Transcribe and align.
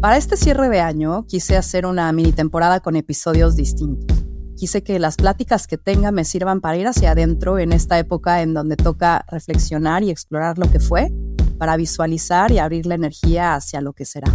Para 0.00 0.16
este 0.16 0.38
cierre 0.38 0.70
de 0.70 0.80
año 0.80 1.26
quise 1.26 1.58
hacer 1.58 1.84
una 1.84 2.10
mini 2.12 2.32
temporada 2.32 2.80
con 2.80 2.96
episodios 2.96 3.54
distintos. 3.54 4.24
Quise 4.56 4.82
que 4.82 4.98
las 4.98 5.16
pláticas 5.16 5.66
que 5.66 5.76
tenga 5.76 6.10
me 6.10 6.24
sirvan 6.24 6.62
para 6.62 6.78
ir 6.78 6.86
hacia 6.86 7.10
adentro 7.10 7.58
en 7.58 7.72
esta 7.72 7.98
época 7.98 8.40
en 8.40 8.54
donde 8.54 8.76
toca 8.76 9.26
reflexionar 9.28 10.02
y 10.02 10.08
explorar 10.08 10.58
lo 10.58 10.70
que 10.70 10.80
fue, 10.80 11.12
para 11.58 11.76
visualizar 11.76 12.50
y 12.50 12.56
abrir 12.56 12.86
la 12.86 12.94
energía 12.94 13.54
hacia 13.54 13.82
lo 13.82 13.92
que 13.92 14.06
será. 14.06 14.34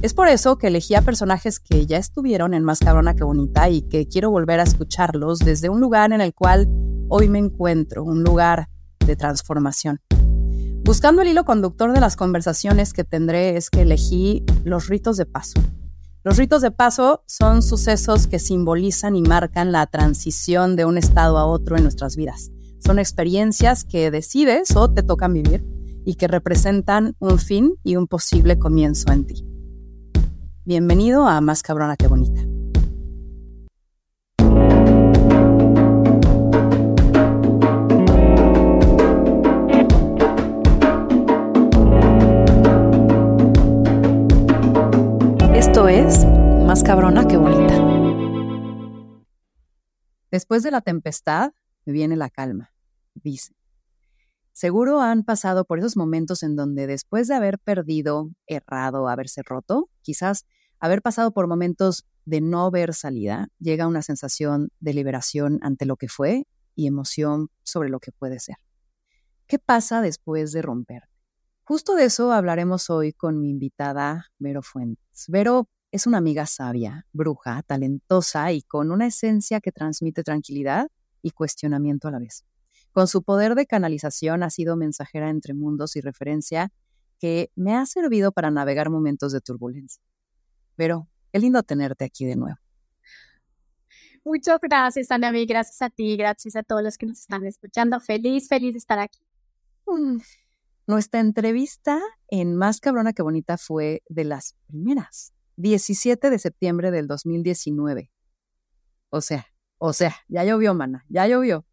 Es 0.00 0.14
por 0.14 0.28
eso 0.28 0.56
que 0.56 0.68
elegí 0.68 0.94
a 0.94 1.02
personajes 1.02 1.60
que 1.60 1.84
ya 1.84 1.98
estuvieron 1.98 2.54
en 2.54 2.64
Más 2.64 2.78
Cabrona 2.78 3.14
que 3.14 3.24
Bonita 3.24 3.68
y 3.68 3.82
que 3.82 4.08
quiero 4.08 4.30
volver 4.30 4.58
a 4.58 4.62
escucharlos 4.62 5.40
desde 5.40 5.68
un 5.68 5.80
lugar 5.80 6.12
en 6.12 6.22
el 6.22 6.32
cual 6.32 6.66
hoy 7.10 7.28
me 7.28 7.38
encuentro, 7.38 8.04
un 8.04 8.24
lugar 8.24 8.70
de 9.04 9.16
transformación. 9.16 10.00
Buscando 10.88 11.20
el 11.20 11.28
hilo 11.28 11.44
conductor 11.44 11.92
de 11.92 12.00
las 12.00 12.16
conversaciones 12.16 12.94
que 12.94 13.04
tendré 13.04 13.58
es 13.58 13.68
que 13.68 13.82
elegí 13.82 14.42
los 14.64 14.88
ritos 14.88 15.18
de 15.18 15.26
paso. 15.26 15.60
Los 16.24 16.38
ritos 16.38 16.62
de 16.62 16.70
paso 16.70 17.24
son 17.26 17.60
sucesos 17.60 18.26
que 18.26 18.38
simbolizan 18.38 19.14
y 19.14 19.20
marcan 19.20 19.70
la 19.70 19.86
transición 19.86 20.76
de 20.76 20.86
un 20.86 20.96
estado 20.96 21.36
a 21.36 21.44
otro 21.44 21.76
en 21.76 21.82
nuestras 21.82 22.16
vidas. 22.16 22.52
Son 22.78 22.98
experiencias 22.98 23.84
que 23.84 24.10
decides 24.10 24.74
o 24.76 24.90
te 24.90 25.02
tocan 25.02 25.34
vivir 25.34 25.62
y 26.06 26.14
que 26.14 26.26
representan 26.26 27.14
un 27.18 27.38
fin 27.38 27.74
y 27.84 27.96
un 27.96 28.06
posible 28.06 28.58
comienzo 28.58 29.12
en 29.12 29.26
ti. 29.26 29.44
Bienvenido 30.64 31.28
a 31.28 31.42
Más 31.42 31.62
Cabrona 31.62 31.98
que 31.98 32.06
Bonita. 32.06 32.47
Es 45.86 46.26
Más 46.66 46.82
Cabrona 46.82 47.28
que 47.28 47.36
Bonita. 47.36 47.72
Después 50.28 50.64
de 50.64 50.72
la 50.72 50.80
tempestad 50.80 51.52
viene 51.86 52.16
la 52.16 52.30
calma, 52.30 52.72
dice. 53.14 53.54
Seguro 54.52 55.00
han 55.00 55.22
pasado 55.22 55.64
por 55.64 55.78
esos 55.78 55.96
momentos 55.96 56.42
en 56.42 56.56
donde 56.56 56.88
después 56.88 57.28
de 57.28 57.36
haber 57.36 57.60
perdido, 57.60 58.30
errado, 58.48 59.08
haberse 59.08 59.42
roto, 59.42 59.88
quizás 60.02 60.46
haber 60.80 61.00
pasado 61.00 61.30
por 61.30 61.46
momentos 61.46 62.06
de 62.24 62.40
no 62.40 62.72
ver 62.72 62.92
salida, 62.92 63.48
llega 63.60 63.86
una 63.86 64.02
sensación 64.02 64.70
de 64.80 64.94
liberación 64.94 65.60
ante 65.62 65.86
lo 65.86 65.96
que 65.96 66.08
fue 66.08 66.48
y 66.74 66.88
emoción 66.88 67.50
sobre 67.62 67.88
lo 67.88 68.00
que 68.00 68.10
puede 68.10 68.40
ser. 68.40 68.56
¿Qué 69.46 69.60
pasa 69.60 70.02
después 70.02 70.50
de 70.50 70.60
romper? 70.60 71.04
Justo 71.68 71.96
de 71.96 72.06
eso 72.06 72.32
hablaremos 72.32 72.88
hoy 72.88 73.12
con 73.12 73.42
mi 73.42 73.50
invitada 73.50 74.32
Vero 74.38 74.62
Fuentes. 74.62 75.26
Vero 75.28 75.68
es 75.92 76.06
una 76.06 76.16
amiga 76.16 76.46
sabia, 76.46 77.06
bruja, 77.12 77.62
talentosa 77.62 78.52
y 78.52 78.62
con 78.62 78.90
una 78.90 79.08
esencia 79.08 79.60
que 79.60 79.70
transmite 79.70 80.22
tranquilidad 80.22 80.88
y 81.20 81.32
cuestionamiento 81.32 82.08
a 82.08 82.12
la 82.12 82.20
vez. 82.20 82.46
Con 82.90 83.06
su 83.06 83.22
poder 83.22 83.54
de 83.54 83.66
canalización 83.66 84.42
ha 84.44 84.48
sido 84.48 84.78
mensajera 84.78 85.28
entre 85.28 85.52
mundos 85.52 85.94
y 85.96 86.00
referencia 86.00 86.72
que 87.20 87.50
me 87.54 87.74
ha 87.74 87.84
servido 87.84 88.32
para 88.32 88.50
navegar 88.50 88.88
momentos 88.88 89.32
de 89.32 89.42
turbulencia. 89.42 90.02
Pero 90.74 91.06
qué 91.34 91.38
lindo 91.38 91.62
tenerte 91.62 92.06
aquí 92.06 92.24
de 92.24 92.36
nuevo. 92.36 92.56
Muchas 94.24 94.58
gracias, 94.62 95.10
Anavi. 95.10 95.44
Gracias 95.44 95.82
a 95.82 95.90
ti, 95.90 96.16
gracias 96.16 96.56
a 96.56 96.62
todos 96.62 96.82
los 96.82 96.96
que 96.96 97.04
nos 97.04 97.18
están 97.18 97.44
escuchando. 97.44 98.00
Feliz, 98.00 98.48
feliz 98.48 98.72
de 98.72 98.78
estar 98.78 98.98
aquí. 98.98 99.20
Mm. 99.86 100.16
Nuestra 100.88 101.20
entrevista 101.20 102.00
en 102.28 102.56
Más 102.56 102.80
Cabrona 102.80 103.12
que 103.12 103.20
Bonita 103.20 103.58
fue 103.58 104.02
de 104.08 104.24
las 104.24 104.56
primeras, 104.68 105.34
17 105.56 106.30
de 106.30 106.38
septiembre 106.38 106.90
del 106.90 107.06
2019. 107.06 108.10
O 109.10 109.20
sea, 109.20 109.46
o 109.76 109.92
sea, 109.92 110.16
ya 110.28 110.44
llovió, 110.44 110.72
mana, 110.72 111.04
ya 111.10 111.26
llovió. 111.26 111.66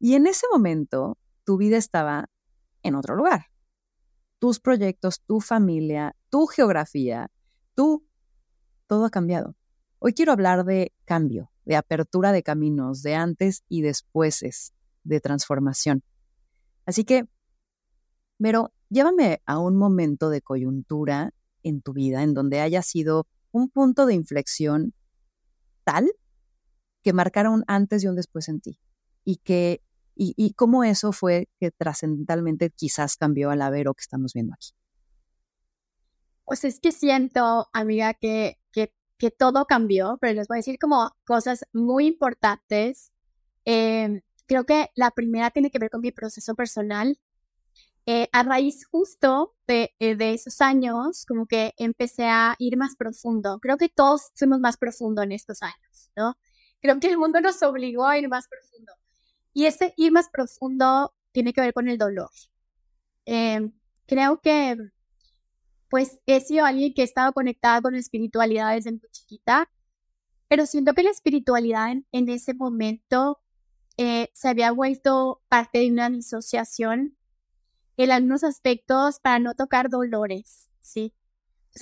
Y 0.00 0.16
en 0.16 0.26
ese 0.26 0.48
momento, 0.50 1.16
tu 1.44 1.58
vida 1.58 1.76
estaba 1.76 2.28
en 2.82 2.96
otro 2.96 3.14
lugar. 3.14 3.46
Tus 4.40 4.58
proyectos, 4.58 5.20
tu 5.20 5.40
familia, 5.40 6.16
tu 6.28 6.48
geografía, 6.48 7.30
tú 7.76 8.04
todo 8.88 9.04
ha 9.04 9.10
cambiado. 9.10 9.54
Hoy 10.00 10.12
quiero 10.12 10.32
hablar 10.32 10.64
de 10.64 10.92
cambio, 11.04 11.52
de 11.64 11.76
apertura 11.76 12.32
de 12.32 12.42
caminos, 12.42 13.02
de 13.02 13.14
antes 13.14 13.62
y 13.68 13.82
despuéses, 13.82 14.74
de 15.04 15.20
transformación. 15.20 16.02
Así 16.84 17.04
que, 17.04 17.28
pero 18.40 18.72
llévame 18.88 19.42
a 19.46 19.58
un 19.58 19.76
momento 19.76 20.30
de 20.30 20.42
coyuntura 20.42 21.32
en 21.62 21.82
tu 21.82 21.92
vida 21.92 22.22
en 22.22 22.34
donde 22.34 22.60
haya 22.60 22.82
sido 22.82 23.26
un 23.52 23.68
punto 23.68 24.06
de 24.06 24.14
inflexión 24.14 24.94
tal 25.84 26.10
que 27.02 27.12
marcara 27.12 27.50
un 27.50 27.64
antes 27.66 28.04
y 28.04 28.08
un 28.08 28.16
después 28.16 28.48
en 28.48 28.60
ti. 28.60 28.78
Y 29.24 29.36
que 29.36 29.82
y, 30.14 30.34
y 30.36 30.52
cómo 30.52 30.84
eso 30.84 31.12
fue 31.12 31.48
que 31.58 31.70
trascendentalmente 31.70 32.70
quizás 32.70 33.16
cambió 33.16 33.50
a 33.50 33.56
la 33.56 33.70
Vero 33.70 33.94
que 33.94 34.02
estamos 34.02 34.34
viendo 34.34 34.52
aquí. 34.52 34.70
Pues 36.44 36.64
es 36.64 36.78
que 36.80 36.92
siento, 36.92 37.68
amiga, 37.72 38.12
que, 38.12 38.58
que, 38.72 38.92
que 39.16 39.30
todo 39.30 39.64
cambió, 39.66 40.18
pero 40.20 40.34
les 40.34 40.48
voy 40.48 40.56
a 40.56 40.58
decir 40.58 40.78
como 40.78 41.10
cosas 41.24 41.64
muy 41.72 42.06
importantes. 42.06 43.12
Em, 43.64 44.20
creo 44.46 44.66
que 44.66 44.90
la 44.94 45.10
primera 45.10 45.50
tiene 45.52 45.70
que 45.70 45.78
ver 45.78 45.90
con 45.90 46.02
mi 46.02 46.10
proceso 46.12 46.54
personal. 46.54 47.18
Eh, 48.12 48.28
a 48.32 48.42
raíz 48.42 48.86
justo 48.86 49.54
de, 49.68 49.94
eh, 50.00 50.16
de, 50.16 50.34
esos 50.34 50.60
años, 50.60 51.24
como 51.28 51.46
que 51.46 51.74
empecé 51.76 52.26
a 52.26 52.56
ir 52.58 52.76
más 52.76 52.96
profundo. 52.96 53.60
Creo 53.60 53.76
que 53.76 53.88
todos 53.88 54.32
fuimos 54.34 54.58
más 54.58 54.76
profundo 54.76 55.22
en 55.22 55.30
estos 55.30 55.62
años, 55.62 56.10
¿no? 56.16 56.36
Creo 56.80 56.98
que 56.98 57.06
el 57.06 57.18
mundo 57.18 57.40
nos 57.40 57.62
obligó 57.62 58.04
a 58.04 58.18
ir 58.18 58.28
más 58.28 58.48
profundo. 58.48 58.92
Y 59.52 59.66
ese 59.66 59.94
ir 59.96 60.10
más 60.10 60.28
profundo 60.28 61.14
tiene 61.30 61.52
que 61.52 61.60
ver 61.60 61.72
con 61.72 61.88
el 61.88 61.98
dolor. 61.98 62.30
Eh, 63.26 63.70
creo 64.06 64.40
que 64.40 64.76
pues 65.88 66.20
he 66.26 66.40
sido 66.40 66.64
alguien 66.64 66.92
que 66.92 67.02
he 67.02 67.04
estado 67.04 67.32
conectada 67.32 67.80
con 67.80 67.92
la 67.92 68.00
espiritualidad 68.00 68.74
desde 68.74 68.90
muy 68.90 69.08
chiquita, 69.12 69.70
pero 70.48 70.66
siento 70.66 70.94
que 70.94 71.04
la 71.04 71.10
espiritualidad 71.10 71.92
en, 72.10 72.28
ese 72.28 72.54
momento 72.54 73.40
eh, 73.98 74.30
se 74.34 74.48
había 74.48 74.72
vuelto 74.72 75.42
parte 75.48 75.78
de 75.78 75.92
una 75.92 76.10
disociación 76.10 77.16
en 78.04 78.12
algunos 78.12 78.44
aspectos 78.44 79.20
para 79.20 79.38
no 79.38 79.54
tocar 79.54 79.90
dolores, 79.90 80.70
¿sí? 80.80 81.12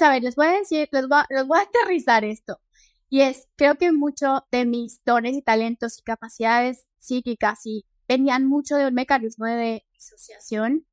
O 0.00 0.04
a 0.04 0.10
ver, 0.10 0.22
les 0.22 0.36
voy 0.36 0.46
a 0.46 0.58
decir, 0.58 0.88
les 0.90 1.08
voy 1.08 1.18
a, 1.18 1.26
les 1.30 1.46
voy 1.46 1.58
a 1.58 1.62
aterrizar 1.62 2.24
esto. 2.24 2.60
Y 3.08 3.20
es, 3.20 3.48
creo 3.56 3.76
que 3.76 3.92
mucho 3.92 4.44
de 4.50 4.66
mis 4.66 5.02
dones 5.04 5.36
y 5.36 5.42
talentos 5.42 5.98
y 5.98 6.02
capacidades 6.02 6.86
psíquicas 6.98 7.64
y 7.64 7.86
venían 8.08 8.46
mucho 8.46 8.76
de 8.76 8.86
un 8.86 8.94
mecanismo 8.94 9.46
de 9.46 9.86
disociación, 9.92 10.86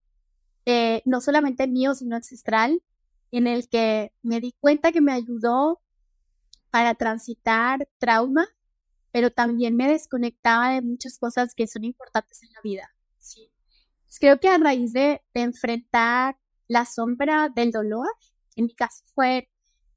eh, 0.65 1.01
no 1.05 1.21
solamente 1.21 1.67
mío, 1.67 1.95
sino 1.95 2.15
ancestral, 2.15 2.81
en 3.31 3.47
el 3.47 3.67
que 3.67 4.13
me 4.21 4.39
di 4.39 4.53
cuenta 4.59 4.91
que 4.91 5.01
me 5.01 5.11
ayudó 5.11 5.81
para 6.69 6.93
transitar 6.95 7.87
trauma, 7.97 8.47
pero 9.11 9.31
también 9.31 9.75
me 9.75 9.89
desconectaba 9.89 10.71
de 10.71 10.81
muchas 10.81 11.17
cosas 11.17 11.55
que 11.55 11.67
son 11.67 11.83
importantes 11.83 12.43
en 12.43 12.53
la 12.53 12.61
vida. 12.61 12.91
Sí. 13.17 13.49
Creo 14.19 14.39
que 14.39 14.49
a 14.49 14.57
raíz 14.57 14.93
de, 14.93 15.21
enfrentar 15.33 16.37
la 16.67 16.85
sombra 16.85 17.49
del 17.49 17.71
dolor, 17.71 18.07
en 18.55 18.65
mi 18.65 18.73
caso 18.73 19.03
fue 19.13 19.49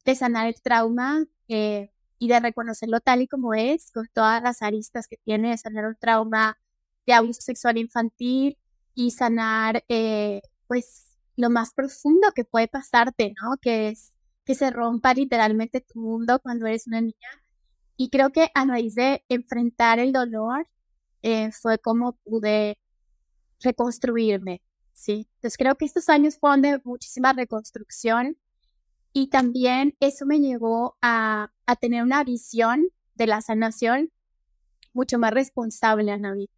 de 0.04 0.14
sanar 0.14 0.46
el 0.46 0.60
trauma 0.62 1.24
eh, 1.48 1.90
y 2.18 2.28
de 2.28 2.40
reconocerlo 2.40 3.00
tal 3.00 3.22
y 3.22 3.28
como 3.28 3.54
es, 3.54 3.90
con 3.92 4.08
todas 4.12 4.42
las 4.42 4.62
aristas 4.62 5.06
que 5.08 5.16
tiene, 5.18 5.50
de 5.50 5.58
sanar 5.58 5.86
un 5.86 5.96
trauma 5.96 6.58
de 7.06 7.14
abuso 7.14 7.40
sexual 7.40 7.78
infantil 7.78 8.58
y 8.94 9.12
sanar, 9.12 9.84
eh, 9.88 10.42
pues, 10.66 11.06
lo 11.36 11.50
más 11.50 11.72
profundo 11.72 12.28
que 12.34 12.44
puede 12.44 12.68
pasarte, 12.68 13.34
¿no? 13.40 13.56
Que 13.60 13.88
es 13.88 14.12
que 14.44 14.54
se 14.54 14.70
rompa 14.70 15.14
literalmente 15.14 15.80
tu 15.80 16.00
mundo 16.00 16.40
cuando 16.40 16.66
eres 16.66 16.86
una 16.86 17.00
niña. 17.00 17.28
Y 17.96 18.10
creo 18.10 18.30
que 18.30 18.50
a 18.54 18.64
raíz 18.64 18.94
de 18.94 19.24
enfrentar 19.28 19.98
el 19.98 20.12
dolor, 20.12 20.66
eh, 21.22 21.50
fue 21.52 21.78
como 21.78 22.14
pude 22.24 22.78
reconstruirme, 23.60 24.62
¿sí? 24.92 25.28
Entonces 25.36 25.56
creo 25.56 25.76
que 25.76 25.84
estos 25.84 26.08
años 26.08 26.38
fueron 26.38 26.62
de 26.62 26.80
muchísima 26.84 27.32
reconstrucción 27.32 28.36
y 29.12 29.28
también 29.28 29.96
eso 30.00 30.26
me 30.26 30.40
llevó 30.40 30.96
a, 31.02 31.52
a 31.66 31.76
tener 31.76 32.02
una 32.02 32.24
visión 32.24 32.88
de 33.14 33.26
la 33.26 33.40
sanación 33.40 34.12
mucho 34.92 35.18
más 35.18 35.32
responsable, 35.32 36.12
Anavik, 36.12 36.50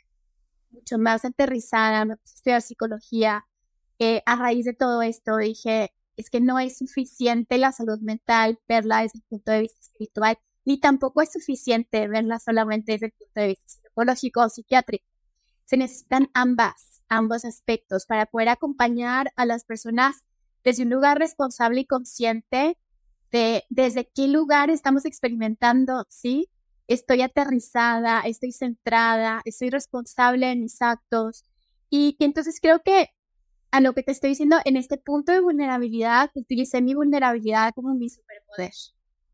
mucho 0.70 0.99
más 0.99 1.25
aterrizada, 1.25 2.05
me 2.05 2.17
puse 2.17 2.32
a 2.32 2.37
estudiar 2.37 2.62
psicología, 2.62 3.47
a 4.25 4.37
raíz 4.37 4.64
de 4.64 4.73
todo 4.73 5.02
esto 5.02 5.37
dije, 5.37 5.93
es 6.17 6.31
que 6.31 6.41
no 6.41 6.58
es 6.58 6.79
suficiente 6.79 7.58
la 7.58 7.73
salud 7.73 7.99
mental 8.00 8.58
verla 8.67 9.02
desde 9.02 9.19
el 9.19 9.25
punto 9.29 9.52
de 9.52 9.61
vista 9.61 9.81
espiritual, 9.81 10.38
ni 10.64 10.81
tampoco 10.81 11.20
es 11.20 11.32
suficiente 11.32 12.08
verla 12.08 12.38
solamente 12.38 12.93
desde 12.93 13.06
el 13.06 13.12
punto 13.12 13.41
de 13.41 13.47
vista 13.49 13.67
psicológico 13.69 14.41
o 14.43 14.49
psiquiátrico. 14.49 15.05
Se 15.67 15.76
necesitan 15.76 16.31
ambas, 16.35 16.89
ambos 17.10 17.44
aspectos 17.44 18.06
para 18.06 18.24
poder 18.24 18.48
acompañar 18.48 19.32
a 19.36 19.44
las 19.44 19.64
personas 19.64 20.24
desde 20.64 20.84
un 20.84 20.90
lugar 20.90 21.18
responsable 21.18 21.80
y 21.80 21.86
consciente 21.86 22.78
de 23.30 23.64
desde 23.68 24.10
qué 24.14 24.28
lugar 24.28 24.70
estamos 24.70 25.04
experimentando, 25.04 26.06
¿sí? 26.08 26.48
Estoy 26.88 27.22
aterrizada, 27.22 28.22
estoy 28.22 28.52
centrada, 28.52 29.42
estoy 29.44 29.70
responsable 29.70 30.46
de 30.46 30.56
mis 30.56 30.80
actos. 30.82 31.44
Y, 31.90 32.16
entonces 32.20 32.58
creo 32.60 32.80
que 32.82 33.08
a 33.70 33.80
lo 33.80 33.92
que 33.92 34.02
te 34.02 34.12
estoy 34.12 34.30
diciendo, 34.30 34.56
en 34.64 34.76
este 34.76 34.96
punto 34.96 35.32
de 35.32 35.40
vulnerabilidad, 35.40 36.30
utilicé 36.34 36.82
mi 36.82 36.94
vulnerabilidad 36.94 37.72
como 37.74 37.94
mi 37.94 38.08
superpoder, 38.08 38.72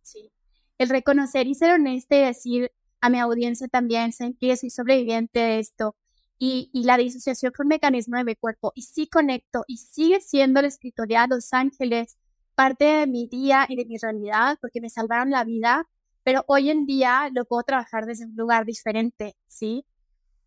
¿sí? 0.02 0.30
El 0.78 0.90
reconocer 0.90 1.46
y 1.46 1.54
ser 1.54 1.72
honesta 1.72 2.16
y 2.16 2.20
decir 2.20 2.72
a 3.00 3.08
mi 3.08 3.18
audiencia 3.18 3.68
también, 3.68 4.12
sé 4.12 4.34
que 4.38 4.56
soy 4.56 4.70
sobreviviente 4.70 5.40
de 5.40 5.58
esto, 5.58 5.96
y, 6.38 6.70
y, 6.72 6.84
la 6.84 6.98
disociación 6.98 7.52
fue 7.54 7.64
un 7.64 7.68
mecanismo 7.68 8.16
de 8.18 8.24
mi 8.24 8.34
cuerpo 8.34 8.72
y 8.74 8.82
sí 8.82 9.08
conecto 9.08 9.64
y 9.66 9.78
sigue 9.78 10.20
siendo 10.20 10.60
la 10.60 10.68
escritoría 10.68 11.22
de 11.22 11.34
Los 11.36 11.52
Ángeles 11.52 12.18
parte 12.56 12.84
de 12.84 13.06
mi 13.06 13.28
día 13.28 13.66
y 13.68 13.76
de 13.76 13.84
mi 13.84 13.98
realidad 13.98 14.58
porque 14.60 14.80
me 14.80 14.90
salvaron 14.90 15.30
la 15.30 15.44
vida, 15.44 15.86
pero 16.24 16.44
hoy 16.48 16.70
en 16.70 16.86
día 16.86 17.30
lo 17.32 17.44
puedo 17.44 17.62
trabajar 17.62 18.06
desde 18.06 18.24
un 18.24 18.34
lugar 18.34 18.64
diferente, 18.64 19.36
¿sí? 19.46 19.84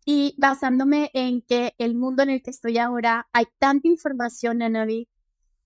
Y 0.04 0.34
basándome 0.38 1.10
en 1.14 1.40
que 1.42 1.74
el 1.78 1.94
mundo 1.94 2.22
en 2.22 2.30
el 2.30 2.42
que 2.42 2.50
estoy 2.50 2.78
ahora 2.78 3.28
hay 3.32 3.46
tanta 3.58 3.88
información, 3.88 4.60
Anavi, 4.60 5.08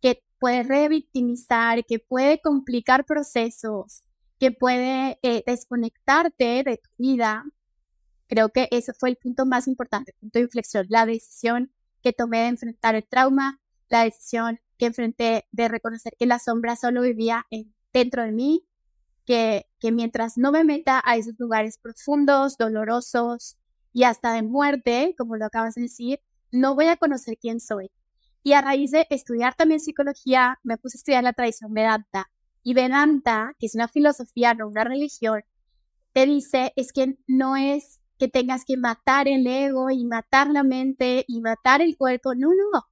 que 0.00 0.22
puede 0.38 0.62
revictimizar, 0.62 1.84
que 1.86 1.98
puede 1.98 2.40
complicar 2.40 3.06
procesos, 3.06 4.04
que 4.38 4.52
puede 4.52 5.18
eh, 5.22 5.42
desconectarte 5.46 6.62
de 6.62 6.76
tu 6.76 6.90
vida. 6.98 7.44
Creo 8.26 8.50
que 8.50 8.68
ese 8.70 8.92
fue 8.92 9.10
el 9.10 9.16
punto 9.16 9.46
más 9.46 9.68
importante, 9.68 10.12
el 10.12 10.18
punto 10.18 10.38
de 10.38 10.44
inflexión, 10.44 10.86
la 10.88 11.06
decisión 11.06 11.72
que 12.02 12.12
tomé 12.12 12.40
de 12.40 12.48
enfrentar 12.48 12.94
el 12.94 13.06
trauma, 13.06 13.60
la 13.88 14.04
decisión 14.04 14.60
que 14.78 14.86
enfrenté 14.86 15.46
de 15.52 15.68
reconocer 15.68 16.14
que 16.18 16.26
la 16.26 16.38
sombra 16.38 16.76
solo 16.76 17.02
vivía 17.02 17.46
dentro 17.92 18.22
de 18.22 18.32
mí, 18.32 18.66
que, 19.24 19.66
que 19.78 19.92
mientras 19.92 20.36
no 20.36 20.52
me 20.52 20.64
meta 20.64 21.02
a 21.04 21.16
esos 21.16 21.34
lugares 21.38 21.78
profundos, 21.78 22.56
dolorosos 22.58 23.56
y 23.92 24.04
hasta 24.04 24.32
de 24.32 24.42
muerte, 24.42 25.14
como 25.16 25.36
lo 25.36 25.46
acabas 25.46 25.74
de 25.74 25.82
decir, 25.82 26.20
no 26.50 26.74
voy 26.74 26.86
a 26.86 26.96
conocer 26.96 27.38
quién 27.38 27.60
soy. 27.60 27.90
Y 28.42 28.52
a 28.52 28.60
raíz 28.60 28.90
de 28.90 29.06
estudiar 29.10 29.54
también 29.54 29.80
psicología, 29.80 30.58
me 30.62 30.76
puse 30.76 30.96
a 30.96 30.98
estudiar 30.98 31.24
la 31.24 31.32
tradición 31.32 31.72
Vedanta. 31.72 32.30
Y 32.62 32.74
Vedanta, 32.74 33.54
que 33.58 33.66
es 33.66 33.74
una 33.74 33.88
filosofía, 33.88 34.54
no 34.54 34.68
una 34.68 34.84
religión, 34.84 35.42
te 36.12 36.26
dice 36.26 36.72
es 36.76 36.92
que 36.92 37.18
no 37.26 37.56
es 37.56 38.00
que 38.18 38.28
tengas 38.28 38.64
que 38.64 38.76
matar 38.76 39.28
el 39.28 39.46
ego 39.46 39.90
y 39.90 40.04
matar 40.04 40.48
la 40.50 40.62
mente 40.62 41.24
y 41.28 41.40
matar 41.40 41.82
el 41.82 41.96
cuerpo. 41.96 42.34
No, 42.34 42.48
no. 42.48 42.86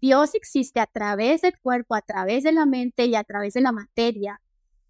Dios 0.00 0.34
existe 0.34 0.80
a 0.80 0.86
través 0.86 1.42
del 1.42 1.58
cuerpo, 1.60 1.94
a 1.94 2.02
través 2.02 2.42
de 2.44 2.52
la 2.52 2.66
mente 2.66 3.06
y 3.06 3.14
a 3.14 3.24
través 3.24 3.54
de 3.54 3.60
la 3.60 3.72
materia. 3.72 4.40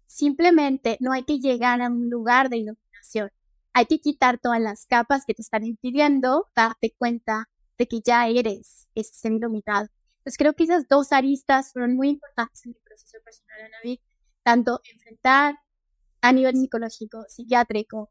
Simplemente 0.07 0.97
no 0.99 1.11
hay 1.11 1.23
que 1.23 1.39
llegar 1.39 1.81
a 1.81 1.89
un 1.89 2.09
lugar 2.09 2.49
de 2.49 2.57
iluminación. 2.57 3.29
Hay 3.73 3.85
que 3.85 3.99
quitar 3.99 4.39
todas 4.39 4.61
las 4.61 4.85
capas 4.85 5.25
que 5.25 5.33
te 5.33 5.41
están 5.41 5.65
impidiendo 5.65 6.47
darte 6.55 6.93
cuenta 6.97 7.49
de 7.77 7.87
que 7.87 8.01
ya 8.01 8.27
eres 8.27 8.87
ese 8.95 9.13
ser 9.13 9.33
iluminado. 9.33 9.87
Entonces 10.19 10.37
creo 10.37 10.53
que 10.53 10.63
esas 10.63 10.87
dos 10.87 11.11
aristas 11.11 11.73
fueron 11.73 11.95
muy 11.95 12.09
importantes 12.09 12.65
en 12.65 12.71
mi 12.71 12.79
proceso 12.79 13.17
personal, 13.23 13.65
Anaví, 13.65 14.01
tanto 14.43 14.79
enfrentar 14.91 15.59
a 16.21 16.31
nivel 16.31 16.55
psicológico, 16.55 17.25
psiquiátrico, 17.27 18.09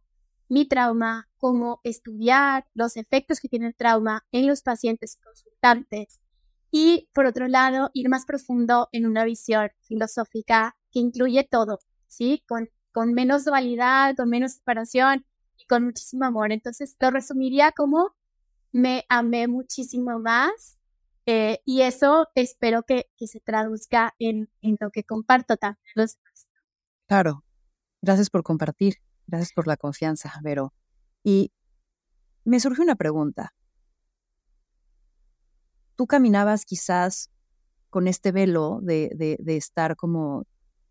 mi 0.53 0.67
trauma, 0.67 1.31
como 1.39 1.81
estudiar 1.83 2.67
los 2.75 2.99
efectos 2.99 3.41
que 3.41 3.49
tiene 3.49 3.69
el 3.69 3.75
trauma 3.75 4.27
en 4.33 4.47
los 4.47 4.61
pacientes 4.61 5.17
consultantes, 5.25 6.21
y 6.71 7.09
por 7.15 7.25
otro 7.25 7.49
lado, 7.49 7.91
ir 7.95 8.11
más 8.11 8.27
profundo 8.27 8.91
en 8.93 9.07
una 9.07 9.25
visión 9.25 9.71
filosófica 9.81 10.77
que 10.91 10.99
incluye 11.01 11.43
todo, 11.51 11.79
¿sí? 12.07 12.45
Con, 12.47 12.69
con 12.93 13.15
menos 13.15 13.47
dualidad, 13.47 14.15
con 14.15 14.29
menos 14.29 14.53
separación 14.53 15.25
y 15.57 15.65
con 15.65 15.85
muchísimo 15.85 16.27
amor. 16.27 16.53
Entonces, 16.53 16.97
lo 17.01 17.11
resumiría 17.11 17.73
como 17.73 18.15
me 18.73 19.07
amé 19.09 19.49
muchísimo 19.49 20.19
más 20.19 20.79
eh, 21.25 21.61
y 21.65 21.81
eso 21.81 22.29
espero 22.35 22.83
que, 22.83 23.07
que 23.17 23.27
se 23.27 23.41
traduzca 23.41 24.15
en, 24.19 24.51
en, 24.61 24.77
lo 24.81 24.91
que 24.91 25.05
comparto 25.05 25.57
también 25.57 25.93
los 25.95 26.19
Claro, 27.07 27.43
gracias 28.03 28.29
por 28.29 28.43
compartir, 28.43 28.97
gracias 29.33 29.53
por 29.53 29.67
la 29.67 29.77
confianza, 29.77 30.33
Vero. 30.43 30.73
Y 31.25 31.51
me 32.45 32.61
surge 32.61 32.83
una 32.83 32.95
pregunta 32.95 33.53
tú 35.97 36.07
caminabas 36.07 36.65
quizás 36.65 37.31
con 37.91 38.09
este 38.09 38.33
velo 38.33 38.81
de, 38.83 39.11
de, 39.39 39.57
estar 39.57 39.97
como 39.97 40.45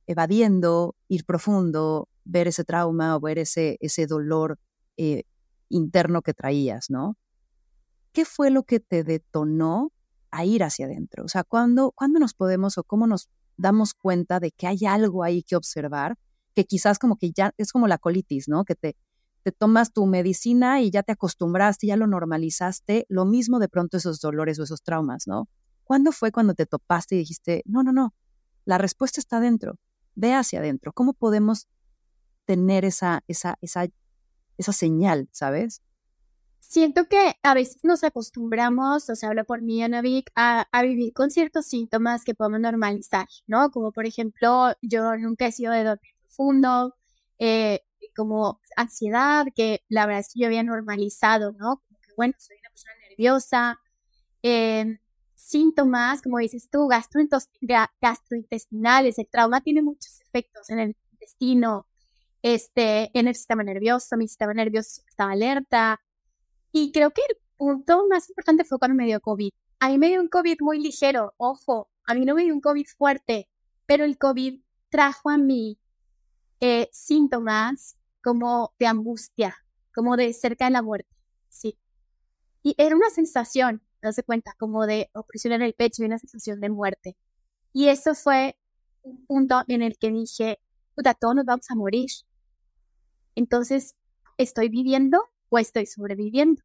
evadiendo, 0.07 0.95
ir 1.07 1.25
profundo, 1.25 2.07
ver 2.23 2.47
ese 2.47 2.63
trauma 2.63 3.15
o 3.15 3.19
ver 3.19 3.39
ese, 3.39 3.77
ese 3.81 4.05
dolor 4.05 4.59
eh, 4.97 5.23
interno 5.69 6.21
que 6.21 6.33
traías, 6.33 6.89
¿no? 6.89 7.17
¿Qué 8.13 8.23
fue 8.25 8.51
lo 8.51 8.63
que 8.63 8.79
te 8.79 9.03
detonó 9.03 9.91
a 10.29 10.45
ir 10.45 10.63
hacia 10.63 10.85
adentro? 10.85 11.25
O 11.25 11.27
sea, 11.27 11.43
¿cuándo, 11.43 11.91
¿cuándo 11.91 12.19
nos 12.19 12.33
podemos 12.33 12.77
o 12.77 12.83
cómo 12.83 13.07
nos 13.07 13.29
damos 13.57 13.93
cuenta 13.93 14.39
de 14.39 14.51
que 14.51 14.67
hay 14.67 14.85
algo 14.88 15.23
ahí 15.23 15.43
que 15.43 15.55
observar? 15.55 16.17
Que 16.53 16.65
quizás 16.65 17.00
como 17.00 17.18
que 17.18 17.31
ya 17.31 17.53
es 17.57 17.71
como 17.71 17.88
la 17.88 17.98
colitis, 17.98 18.48
¿no? 18.48 18.65
Que 18.65 18.75
te, 18.75 18.98
te 19.44 19.51
tomas 19.51 19.92
tu 19.92 20.06
medicina 20.06 20.81
y 20.81 20.92
ya 20.92 21.03
te 21.03 21.13
acostumbraste, 21.13 21.88
ya 21.88 21.98
lo 21.98 22.07
normalizaste, 22.07 23.06
lo 23.09 23.25
mismo 23.25 23.59
de 23.59 23.69
pronto 23.69 23.98
esos 23.98 24.19
dolores 24.19 24.59
o 24.59 24.63
esos 24.63 24.83
traumas, 24.83 25.27
¿no? 25.27 25.50
¿Cuándo 25.83 26.12
fue 26.12 26.31
cuando 26.31 26.53
te 26.53 26.65
topaste 26.65 27.15
y 27.15 27.19
dijiste, 27.19 27.63
no, 27.65 27.83
no, 27.83 27.92
no, 27.92 28.13
la 28.65 28.77
respuesta 28.77 29.19
está 29.19 29.38
adentro, 29.38 29.75
ve 30.15 30.33
hacia 30.33 30.59
adentro? 30.59 30.94
¿Cómo 30.94 31.13
podemos 31.13 31.68
tener 32.45 32.86
esa, 32.86 33.24
esa, 33.27 33.57
esa, 33.62 33.88
esa 34.57 34.74
señal, 34.74 35.27
sabes? 35.31 35.81
Siento 36.59 37.06
que 37.06 37.33
a 37.42 37.53
veces 37.56 37.83
nos 37.83 38.03
acostumbramos, 38.03 39.09
o 39.09 39.15
sea, 39.15 39.30
hablo 39.30 39.44
por 39.45 39.63
mí, 39.63 39.83
Anavik, 39.83 40.30
a, 40.36 40.68
a 40.71 40.83
vivir 40.83 41.12
con 41.12 41.31
ciertos 41.31 41.65
síntomas 41.65 42.24
que 42.24 42.36
podemos 42.36 42.59
normalizar, 42.59 43.27
¿no? 43.48 43.71
Como 43.71 43.92
por 43.92 44.06
ejemplo, 44.06 44.74
yo 44.81 45.18
nunca 45.18 45.48
he 45.48 45.51
sido 45.51 45.74
de 45.74 45.83
dormir 45.83 46.11
profundo, 46.31 46.95
eh, 47.39 47.81
como 48.16 48.60
ansiedad, 48.75 49.45
que 49.56 49.83
la 49.89 50.06
verdad 50.06 50.22
es 50.22 50.33
que 50.33 50.42
yo 50.42 50.48
había 50.48 50.63
normalizado, 50.63 51.51
¿no? 51.54 51.81
Como 51.88 52.00
que, 52.01 52.12
bueno, 52.18 52.33
soy 52.38 52.57
una 52.60 52.69
persona 52.69 52.94
nerviosa. 53.10 53.80
Em, 54.42 55.00
síntomas, 55.36 56.22
como 56.22 56.39
dices 56.39 56.69
tú, 56.69 56.88
gastrointestinales. 56.88 59.18
El 59.18 59.28
trauma 59.30 59.62
tiene 59.62 59.81
muchos 59.81 60.19
efectos 60.22 60.69
en 60.69 60.80
el 60.80 60.95
intestino, 61.12 61.88
este, 62.41 63.12
en 63.17 63.27
el 63.27 63.36
sistema 63.36 63.63
nervioso. 63.63 64.17
Mi 64.17 64.27
sistema 64.27 64.53
nervioso 64.53 65.01
estaba 65.08 65.32
alerta. 65.32 66.01
Y 66.72 66.91
creo 66.91 67.12
que 67.12 67.22
el 67.29 67.38
punto 67.58 68.08
más 68.10 68.29
importante 68.29 68.65
fue 68.65 68.79
cuando 68.79 68.96
me 68.96 69.05
dio 69.05 69.22
COVID. 69.22 69.51
A 69.79 69.89
mí 69.89 69.98
me 69.98 70.10
dio 70.10 70.22
un 70.22 70.27
COVID 70.27 70.58
muy 70.62 70.79
ligero, 70.79 71.34
ojo, 71.38 71.89
a 72.05 72.13
mí 72.13 72.24
no 72.24 72.36
me 72.36 72.44
dio 72.44 72.53
un 72.53 72.62
COVID 72.62 72.86
fuerte, 72.98 73.50
pero 73.88 74.05
el 74.05 74.17
COVID 74.17 74.62
trajo 74.89 75.29
a 75.32 75.38
mí 75.38 75.80
eh, 76.62 76.89
síntomas 76.91 77.98
como 78.24 78.74
de 78.80 78.86
angustia, 78.86 79.56
como 79.94 80.15
de 80.15 80.32
cerca 80.34 80.65
de 80.65 80.72
la 80.72 80.82
muerte, 80.82 81.10
sí. 81.50 81.77
Y 82.63 82.75
era 82.77 82.96
una 82.96 83.10
sensación, 83.10 83.82
no 84.03 84.13
se 84.13 84.24
cuenta, 84.24 84.53
como 84.60 84.86
de 84.86 85.10
opresión 85.13 85.53
en 85.53 85.63
el 85.63 85.74
pecho 85.74 86.03
y 86.03 86.06
una 86.06 86.20
sensación 86.20 86.62
de 86.62 86.70
muerte. 86.70 87.18
Y 87.74 87.88
eso 87.88 88.13
fue 88.13 88.58
un 89.01 89.25
punto 89.25 89.63
en 89.68 89.82
el 89.82 89.98
que 89.98 90.12
dije, 90.12 90.60
puta, 90.96 91.15
todos 91.15 91.36
nos 91.36 91.46
vamos 91.46 91.70
a 91.72 91.75
morir. 91.75 92.10
Entonces, 93.36 93.98
¿estoy 94.38 94.70
viviendo 94.70 95.24
o 95.50 95.58
estoy 95.58 95.88
sobreviviendo? 95.88 96.62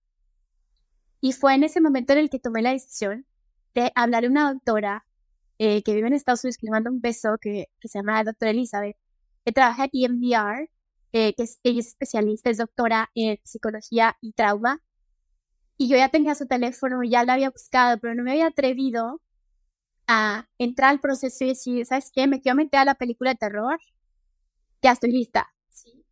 Y 1.22 1.32
fue 1.32 1.54
en 1.54 1.64
ese 1.64 1.80
momento 1.80 2.12
en 2.12 2.18
el 2.18 2.30
que 2.30 2.38
tomé 2.38 2.60
la 2.60 2.72
decisión 2.72 3.26
de 3.74 3.92
hablar 3.94 4.26
a 4.26 4.28
una 4.28 4.52
doctora 4.52 5.06
eh, 5.58 5.82
que 5.82 5.94
vive 5.94 6.08
en 6.08 6.12
Estados 6.12 6.44
Unidos, 6.44 6.58
que 6.58 6.66
le 6.66 6.72
mando 6.72 6.90
un 6.90 7.00
beso, 7.00 7.38
que, 7.40 7.68
que 7.80 7.88
se 7.88 7.98
llama 7.98 8.14
la 8.14 8.24
doctora 8.24 8.50
Elizabeth, 8.50 8.96
que 9.46 9.52
trabaja 9.52 9.84
en 9.92 10.22
EMDR 10.22 10.68
eh, 11.12 11.34
que 11.34 11.44
es, 11.44 11.60
ella 11.62 11.80
es 11.80 11.86
especialista, 11.88 12.50
es 12.50 12.58
doctora 12.58 13.10
en 13.14 13.38
psicología 13.44 14.18
y 14.20 14.32
trauma. 14.32 14.82
Y 15.78 15.88
yo 15.88 15.96
ya 15.96 16.10
tenía 16.10 16.34
su 16.34 16.46
teléfono, 16.46 17.02
ya 17.04 17.24
la 17.24 17.34
había 17.34 17.50
buscado, 17.50 17.98
pero 17.98 18.14
no 18.14 18.22
me 18.22 18.32
había 18.32 18.48
atrevido 18.48 19.22
a 20.06 20.48
entrar 20.58 20.90
al 20.90 21.00
proceso 21.00 21.44
y 21.44 21.48
decir, 21.48 21.86
¿sabes 21.86 22.10
qué? 22.12 22.26
Me 22.26 22.40
quiero 22.40 22.56
meter 22.56 22.80
a 22.80 22.84
la 22.84 22.96
película 22.96 23.30
de 23.30 23.36
terror. 23.36 23.78
Ya 24.82 24.92
estoy 24.92 25.12
lista. 25.12 25.54
¿sí? 25.70 26.04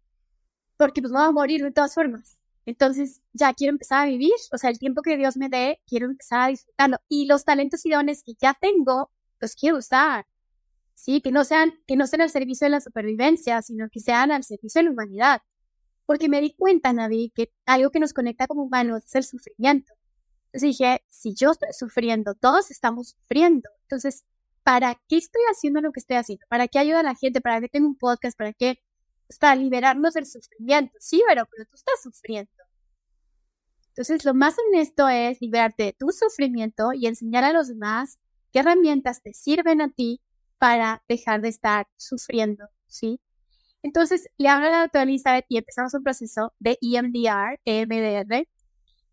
Porque 0.77 1.03
pues 1.03 1.13
me 1.13 1.19
voy 1.19 1.29
a 1.29 1.33
morir 1.33 1.63
de 1.63 1.73
todas 1.73 1.95
formas. 1.95 2.39
Entonces 2.65 3.23
ya 3.33 3.53
quiero 3.53 3.73
empezar 3.73 4.07
a 4.07 4.11
vivir, 4.11 4.33
o 4.53 4.59
sea, 4.59 4.71
el 4.71 4.79
tiempo 4.79 5.03
que 5.03 5.19
Dios 5.19 5.37
me 5.37 5.51
dé, 5.51 5.83
quiero 5.87 6.07
empezar 6.07 6.41
a 6.43 6.49
disfrutarlo. 6.49 6.99
Y 7.09 7.27
los 7.27 7.45
talentos 7.45 7.85
y 7.85 7.91
dones 7.91 8.23
que 8.23 8.35
ya 8.41 8.55
tengo, 8.55 9.11
los 9.41 9.55
quiero 9.55 9.79
usar. 9.79 10.27
¿Sí? 10.95 11.21
Que 11.21 11.31
no 11.33 11.45
sean, 11.45 11.73
que 11.87 11.97
no 11.97 12.07
sean 12.07 12.23
al 12.23 12.31
servicio 12.31 12.67
de 12.67 12.71
la 12.71 12.81
supervivencia, 12.81 13.63
sino 13.63 13.89
que 13.91 14.01
sean 14.01 14.33
al 14.33 14.45
servicio 14.45 14.81
de 14.81 14.85
la 14.85 14.91
humanidad. 14.93 15.43
Porque 16.07 16.29
me 16.29 16.41
di 16.41 16.55
cuenta, 16.55 16.93
Navi, 16.93 17.33
que 17.35 17.53
algo 17.67 17.91
que 17.91 18.01
nos 18.01 18.13
conecta 18.13 18.47
como 18.47 18.65
humanos 18.65 19.05
es 19.07 19.15
el 19.15 19.25
sufrimiento. 19.25 19.93
Entonces 20.47 20.79
dije, 20.79 21.05
si 21.09 21.35
yo 21.35 21.53
estoy 21.53 21.73
sufriendo, 21.73 22.35
todos 22.35 22.71
estamos 22.71 23.11
sufriendo. 23.11 23.69
Entonces, 23.83 24.25
¿para 24.63 25.01
qué 25.09 25.17
estoy 25.17 25.43
haciendo 25.51 25.81
lo 25.81 25.93
que 25.93 26.01
estoy 26.01 26.17
haciendo? 26.17 26.47
¿Para 26.49 26.69
qué 26.69 26.79
ayuda 26.79 27.01
a 27.01 27.03
la 27.03 27.15
gente? 27.15 27.41
¿Para 27.41 27.61
qué 27.61 27.69
tengo 27.69 27.89
un 27.89 27.97
podcast? 27.97 28.37
¿Para 28.39 28.53
qué? 28.53 28.81
Pues 29.27 29.39
para 29.39 29.57
liberarnos 29.57 30.15
del 30.15 30.27
sufrimiento. 30.27 30.95
Sí, 31.01 31.23
pero, 31.27 31.47
pero 31.51 31.65
tú 31.69 31.77
estás 31.77 32.03
sufriendo. 32.03 32.51
Entonces, 33.89 34.25
lo 34.25 34.35
más 34.35 34.57
honesto 34.59 35.09
es 35.09 35.41
liberarte 35.41 35.85
de 35.85 35.93
tu 35.93 36.11
sufrimiento 36.11 36.93
y 36.93 37.07
enseñar 37.07 37.45
a 37.45 37.53
los 37.53 37.69
demás 37.69 38.19
qué 38.53 38.61
herramientas 38.61 39.23
te 39.23 39.33
sirven 39.33 39.81
a 39.81 39.89
ti 39.89 40.21
para 40.65 41.03
dejar 41.11 41.43
de 41.43 41.51
estar 41.51 41.87
sufriendo, 41.99 42.65
¿sí? 42.87 43.21
Entonces, 43.83 44.31
le 44.39 44.49
hablo 44.49 44.69
a 44.69 44.71
la 44.71 44.81
doctora 44.81 45.03
Elizabeth 45.03 45.45
y 45.51 45.59
empezamos 45.59 45.93
un 45.93 46.03
proceso 46.03 46.55
de 46.59 46.79
EMDR, 46.81 47.61
EMDR, 47.67 48.49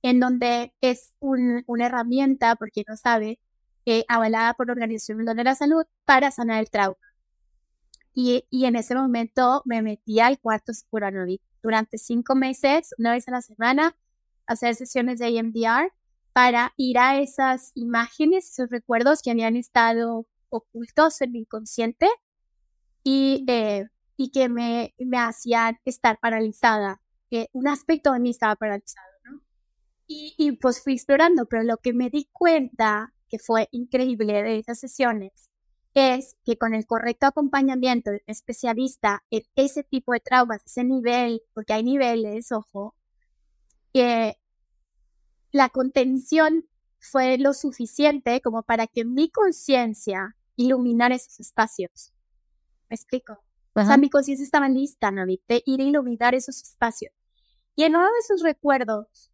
en 0.01 0.21
donde 0.21 0.73
es 0.79 1.13
una 1.19 1.85
herramienta, 1.85 2.55
porque 2.55 2.85
no 2.87 2.95
sabe, 2.95 3.37
eh, 3.85 4.05
avalada 4.07 4.53
por 4.53 4.67
la 4.67 4.71
Organización 4.71 5.17
Mundial 5.17 5.35
de 5.35 5.43
la 5.43 5.55
Salud 5.55 5.83
para 6.05 6.31
sanar 6.31 6.61
el 6.61 6.69
trauma. 6.69 6.95
Y, 8.13 8.45
en 8.49 8.77
ese 8.77 8.95
momento 8.95 9.61
me 9.65 9.81
metí 9.81 10.21
al 10.21 10.39
cuarto 10.39 10.73
Spuranori 10.73 11.41
durante 11.61 11.97
cinco 11.97 12.33
meses, 12.33 12.95
una 12.97 13.11
vez 13.11 13.27
a 13.27 13.31
la 13.31 13.41
semana, 13.41 13.97
hacer 14.45 14.75
sesiones 14.75 15.19
de 15.19 15.27
EMDR 15.37 15.91
para 16.31 16.71
ir 16.77 16.97
a 16.97 17.19
esas 17.19 17.73
imágenes, 17.75 18.49
esos 18.51 18.69
recuerdos 18.69 19.21
que 19.21 19.31
habían 19.31 19.57
estado 19.57 20.27
ocultos 20.51 21.21
en 21.21 21.31
mi 21.31 21.39
inconsciente 21.39 22.07
y, 23.03 23.45
eh, 23.47 23.87
y 24.17 24.31
que 24.31 24.49
me, 24.49 24.93
me 24.99 25.17
hacían 25.17 25.79
estar 25.85 26.19
paralizada. 26.19 27.01
que 27.29 27.49
un 27.53 27.67
aspecto 27.67 28.13
de 28.13 28.19
mí 28.19 28.31
estaba 28.31 28.55
paralizado, 28.55 29.07
¿no? 29.25 29.41
Y, 30.07 30.35
y 30.37 30.51
pues 30.53 30.83
fui 30.83 30.93
explorando, 30.93 31.45
pero 31.47 31.63
lo 31.63 31.77
que 31.77 31.93
me 31.93 32.09
di 32.09 32.29
cuenta 32.31 33.13
que 33.29 33.39
fue 33.39 33.69
increíble 33.71 34.43
de 34.43 34.59
esas 34.59 34.79
sesiones 34.79 35.51
es 35.93 36.37
que 36.45 36.57
con 36.57 36.73
el 36.73 36.85
correcto 36.85 37.27
acompañamiento 37.27 38.11
de 38.11 38.17
un 38.17 38.31
especialista 38.31 39.23
en 39.29 39.43
ese 39.55 39.83
tipo 39.83 40.13
de 40.13 40.19
traumas, 40.21 40.61
ese 40.65 40.83
nivel, 40.83 41.41
porque 41.53 41.73
hay 41.73 41.83
niveles, 41.83 42.51
ojo, 42.51 42.95
que 43.93 44.37
la 45.51 45.69
contención 45.69 46.65
fue 46.99 47.37
lo 47.37 47.53
suficiente 47.53 48.41
como 48.41 48.63
para 48.63 48.87
que 48.87 49.05
mi 49.05 49.29
conciencia 49.29 50.35
iluminara 50.63 51.15
esos 51.15 51.39
espacios. 51.39 52.13
¿Me 52.89 52.95
explico? 52.95 53.39
O 53.73 53.85
sea, 53.85 53.97
mi 53.97 54.09
conciencia 54.09 54.43
estaba 54.43 54.67
lista, 54.67 55.11
¿no? 55.11 55.25
De 55.25 55.63
ir 55.65 55.79
a 55.79 55.83
iluminar 55.83 56.35
esos 56.35 56.61
espacios. 56.61 57.13
Y 57.75 57.83
en 57.83 57.95
uno 57.95 58.05
de 58.05 58.19
esos 58.19 58.41
recuerdos, 58.41 59.31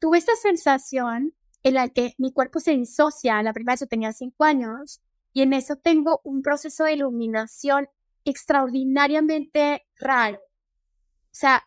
tuve 0.00 0.18
esta 0.18 0.34
sensación 0.34 1.34
en 1.62 1.74
la 1.74 1.88
que 1.88 2.14
mi 2.18 2.32
cuerpo 2.32 2.60
se 2.60 2.72
disocia. 2.72 3.42
La 3.42 3.52
primera 3.52 3.74
vez 3.74 3.80
yo 3.80 3.86
tenía 3.86 4.12
cinco 4.12 4.44
años 4.44 5.00
y 5.32 5.42
en 5.42 5.52
eso 5.52 5.76
tengo 5.76 6.20
un 6.24 6.42
proceso 6.42 6.84
de 6.84 6.94
iluminación 6.94 7.88
extraordinariamente 8.24 9.86
raro. 9.98 10.38
O 10.38 11.34
sea, 11.40 11.62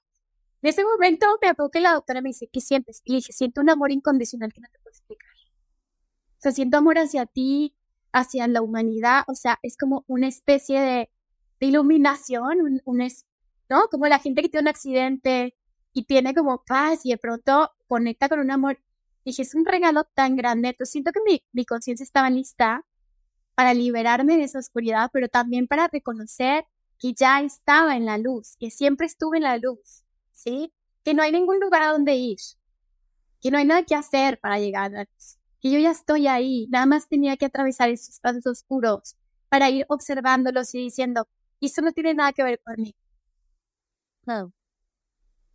en 0.62 0.70
ese 0.70 0.84
momento 0.84 1.26
me 1.42 1.50
acuerdo 1.50 1.72
que 1.72 1.80
la 1.80 1.94
doctora 1.94 2.22
me 2.22 2.30
dice, 2.30 2.50
¿qué 2.52 2.62
sientes? 2.62 3.02
Y 3.06 3.16
dije, 3.16 3.34
siento 3.34 3.62
un 3.62 3.70
amor 3.70 3.92
incondicional 3.92 4.52
que 4.54 4.62
no 4.62 4.68
te 4.72 4.80
puedo 4.80 4.92
explicar. 4.92 5.32
O 5.34 6.42
sea, 6.42 6.52
siento 6.52 6.78
amor 6.78 6.98
hacia 6.98 7.26
ti, 7.26 7.76
hacia 8.14 8.48
la 8.48 8.62
humanidad, 8.62 9.24
o 9.28 9.36
sea, 9.36 9.60
es 9.62 9.78
como 9.78 10.04
una 10.08 10.28
especie 10.28 10.80
de, 10.80 11.10
iluminación, 11.60 12.82
un, 12.86 13.02
es, 13.02 13.28
¿no? 13.70 13.88
Como 13.92 14.08
la 14.08 14.18
gente 14.20 14.42
que 14.42 14.50
tiene 14.50 14.64
un 14.64 14.70
accidente 14.70 15.56
y 15.94 16.06
tiene 16.06 16.34
como 16.34 16.64
paz 16.64 17.06
y 17.06 17.12
de 17.12 17.18
pronto 17.18 17.72
conecta 17.88 18.30
con 18.30 18.40
un 18.40 18.50
amor. 18.50 18.80
Dije, 19.26 19.44
es 19.44 19.54
un 19.54 19.66
regalo 19.66 20.06
tan 20.16 20.36
grande. 20.36 20.70
Entonces 20.70 20.92
siento 20.92 21.12
que 21.12 21.42
mi, 21.54 21.66
conciencia 21.66 22.04
estaba 22.04 22.32
lista 22.32 22.84
para 23.54 23.76
liberarme 23.76 24.38
de 24.38 24.46
esa 24.46 24.58
oscuridad, 24.60 25.12
pero 25.14 25.28
también 25.30 25.68
para 25.68 25.88
reconocer 25.88 26.66
que 26.98 27.14
ya 27.14 27.42
estaba 27.42 27.96
en 27.96 28.06
la 28.06 28.18
luz, 28.18 28.56
que 28.60 28.72
siempre 28.72 29.06
estuve 29.06 29.38
en 29.38 29.44
la 29.44 29.58
luz. 29.58 30.04
¿sí? 30.34 30.74
Que 31.04 31.14
no 31.14 31.24
hay 31.24 31.32
ningún 31.32 31.60
lugar 31.60 31.84
a 31.84 31.92
donde 31.92 32.16
ir, 32.16 32.40
que 33.40 33.52
no 33.52 33.58
hay 33.58 33.66
nada 33.66 33.84
que 33.84 33.96
hacer 33.96 34.40
para 34.40 34.60
llegar 34.60 34.96
a 34.96 35.06
que 35.62 35.72
yo 35.72 35.80
ya 35.80 35.92
estoy 35.92 36.28
ahí, 36.28 36.68
nada 36.72 36.86
más 36.88 37.08
tenía 37.08 37.38
que 37.38 37.46
atravesar 37.46 37.90
esos 37.90 38.10
espacios 38.10 38.46
oscuros 38.48 39.16
para 39.48 39.70
ir 39.70 39.86
observándolos 39.90 40.74
y 40.74 40.80
diciendo, 40.80 41.28
eso 41.62 41.82
no 41.82 41.92
tiene 41.92 42.16
nada 42.16 42.34
que 42.34 42.44
ver 42.44 42.60
conmigo. 42.64 42.98
mí. 44.26 44.52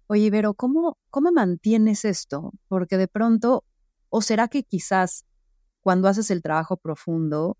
Oye, 0.06 0.30
pero 0.30 0.54
¿cómo, 0.54 0.96
¿cómo 1.10 1.32
mantienes 1.32 2.04
esto? 2.04 2.52
Porque 2.68 2.96
de 2.96 3.08
pronto, 3.08 3.64
o 4.08 4.22
será 4.22 4.46
que 4.46 4.62
quizás 4.62 5.24
cuando 5.80 6.06
haces 6.08 6.30
el 6.30 6.42
trabajo 6.42 6.76
profundo, 6.76 7.56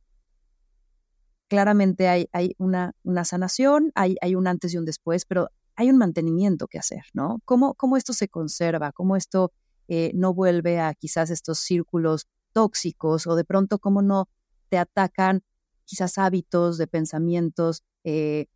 claramente 1.48 2.08
hay, 2.08 2.28
hay 2.32 2.54
una, 2.58 2.92
una 3.02 3.24
sanación, 3.24 3.90
hay, 3.96 4.16
hay 4.20 4.36
un 4.36 4.46
antes 4.46 4.72
y 4.74 4.78
un 4.78 4.84
después, 4.84 5.24
pero 5.24 5.48
hay 5.74 5.90
un 5.90 5.98
mantenimiento 5.98 6.68
que 6.68 6.78
hacer, 6.78 7.02
¿no? 7.12 7.40
¿Cómo, 7.44 7.74
cómo 7.74 7.96
esto 7.96 8.12
se 8.12 8.28
conserva? 8.28 8.92
¿Cómo 8.92 9.16
esto 9.16 9.52
eh, 9.88 10.12
no 10.14 10.34
vuelve 10.34 10.80
a 10.80 10.94
quizás 10.94 11.30
estos 11.30 11.58
círculos 11.58 12.26
tóxicos 12.56 13.26
o 13.26 13.36
de 13.36 13.44
pronto 13.44 13.78
cómo 13.78 14.00
no 14.00 14.30
te 14.70 14.78
atacan 14.78 15.42
quizás 15.84 16.16
hábitos 16.16 16.78
de 16.78 16.86
pensamientos 16.86 17.84
eh, 18.02 18.46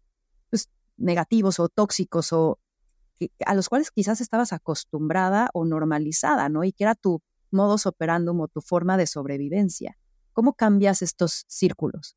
pues, 0.48 0.70
negativos 0.96 1.60
o 1.60 1.68
tóxicos 1.68 2.32
o 2.32 2.58
a 3.44 3.54
los 3.54 3.68
cuales 3.68 3.90
quizás 3.90 4.22
estabas 4.22 4.54
acostumbrada 4.54 5.50
o 5.52 5.66
normalizada, 5.66 6.48
¿no? 6.48 6.64
Y 6.64 6.72
que 6.72 6.84
era 6.84 6.94
tu 6.94 7.20
modus 7.50 7.84
operandum 7.84 8.40
o 8.40 8.48
tu 8.48 8.62
forma 8.62 8.96
de 8.96 9.06
sobrevivencia. 9.06 9.98
¿Cómo 10.32 10.54
cambias 10.54 11.02
estos 11.02 11.44
círculos? 11.46 12.16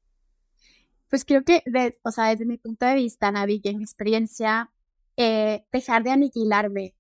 Pues 1.10 1.26
creo 1.26 1.44
que, 1.44 1.64
o 2.04 2.12
sea, 2.12 2.30
desde 2.30 2.46
mi 2.46 2.58
punto 2.58 2.86
de 2.86 2.96
vista, 2.96 3.30
Navi, 3.30 3.60
en 3.66 3.80
mi 3.80 3.84
experiencia, 3.84 4.72
eh, 5.18 5.66
dejar 5.74 6.04
de 6.04 6.12
aniquilarme, 6.12 6.96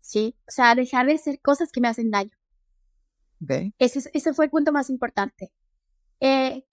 ¿sí? 0.00 0.34
O 0.48 0.50
sea, 0.50 0.74
dejar 0.74 1.04
de 1.04 1.12
hacer 1.12 1.42
cosas 1.42 1.70
que 1.70 1.82
me 1.82 1.88
hacen 1.88 2.10
daño. 2.10 2.32
Ese, 3.78 4.10
ese 4.12 4.34
fue 4.34 4.46
el 4.46 4.50
punto 4.50 4.72
más 4.72 4.90
importante. 4.90 5.52
Eh, 6.20 6.64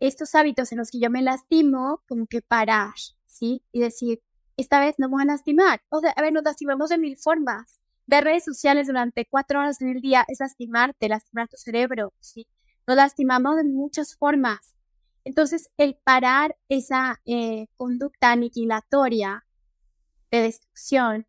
estos 0.00 0.34
hábitos 0.34 0.72
en 0.72 0.78
los 0.78 0.90
que 0.90 0.98
yo 0.98 1.10
me 1.10 1.22
lastimo, 1.22 2.02
como 2.08 2.26
que 2.26 2.42
parar, 2.42 2.94
¿sí? 3.26 3.62
Y 3.70 3.80
decir, 3.80 4.22
esta 4.56 4.80
vez 4.80 4.96
no 4.98 5.08
me 5.08 5.12
voy 5.12 5.22
a 5.22 5.26
lastimar. 5.26 5.82
O 5.88 6.00
sea, 6.00 6.10
a 6.10 6.22
ver, 6.22 6.32
nos 6.32 6.42
lastimamos 6.42 6.90
de 6.90 6.98
mil 6.98 7.16
formas. 7.16 7.78
Ver 8.06 8.24
redes 8.24 8.44
sociales 8.44 8.86
durante 8.86 9.26
cuatro 9.26 9.60
horas 9.60 9.80
en 9.80 9.88
el 9.90 10.00
día 10.00 10.24
es 10.28 10.40
lastimarte, 10.40 11.08
lastimar 11.08 11.48
tu 11.48 11.56
cerebro, 11.56 12.12
¿sí? 12.20 12.48
Nos 12.86 12.96
lastimamos 12.96 13.56
de 13.56 13.64
muchas 13.64 14.16
formas. 14.16 14.74
Entonces, 15.24 15.70
el 15.76 15.96
parar 16.02 16.56
esa 16.68 17.20
eh, 17.26 17.66
conducta 17.76 18.32
aniquilatoria 18.32 19.44
de 20.30 20.42
destrucción, 20.42 21.26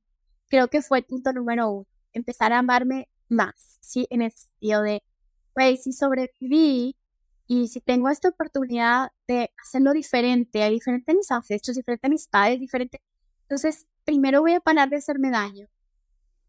creo 0.47 0.69
que 0.69 0.81
fue 0.81 0.99
el 0.99 1.05
punto 1.05 1.33
número 1.33 1.69
uno. 1.69 1.87
Empezar 2.13 2.53
a 2.53 2.59
amarme 2.59 3.09
más, 3.29 3.77
¿sí? 3.81 4.07
En 4.09 4.21
el 4.21 4.31
sentido 4.31 4.81
de, 4.81 5.03
pues, 5.53 5.83
si 5.83 5.93
sobreviví 5.93 6.95
y 7.47 7.67
si 7.67 7.81
tengo 7.81 8.09
esta 8.09 8.29
oportunidad 8.29 9.11
de 9.27 9.51
hacerlo 9.63 9.93
diferente, 9.93 10.69
diferente 10.69 11.11
a 11.11 11.15
mis 11.15 11.31
ancestros, 11.31 11.77
diferente 11.77 12.07
a 12.07 12.09
mis 12.09 12.27
padres, 12.27 12.61
entonces 13.43 13.87
primero 14.05 14.41
voy 14.41 14.53
a 14.53 14.59
parar 14.59 14.89
de 14.89 14.97
hacerme 14.97 15.31
daño. 15.31 15.67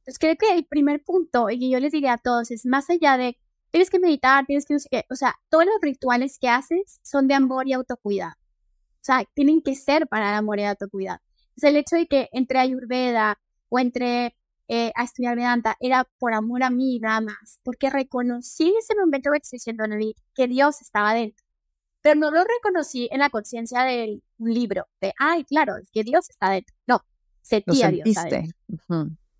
Entonces 0.00 0.18
creo 0.18 0.36
que 0.36 0.54
el 0.54 0.66
primer 0.66 1.02
punto, 1.02 1.50
y 1.50 1.58
que 1.58 1.70
yo 1.70 1.80
les 1.80 1.92
diría 1.92 2.14
a 2.14 2.18
todos, 2.18 2.50
es 2.50 2.66
más 2.66 2.90
allá 2.90 3.16
de, 3.16 3.38
tienes 3.70 3.90
que 3.90 3.98
meditar, 3.98 4.46
tienes 4.46 4.66
que 4.66 4.74
no 4.74 4.80
sé 4.80 4.88
qué, 4.90 5.04
o 5.10 5.14
sea, 5.14 5.36
todos 5.48 5.64
los 5.66 5.76
rituales 5.80 6.38
que 6.38 6.48
haces 6.48 7.00
son 7.02 7.28
de 7.28 7.34
amor 7.34 7.68
y 7.68 7.72
autocuidado. 7.74 8.34
O 8.34 9.02
sea, 9.04 9.24
tienen 9.34 9.62
que 9.62 9.74
ser 9.74 10.08
para 10.08 10.30
el 10.30 10.34
amor 10.36 10.58
y 10.58 10.64
autocuidado 10.64 11.20
el 11.68 11.76
hecho 11.76 11.96
de 11.96 12.06
que 12.06 12.28
entre 12.32 12.58
Ayurveda 12.58 13.38
o 13.68 13.78
entre 13.78 14.36
eh, 14.72 14.92
a 14.94 15.02
estudiar 15.02 15.34
Vedanta 15.34 15.76
era 15.80 16.08
por 16.20 16.32
amor 16.32 16.62
a 16.62 16.70
mí 16.70 17.00
nada 17.00 17.20
más, 17.20 17.58
porque 17.64 17.90
reconocí 17.90 18.68
en 18.68 18.76
ese 18.78 18.94
momento 18.94 19.32
que 19.32 19.38
estoy 19.42 20.14
que 20.32 20.46
Dios 20.46 20.80
estaba 20.80 21.12
dentro, 21.12 21.44
pero 22.00 22.20
no 22.20 22.30
lo 22.30 22.44
reconocí 22.44 23.08
en 23.10 23.18
la 23.18 23.30
conciencia 23.30 23.82
de 23.82 24.22
un 24.38 24.54
libro, 24.54 24.86
de, 25.00 25.12
ay, 25.18 25.42
claro, 25.42 25.76
es 25.76 25.90
que 25.90 26.04
Dios 26.04 26.30
está 26.30 26.50
dentro. 26.50 26.72
No, 26.86 27.04
sentía 27.42 27.90
Dios 27.90 28.16
adentro. 28.16 28.56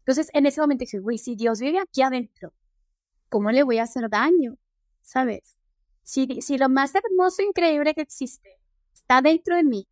Entonces, 0.01 0.31
en 0.33 0.47
ese 0.47 0.61
momento 0.61 0.81
dije, 0.81 0.99
uy, 0.99 1.17
si 1.17 1.37
Dios 1.37 1.61
vive 1.61 1.79
aquí 1.79 2.03
adentro, 2.03 2.53
¿cómo 3.29 3.53
le 3.53 3.63
voy 3.63 3.79
a 3.79 3.85
hacer 3.85 4.11
daño? 4.11 4.57
¿Sabes? 5.01 5.57
Si, 6.03 6.43
si 6.43 6.59
lo 6.59 6.69
más 6.69 6.93
hermoso 6.93 7.43
e 7.43 7.45
increíble 7.45 7.95
que 7.95 8.01
existe 8.01 8.59
está 8.93 9.23
dentro 9.23 9.55
de 9.55 9.63
mí, 9.63 9.87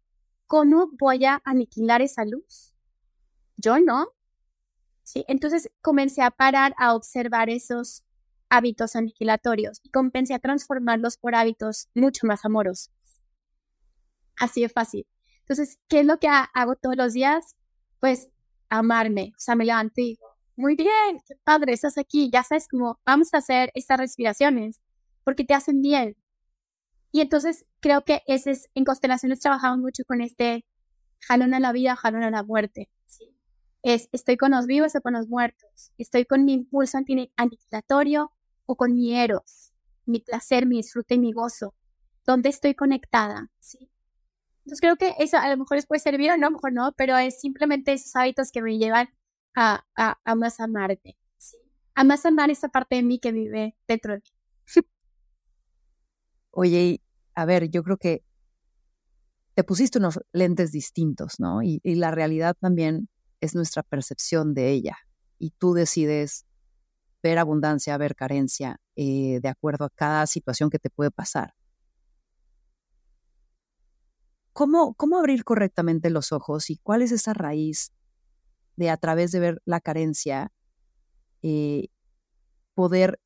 ¿cómo 0.49 0.91
voy 0.99 1.27
a 1.27 1.41
aniquilar 1.45 2.03
esa 2.03 2.25
luz? 2.25 2.75
Yo 3.57 3.79
no. 3.79 4.18
¿Sí? 5.09 5.25
Entonces 5.27 5.71
comencé 5.81 6.21
a 6.21 6.31
parar 6.31 6.75
a 6.77 6.95
observar 6.95 7.49
esos 7.49 8.03
hábitos 8.51 8.95
aniquilatorios 8.95 9.81
y 9.83 9.89
comencé 9.89 10.35
a 10.35 10.39
transformarlos 10.39 11.17
por 11.17 11.35
hábitos 11.35 11.89
mucho 11.95 12.27
más 12.27 12.45
amorosos. 12.45 12.93
Así 14.39 14.61
de 14.61 14.69
fácil. 14.69 15.07
Entonces, 15.41 15.81
¿qué 15.89 16.01
es 16.01 16.07
lo 16.07 16.19
que 16.19 16.29
hago 16.29 16.77
todos 16.77 16.95
los 16.95 17.15
días? 17.15 17.57
Pues 18.01 18.29
amarme. 18.69 19.33
O 19.35 19.41
sea, 19.41 19.55
me 19.55 19.65
levanto 19.65 19.95
y 20.03 20.09
digo, 20.09 20.27
muy 20.57 20.77
bien, 20.77 21.23
qué 21.27 21.37
padre, 21.43 21.73
estás 21.73 21.97
aquí. 21.97 22.29
Ya 22.31 22.43
sabes 22.43 22.69
cómo 22.69 23.01
vamos 23.07 23.33
a 23.33 23.39
hacer 23.39 23.71
estas 23.73 23.99
respiraciones 23.99 24.83
porque 25.25 25.45
te 25.45 25.55
hacen 25.55 25.81
bien. 25.81 26.19
Y 27.13 27.23
entonces 27.23 27.65
creo 27.81 28.05
que 28.05 28.21
ese 28.27 28.51
es, 28.51 28.69
en 28.75 28.85
constelaciones 28.85 29.41
trabajamos 29.41 29.79
mucho 29.79 30.05
con 30.05 30.21
este 30.21 30.67
jalón 31.21 31.55
a 31.55 31.61
la 31.61 31.73
vida, 31.73 31.97
jalón 31.97 32.25
a 32.25 32.31
la 32.31 32.43
muerte. 32.43 32.91
Es, 33.83 34.09
estoy 34.13 34.37
con 34.37 34.51
los 34.51 34.67
vivos 34.67 34.95
o 34.97 35.01
con 35.01 35.15
los 35.15 35.29
muertos. 35.29 35.93
Estoy 35.99 36.25
con 36.25 36.45
mi 36.45 36.53
impulso 36.53 36.99
aniquilatorio 37.37 38.33
o 38.67 38.77
con 38.77 38.95
mi 38.95 39.15
eros, 39.15 39.73
mi 40.05 40.21
placer, 40.21 40.67
mi 40.67 40.79
disfrute 40.79 41.15
y 41.15 41.19
mi 41.19 41.33
gozo. 41.33 41.75
¿Dónde 42.27 42.49
estoy 42.49 42.75
conectada? 42.75 43.51
¿sí? 43.61 43.91
Entonces 44.59 44.81
creo 44.81 44.97
que 44.97 45.15
eso 45.19 45.39
a 45.39 45.49
lo 45.49 45.57
mejor 45.57 45.77
les 45.77 45.87
puede 45.87 46.01
servir 46.01 46.31
o 46.31 46.37
no, 46.37 46.47
a 46.47 46.51
lo 46.51 46.57
mejor 46.57 46.73
no, 46.73 46.93
pero 46.97 47.17
es 47.17 47.41
simplemente 47.41 47.93
esos 47.93 48.15
hábitos 48.17 48.51
que 48.53 48.61
me 48.61 48.77
llevan 48.77 49.09
a, 49.55 49.85
a, 49.97 50.19
a 50.25 50.35
más 50.35 50.61
amarte. 50.61 51.17
A 51.95 52.05
más 52.05 52.25
amar 52.27 52.51
esa 52.51 52.69
parte 52.69 52.97
de 52.97 53.03
mí 53.03 53.19
que 53.19 53.33
vive 53.33 53.77
dentro 53.87 54.13
de 54.13 54.19
mí. 54.19 54.39
Oye, 56.61 57.01
a 57.37 57.45
ver, 57.45 57.71
yo 57.71 57.85
creo 57.85 57.99
que 57.99 58.25
te 59.55 59.63
pusiste 59.63 59.99
unos 59.99 60.19
lentes 60.33 60.73
distintos, 60.73 61.39
¿no? 61.39 61.63
Y, 61.63 61.81
la 61.85 62.11
realidad 62.11 62.57
también 62.61 63.09
es 63.41 63.55
nuestra 63.55 63.83
percepción 63.83 64.55
de 64.55 64.71
ella. 64.71 64.97
Y 65.39 65.51
tú 65.51 65.75
decides 65.75 66.47
ver 67.23 67.39
abundancia, 67.39 67.97
ver 67.97 68.15
carencia, 68.15 68.81
eh, 68.97 69.41
de 69.41 69.49
acuerdo 69.49 69.85
a 69.85 69.91
cada 69.91 70.27
situación 70.27 70.71
que 70.71 70.79
te 70.79 70.91
puede 70.91 71.11
pasar. 71.11 71.55
¿Cómo, 74.53 74.95
¿Cómo 74.95 75.19
abrir 75.19 75.45
correctamente 75.45 76.11
los 76.11 76.33
ojos 76.33 76.71
y 76.71 76.79
cuál 76.79 77.03
es 77.03 77.13
esa 77.13 77.33
raíz 77.33 77.93
de 78.77 78.91
a 78.91 78.97
través 78.97 79.31
de 79.31 79.41
ver 79.41 79.63
la 79.65 79.81
carencia 79.81 80.53
eh, 81.43 81.89
poder 82.75 83.21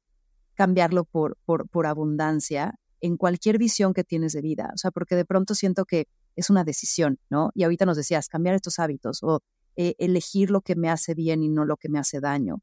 cambiarlo 0.55 1.05
por, 1.05 1.39
por, 1.45 1.69
por 1.69 1.87
abundancia 1.87 2.75
en 3.01 3.17
cualquier 3.17 3.59
visión 3.59 3.95
que 3.95 4.05
tienes 4.05 4.33
de 4.33 4.43
vida. 4.43 4.71
O 4.75 4.79
sea, 4.79 4.91
porque 4.91 5.17
de 5.17 5.25
pronto 5.25 5.55
siento 5.55 5.85
que 5.85 6.07
es 6.37 6.51
una 6.51 6.65
decisión, 6.65 7.19
¿no? 7.31 7.51
Y 7.55 7.65
ahorita 7.65 7.85
nos 7.85 7.97
decías, 7.97 8.29
cambiar 8.29 8.55
estos 8.55 8.79
hábitos 8.79 9.23
o 9.23 9.41
eh, 9.77 9.95
elegir 9.99 10.51
lo 10.51 10.61
que 10.61 10.77
me 10.77 10.91
hace 10.91 11.15
bien 11.15 11.43
y 11.43 11.49
no 11.49 11.65
lo 11.65 11.77
que 11.77 11.89
me 11.89 11.99
hace 11.99 12.21
daño. 12.21 12.61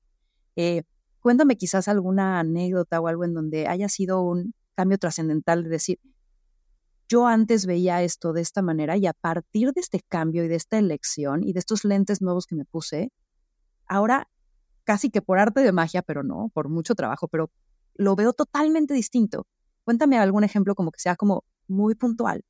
Eh, 0.55 0.83
cuéntame 1.19 1.57
quizás 1.57 1.87
alguna 1.87 2.39
anécdota 2.39 2.99
o 2.99 3.07
algo 3.07 3.23
en 3.23 3.33
donde 3.33 3.67
haya 3.67 3.89
sido 3.89 4.21
un 4.21 4.53
cambio 4.75 4.97
trascendental 4.97 5.63
de 5.63 5.69
decir, 5.69 5.99
yo 7.07 7.25
antes 7.25 7.65
veía 7.65 8.03
esto 8.03 8.33
de 8.33 8.41
esta 8.41 8.61
manera 8.61 8.95
y 8.95 9.07
a 9.07 9.13
partir 9.13 9.73
de 9.73 9.81
este 9.81 10.01
cambio 10.07 10.43
y 10.43 10.47
de 10.47 10.55
esta 10.55 10.77
elección 10.77 11.43
y 11.43 11.53
de 11.53 11.59
estos 11.59 11.83
lentes 11.83 12.21
nuevos 12.21 12.45
que 12.45 12.55
me 12.55 12.65
puse, 12.65 13.11
ahora 13.87 14.29
casi 14.83 15.09
que 15.09 15.21
por 15.21 15.39
arte 15.39 15.61
de 15.61 15.71
magia, 15.71 16.01
pero 16.03 16.23
no, 16.23 16.51
por 16.53 16.69
mucho 16.69 16.95
trabajo, 16.95 17.27
pero 17.27 17.51
lo 17.95 18.15
veo 18.15 18.33
totalmente 18.33 18.93
distinto. 18.93 19.47
Cuéntame 19.83 20.17
algún 20.19 20.43
ejemplo 20.43 20.75
como 20.75 20.91
que 20.91 20.99
sea 20.99 21.15
como 21.15 21.43
muy 21.67 21.95
puntual. 21.95 22.45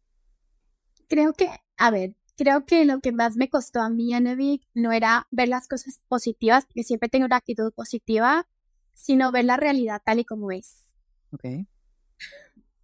Creo 1.08 1.34
que, 1.34 1.50
a 1.78 1.89
ver, 1.89 2.16
creo 2.39 2.65
que 2.65 2.86
lo 2.86 3.01
que 3.01 3.12
más 3.12 3.36
me 3.36 3.50
costó 3.50 3.81
a 3.81 3.89
mí, 3.89 4.13
Anevik, 4.13 4.65
no 4.74 4.93
era 4.93 5.27
ver 5.29 5.50
las 5.50 5.67
cosas 5.67 6.00
positivas, 6.08 6.65
porque 6.65 6.86
siempre 6.86 7.10
tengo 7.10 7.25
una 7.25 7.36
actitud 7.36 7.74
positiva, 7.74 8.48
sino 8.93 9.34
ver 9.34 9.43
la 9.43 9.58
realidad 9.58 10.01
tal 10.05 10.19
y 10.19 10.25
como 10.25 10.50
es. 10.50 10.86
Ok. 11.34 11.43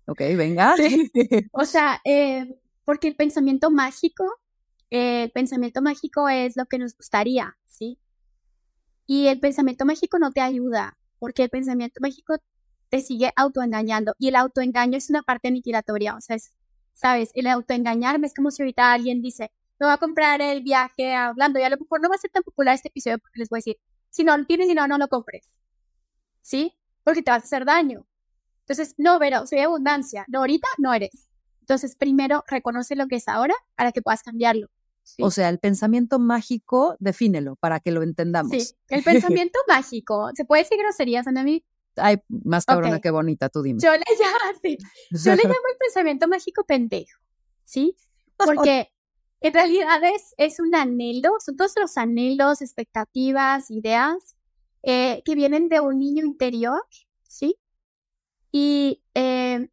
Ok, 0.08 0.20
venga. 0.36 0.76
o 1.54 1.64
sea, 1.64 2.02
eh, 2.04 2.60
porque 2.84 3.08
el 3.08 3.16
pensamiento 3.16 3.72
mágico, 3.72 4.26
el 4.90 5.32
pensamiento 5.32 5.82
mágico 5.82 6.28
es 6.28 6.58
lo 6.58 6.66
que 6.66 6.78
nos 6.78 6.94
gustaría, 6.98 7.58
¿sí? 7.66 7.98
Y 9.08 9.28
el 9.28 9.40
pensamiento 9.40 9.86
mágico 9.86 10.20
no 10.20 10.32
te 10.32 10.42
ayuda, 10.42 10.98
porque 11.18 11.44
el 11.44 11.50
pensamiento 11.50 12.02
mágico 12.02 12.36
te 12.90 13.00
sigue 13.00 13.32
autoengañando. 13.38 14.16
Y 14.20 14.28
el 14.28 14.36
autoengaño 14.36 14.98
es 14.98 15.10
una 15.10 15.24
parte 15.24 15.48
aniquilatoria. 15.48 16.16
O 16.16 16.22
sea, 16.22 16.36
es, 16.36 16.52
¿sabes? 16.96 17.30
El 17.36 17.46
autoengañarme 17.46 18.26
es 18.26 18.34
como 18.34 18.50
si 18.50 18.64
ahorita 18.64 18.92
alguien 18.92 19.22
dice, 19.22 19.52
me 19.80 19.86
voy 19.86 19.94
a 19.94 19.98
comprar 19.98 20.42
el 20.42 20.64
viaje 20.64 21.14
hablando. 21.14 21.60
Y 21.60 21.64
a 21.64 21.70
lo 21.70 21.78
mejor 21.78 22.02
no 22.02 22.10
va 22.10 22.16
a 22.16 22.18
ser 22.18 22.32
tan 22.32 22.42
popular 22.42 22.74
este 22.74 22.88
episodio 22.88 23.20
porque 23.20 23.40
les 23.40 23.50
voy 23.50 23.58
a 23.58 23.60
decir, 23.60 23.78
si 24.10 24.24
no 24.24 24.36
lo 24.36 24.46
tienes 24.46 24.68
dinero, 24.68 24.88
no 24.88 24.98
lo 24.98 25.08
compres. 25.08 25.46
¿Sí? 26.42 26.74
Porque 27.04 27.22
te 27.22 27.30
vas 27.30 27.44
a 27.44 27.46
hacer 27.46 27.66
daño. 27.66 28.08
Entonces, 28.62 28.96
no, 28.98 29.20
pero 29.20 29.46
soy 29.46 29.60
abundancia. 29.60 30.26
No, 30.28 30.40
ahorita 30.40 30.68
no 30.80 30.94
eres. 30.94 31.28
Entonces, 31.60 31.96
primero 31.96 32.44
reconoce 32.48 32.96
lo 32.96 33.08
que 33.08 33.18
es 33.18 33.28
ahora 33.28 33.54
para 33.76 33.92
que 33.92 34.02
puedas 34.02 34.24
cambiarlo. 34.24 34.70
O 35.20 35.30
sea, 35.30 35.50
el 35.50 35.60
pensamiento 35.60 36.18
mágico, 36.18 36.96
defínelo 37.00 37.58
para 37.58 37.80
que 37.80 37.92
lo 37.92 38.02
entendamos. 38.02 38.52
Sí, 38.52 38.76
el 38.90 39.04
pensamiento 39.04 39.60
mágico. 39.68 40.32
¿Se 40.34 40.46
puede 40.46 40.64
decir 40.64 40.80
groserías, 40.80 41.28
Anami? 41.28 41.64
Ay, 41.98 42.18
más 42.28 42.66
cabrona 42.66 43.00
que 43.00 43.12
bonita, 43.12 43.50
tú 43.50 43.62
dime. 43.62 43.80
Yo 43.82 43.92
le 43.92 44.00
llamo 44.20 44.78
Yo 45.12 45.36
le 45.36 45.44
llamo 45.44 45.68
el 45.72 45.78
pensamiento 45.80 46.28
mágico 46.28 46.64
pendejo, 46.66 47.20
¿sí? 47.64 47.96
Porque 48.38 48.92
en 49.42 49.54
realidad 49.54 50.04
es, 50.04 50.34
es 50.38 50.60
un 50.60 50.76
anhelo, 50.76 51.36
son 51.40 51.56
todos 51.56 51.74
los 51.80 51.98
anhelos, 51.98 52.62
expectativas, 52.62 53.70
ideas 53.72 54.36
eh, 54.84 55.22
que 55.26 55.36
vienen 55.36 55.70
de 55.70 55.80
un 55.80 56.00
niño 56.00 56.26
interior, 56.26 56.82
¿sí? 57.28 57.58
Y 58.52 59.04
eh, 59.14 59.70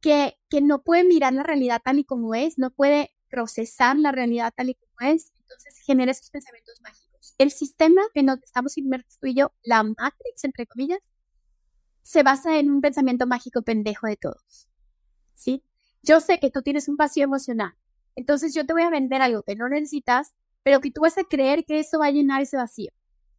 que, 0.00 0.38
que 0.48 0.60
no 0.60 0.82
puede 0.82 1.04
mirar 1.04 1.32
la 1.32 1.42
realidad 1.42 1.80
tal 1.84 1.98
y 1.98 2.04
como 2.04 2.34
es, 2.34 2.58
no 2.58 2.70
puede 2.70 3.14
procesar 3.28 3.96
la 3.98 4.12
realidad 4.12 4.52
tal 4.56 4.70
y 4.70 4.74
como 4.74 5.12
es, 5.12 5.32
entonces 5.40 5.78
genera 5.84 6.12
esos 6.12 6.30
pensamientos 6.30 6.80
mágicos. 6.82 7.34
El 7.38 7.50
sistema 7.50 8.02
que 8.14 8.22
nos 8.22 8.42
estamos 8.42 8.78
inmersos 8.78 9.18
tú 9.18 9.26
y 9.26 9.34
yo, 9.34 9.52
la 9.62 9.82
Matrix, 9.82 10.44
entre 10.44 10.66
comillas, 10.66 11.00
se 12.08 12.22
basa 12.22 12.58
en 12.58 12.70
un 12.70 12.80
pensamiento 12.80 13.26
mágico 13.26 13.60
pendejo 13.60 14.06
de 14.06 14.16
todos. 14.16 14.66
¿Sí? 15.34 15.62
Yo 16.02 16.20
sé 16.20 16.40
que 16.40 16.50
tú 16.50 16.62
tienes 16.62 16.88
un 16.88 16.96
vacío 16.96 17.24
emocional. 17.24 17.74
Entonces 18.16 18.54
yo 18.54 18.64
te 18.64 18.72
voy 18.72 18.80
a 18.80 18.88
vender 18.88 19.20
algo 19.20 19.42
que 19.42 19.54
no 19.54 19.68
necesitas, 19.68 20.32
pero 20.62 20.80
que 20.80 20.90
tú 20.90 21.02
vas 21.02 21.18
a 21.18 21.24
creer 21.24 21.66
que 21.66 21.80
eso 21.80 21.98
va 21.98 22.06
a 22.06 22.10
llenar 22.10 22.40
ese 22.40 22.56
vacío. 22.56 22.92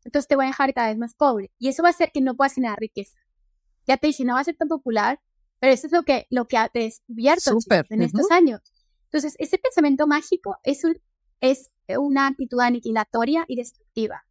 Entonces 0.05 0.27
te 0.27 0.36
voy 0.36 0.45
a 0.45 0.49
dejar 0.49 0.75
cada 0.75 0.89
vez 0.89 0.99
más 0.99 1.15
pobre. 1.15 1.49
Y 1.58 1.69
eso 1.69 1.82
va 1.82 1.89
a 1.89 1.93
hacer 1.93 2.12
que 2.12 2.21
no 2.21 2.36
puedas 2.36 2.53
generar 2.53 2.77
riqueza. 2.77 3.17
Ya 3.88 3.97
te 3.97 4.05
dije, 4.05 4.23
no 4.23 4.36
va 4.36 4.41
a 4.41 4.43
ser 4.43 4.55
tan 4.55 4.67
popular, 4.67 5.19
pero 5.60 5.73
eso 5.73 5.88
es 5.88 5.91
lo 5.91 6.03
que, 6.03 6.27
lo 6.29 6.47
que 6.47 6.58
ha 6.58 6.69
descubierto 6.71 7.58
en 7.89 8.03
estos 8.03 8.29
años. 8.29 8.62
Entonces, 9.05 9.34
ese 9.39 9.58
pensamiento 9.58 10.05
mágico 10.05 10.58
es, 10.62 10.84
un, 10.84 10.95
es 11.41 11.71
una 11.88 12.27
actitud 12.27 12.60
aniquilatoria 12.60 13.45
y 13.47 13.55
destructiva. 13.55 14.27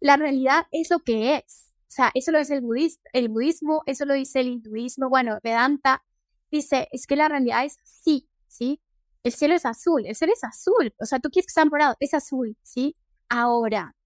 La 0.00 0.16
realidad 0.16 0.66
es 0.72 0.90
lo 0.90 0.98
que 0.98 1.36
es. 1.36 1.69
O 1.90 1.92
sea, 1.92 2.12
eso 2.14 2.30
lo 2.30 2.38
dice 2.38 2.54
el, 2.54 2.60
budismo, 2.60 3.02
el 3.12 3.28
budismo, 3.28 3.82
eso 3.84 4.04
lo 4.04 4.14
dice 4.14 4.38
el 4.38 4.46
hinduismo, 4.46 5.08
bueno, 5.08 5.40
Vedanta 5.42 6.04
dice, 6.48 6.86
es 6.92 7.04
que 7.04 7.16
la 7.16 7.28
realidad 7.28 7.64
es 7.64 7.78
sí, 7.82 8.30
¿sí? 8.46 8.80
El 9.24 9.32
cielo 9.32 9.56
es 9.56 9.66
azul, 9.66 10.06
el 10.06 10.14
cielo 10.14 10.32
es 10.32 10.44
azul, 10.44 10.94
o 11.00 11.04
sea, 11.04 11.18
tú 11.18 11.30
quieres 11.30 11.48
que 11.48 11.52
sea 11.52 11.64
morado, 11.64 11.96
es 11.98 12.14
azul, 12.14 12.56
¿sí? 12.62 12.96
Ahora, 13.28 13.96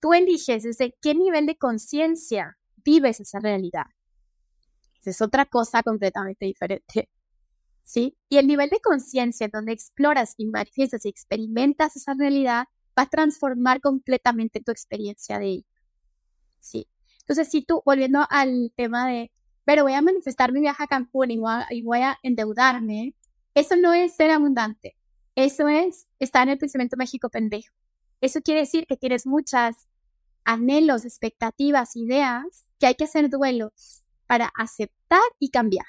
tú 0.00 0.14
eliges 0.14 0.64
desde 0.64 0.96
qué 1.00 1.14
nivel 1.14 1.46
de 1.46 1.56
conciencia 1.56 2.58
vives 2.84 3.20
esa 3.20 3.38
realidad. 3.38 3.86
Esa 5.00 5.10
es 5.10 5.22
otra 5.22 5.46
cosa 5.46 5.84
completamente 5.84 6.46
diferente, 6.46 7.08
¿sí? 7.84 8.18
Y 8.30 8.38
el 8.38 8.48
nivel 8.48 8.68
de 8.68 8.80
conciencia 8.80 9.46
donde 9.46 9.70
exploras 9.70 10.34
y 10.38 10.46
manifiestas 10.46 11.06
y 11.06 11.10
experimentas 11.10 11.94
esa 11.94 12.14
realidad 12.14 12.64
va 12.98 13.04
a 13.04 13.08
transformar 13.08 13.80
completamente 13.80 14.60
tu 14.60 14.72
experiencia 14.72 15.38
de 15.38 15.46
ella, 15.46 15.66
¿sí? 16.58 16.88
Entonces, 17.22 17.50
si 17.50 17.62
tú, 17.62 17.82
volviendo 17.84 18.26
al 18.28 18.72
tema 18.76 19.08
de, 19.08 19.30
pero 19.64 19.84
voy 19.84 19.94
a 19.94 20.02
manifestar 20.02 20.52
mi 20.52 20.60
viaje 20.60 20.82
a 20.82 20.86
Cancún 20.86 21.30
y 21.30 21.38
voy 21.38 22.00
a, 22.00 22.18
endeudarme, 22.22 23.14
eso 23.54 23.76
no 23.76 23.94
es 23.94 24.14
ser 24.14 24.30
abundante. 24.30 24.96
Eso 25.34 25.68
es 25.68 26.08
estar 26.18 26.42
en 26.42 26.50
el 26.50 26.58
pensamiento 26.58 26.96
mágico 26.96 27.30
pendejo. 27.30 27.74
Eso 28.20 28.40
quiere 28.42 28.60
decir 28.60 28.86
que 28.86 28.96
tienes 28.96 29.26
muchas 29.26 29.88
anhelos, 30.44 31.04
expectativas, 31.04 31.96
ideas, 31.96 32.66
que 32.78 32.86
hay 32.86 32.94
que 32.94 33.04
hacer 33.04 33.30
duelos 33.30 34.04
para 34.26 34.50
aceptar 34.56 35.22
y 35.38 35.50
cambiar. 35.50 35.86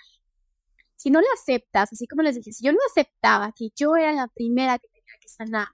Si 0.95 1.09
no 1.09 1.19
lo 1.19 1.27
aceptas, 1.33 1.91
así 1.91 2.07
como 2.07 2.21
les 2.21 2.35
dije, 2.35 2.53
si 2.53 2.65
yo 2.65 2.71
no 2.71 2.79
aceptaba 2.89 3.51
que 3.51 3.69
yo 3.75 3.95
era 3.95 4.13
la 4.13 4.27
primera 4.27 4.79
que 4.79 4.87
tenía 4.87 5.13
que 5.19 5.27
sanar, 5.27 5.67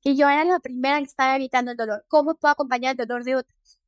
que 0.00 0.14
yo 0.14 0.28
era 0.28 0.44
la 0.44 0.60
primera 0.60 0.98
que 0.98 1.04
estaba 1.04 1.36
evitando 1.36 1.72
el 1.72 1.76
dolor, 1.76 2.04
¿cómo 2.08 2.34
puedo 2.34 2.52
acompañar 2.52 2.92
el 2.92 3.06
dolor 3.06 3.24
de 3.24 3.36
otros? 3.36 3.80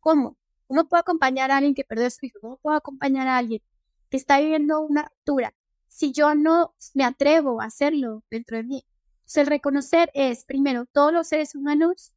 ¿Cómo? 0.00 0.36
¿Cómo 0.72 0.88
puedo 0.88 1.02
acompañar 1.02 1.50
a 1.50 1.58
alguien 1.58 1.74
que 1.74 1.84
perdió 1.84 2.06
a 2.06 2.10
su 2.10 2.24
hijo? 2.24 2.40
¿Cómo 2.40 2.56
puedo 2.56 2.74
acompañar 2.74 3.28
a 3.28 3.36
alguien 3.36 3.60
que 4.08 4.16
está 4.16 4.40
viviendo 4.40 4.80
una 4.80 5.02
ruptura? 5.02 5.54
Si 5.86 6.12
yo 6.12 6.34
no 6.34 6.74
me 6.94 7.04
atrevo 7.04 7.60
a 7.60 7.66
hacerlo 7.66 8.24
dentro 8.30 8.56
de 8.56 8.62
mí. 8.62 8.86
el 9.34 9.46
reconocer 9.48 10.10
es, 10.14 10.46
primero, 10.46 10.86
todos 10.86 11.12
los 11.12 11.28
seres 11.28 11.54
humanos 11.54 12.14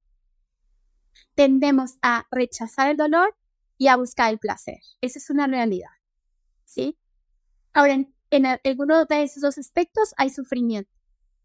tendemos 1.34 1.98
a 2.02 2.28
rechazar 2.32 2.92
el 2.92 2.96
dolor 2.96 3.36
y 3.78 3.90
a 3.90 3.98
buscar 3.98 4.32
el 4.32 4.40
placer. 4.40 4.80
Esa 5.02 5.20
es 5.20 5.30
una 5.30 5.48
realidad. 5.48 5.92
¿Sí? 6.64 6.98
Ahora, 7.74 7.92
en, 7.92 8.16
en 8.30 8.46
alguno 8.46 9.04
de 9.04 9.24
esos 9.24 9.42
dos 9.42 9.58
aspectos 9.58 10.14
hay 10.16 10.30
sufrimiento. 10.30 10.96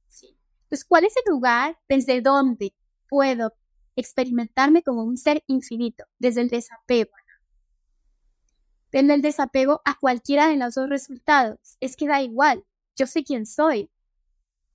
¿sí? 0.09 0.39
Entonces, 0.63 0.85
¿cuál 0.85 1.07
es 1.07 1.15
el 1.17 1.25
lugar 1.33 1.77
desde 1.89 2.21
donde 2.21 2.73
puedo 3.09 3.53
experimentarme 3.97 4.83
como 4.83 5.05
un 5.05 5.17
ser 5.17 5.43
infinito, 5.47 6.05
desde 6.19 6.43
el 6.43 6.49
desapego. 6.49 7.11
en 8.93 9.11
el 9.11 9.23
desapego 9.23 9.81
a 9.85 9.97
cualquiera 9.99 10.49
de 10.49 10.57
los 10.57 10.75
dos 10.75 10.89
resultados. 10.89 11.77
Es 11.79 11.97
que 11.97 12.09
da 12.09 12.23
igual, 12.23 12.65
yo 12.97 13.07
sé 13.07 13.23
quién 13.23 13.47
soy. 13.47 13.89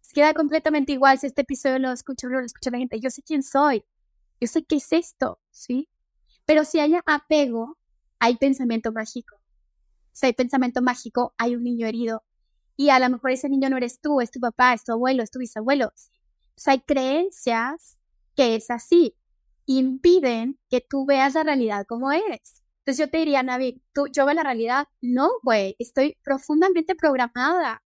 Es 0.02 0.14
que 0.14 0.22
da 0.22 0.34
completamente 0.34 0.94
igual 0.94 1.20
si 1.20 1.28
este 1.28 1.42
episodio 1.42 1.80
lo 1.80 1.92
escucha 1.92 2.28
o 2.28 2.30
lo 2.30 2.40
escucha 2.40 2.72
la 2.72 2.78
gente, 2.78 3.00
yo 3.00 3.10
sé 3.10 3.22
quién 3.24 3.44
soy. 3.44 3.84
Yo 4.40 4.48
sé 4.48 4.64
qué 4.64 4.78
es 4.78 4.92
esto, 4.94 5.40
¿sí? 5.50 5.90
Pero 6.46 6.64
si 6.64 6.80
hay 6.80 6.96
apego, 7.06 7.78
hay 8.20 8.38
pensamiento 8.38 8.92
mágico. 8.92 9.38
Si 10.12 10.28
hay 10.28 10.34
pensamiento 10.34 10.82
mágico, 10.82 11.34
hay 11.38 11.56
un 11.56 11.64
niño 11.64 11.88
herido. 11.88 12.24
Y 12.78 12.90
a 12.90 13.00
lo 13.00 13.10
mejor 13.10 13.32
ese 13.32 13.50
niño 13.50 13.70
no 13.70 13.78
eres 13.78 14.00
tú, 14.02 14.22
es 14.22 14.32
tu 14.32 14.40
papá, 14.40 14.74
es 14.74 14.84
tu 14.84 14.92
abuelo, 14.92 15.24
es 15.24 15.32
tu 15.32 15.40
bisabuelo. 15.40 15.88
O 15.88 15.92
sea, 16.56 16.74
hay 16.74 16.82
creencias 16.82 17.98
que 18.36 18.56
es 18.56 18.70
así. 18.70 19.16
Impiden 19.66 20.60
que 20.70 20.82
tú 20.82 21.06
veas 21.06 21.34
la 21.34 21.44
realidad 21.44 21.86
como 21.88 22.12
eres. 22.12 22.64
Entonces 22.80 23.06
yo 23.06 23.10
te 23.10 23.18
diría, 23.18 23.42
Navi, 23.42 23.82
¿tú, 23.94 24.08
yo 24.08 24.26
veo 24.26 24.36
la 24.36 24.44
realidad. 24.44 24.88
No, 25.02 25.32
güey, 25.42 25.76
estoy 25.80 26.18
profundamente 26.24 26.96
programada. 26.96 27.84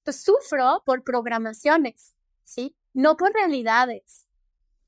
Entonces 0.00 0.22
sufro 0.22 0.82
por 0.86 1.02
programaciones, 1.02 2.14
¿sí? 2.44 2.76
No 2.94 3.16
por 3.16 3.32
realidades. 3.32 4.28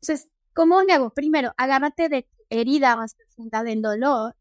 Entonces, 0.00 0.30
¿cómo 0.54 0.82
le 0.82 0.92
hago? 0.92 1.10
Primero, 1.10 1.52
agárrate 1.56 2.08
de 2.08 2.28
herida 2.50 2.96
más 2.96 3.14
profunda 3.14 3.62
del 3.62 3.82
dolor 3.82 4.36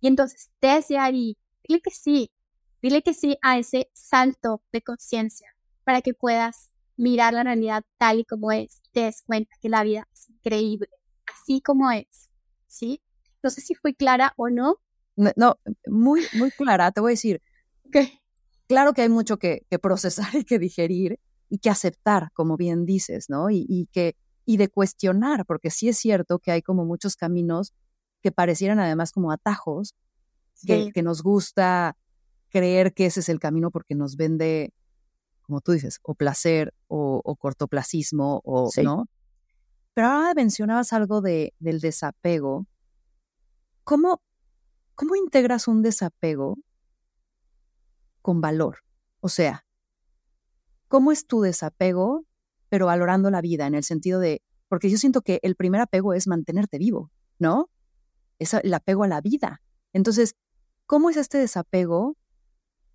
y 0.00 0.08
entonces 0.08 0.52
desde 0.60 0.98
ahí, 0.98 1.36
dile 1.66 1.80
que 1.80 1.90
sí, 1.90 2.30
dile 2.80 3.02
que 3.02 3.14
sí 3.14 3.38
a 3.42 3.58
ese 3.58 3.90
salto 3.92 4.62
de 4.72 4.82
conciencia 4.82 5.54
para 5.84 6.00
que 6.02 6.14
puedas 6.14 6.72
mirar 6.96 7.34
la 7.34 7.42
realidad 7.42 7.84
tal 7.98 8.20
y 8.20 8.24
como 8.24 8.52
es, 8.52 8.80
te 8.92 9.00
des 9.00 9.22
cuenta 9.22 9.54
que 9.60 9.68
la 9.68 9.82
vida 9.82 10.08
es 10.12 10.28
increíble, 10.30 10.88
así 11.26 11.60
como 11.60 11.90
es, 11.90 12.30
¿sí? 12.66 13.02
No 13.42 13.50
sé 13.50 13.60
si 13.60 13.74
fui 13.74 13.94
clara 13.94 14.32
o 14.36 14.48
no. 14.48 14.76
No, 15.16 15.58
muy, 15.86 16.22
muy 16.34 16.50
clara, 16.50 16.90
te 16.92 17.00
voy 17.00 17.10
a 17.10 17.14
decir. 17.14 17.40
Claro 18.66 18.92
que 18.92 19.02
hay 19.02 19.08
mucho 19.08 19.38
que, 19.38 19.64
procesar 19.80 20.34
y 20.34 20.44
que 20.44 20.58
digerir 20.58 21.20
y 21.48 21.58
que 21.58 21.70
aceptar, 21.70 22.30
como 22.32 22.56
bien 22.56 22.84
dices, 22.84 23.30
¿no? 23.30 23.50
Y, 23.50 23.88
que, 23.92 24.16
y 24.44 24.56
de 24.56 24.68
cuestionar, 24.68 25.46
porque 25.46 25.70
sí 25.70 25.88
es 25.88 25.98
cierto 25.98 26.38
que 26.38 26.50
hay 26.50 26.62
como 26.62 26.84
muchos 26.84 27.16
caminos 27.16 27.72
que 28.22 28.32
parecieran 28.32 28.80
además 28.80 29.12
como 29.12 29.30
atajos, 29.30 29.94
que, 30.66 30.90
que 30.92 31.02
nos 31.02 31.22
gusta 31.22 31.96
creer 32.48 32.94
que 32.94 33.06
ese 33.06 33.20
es 33.20 33.28
el 33.28 33.38
camino 33.38 33.70
porque 33.70 33.94
nos 33.94 34.16
vende 34.16 34.72
como 35.46 35.60
tú 35.60 35.72
dices, 35.72 36.00
o 36.02 36.14
placer 36.14 36.74
o, 36.88 37.36
cortoplacismo, 37.36 38.42
o, 38.44 38.68
¿no? 38.82 39.08
Pero 39.94 40.08
ahora 40.08 40.34
mencionabas 40.34 40.92
algo 40.92 41.20
de, 41.20 41.54
del 41.60 41.80
desapego. 41.80 42.66
¿Cómo, 43.84 44.20
¿Cómo 44.96 45.14
integras 45.14 45.68
un 45.68 45.82
desapego 45.82 46.58
con 48.22 48.40
valor? 48.40 48.78
O 49.20 49.28
sea, 49.28 49.64
¿cómo 50.88 51.12
es 51.12 51.26
tu 51.26 51.40
desapego, 51.40 52.26
pero 52.68 52.86
valorando 52.86 53.30
la 53.30 53.40
vida 53.40 53.66
en 53.66 53.76
el 53.76 53.84
sentido 53.84 54.18
de, 54.18 54.42
porque 54.68 54.90
yo 54.90 54.98
siento 54.98 55.22
que 55.22 55.38
el 55.42 55.54
primer 55.54 55.80
apego 55.80 56.12
es 56.12 56.26
mantenerte 56.26 56.78
vivo, 56.78 57.12
¿no? 57.38 57.70
Es 58.40 58.52
el 58.52 58.74
apego 58.74 59.04
a 59.04 59.08
la 59.08 59.20
vida. 59.20 59.62
Entonces, 59.92 60.34
¿cómo 60.86 61.08
es 61.08 61.16
este 61.16 61.38
desapego 61.38 62.16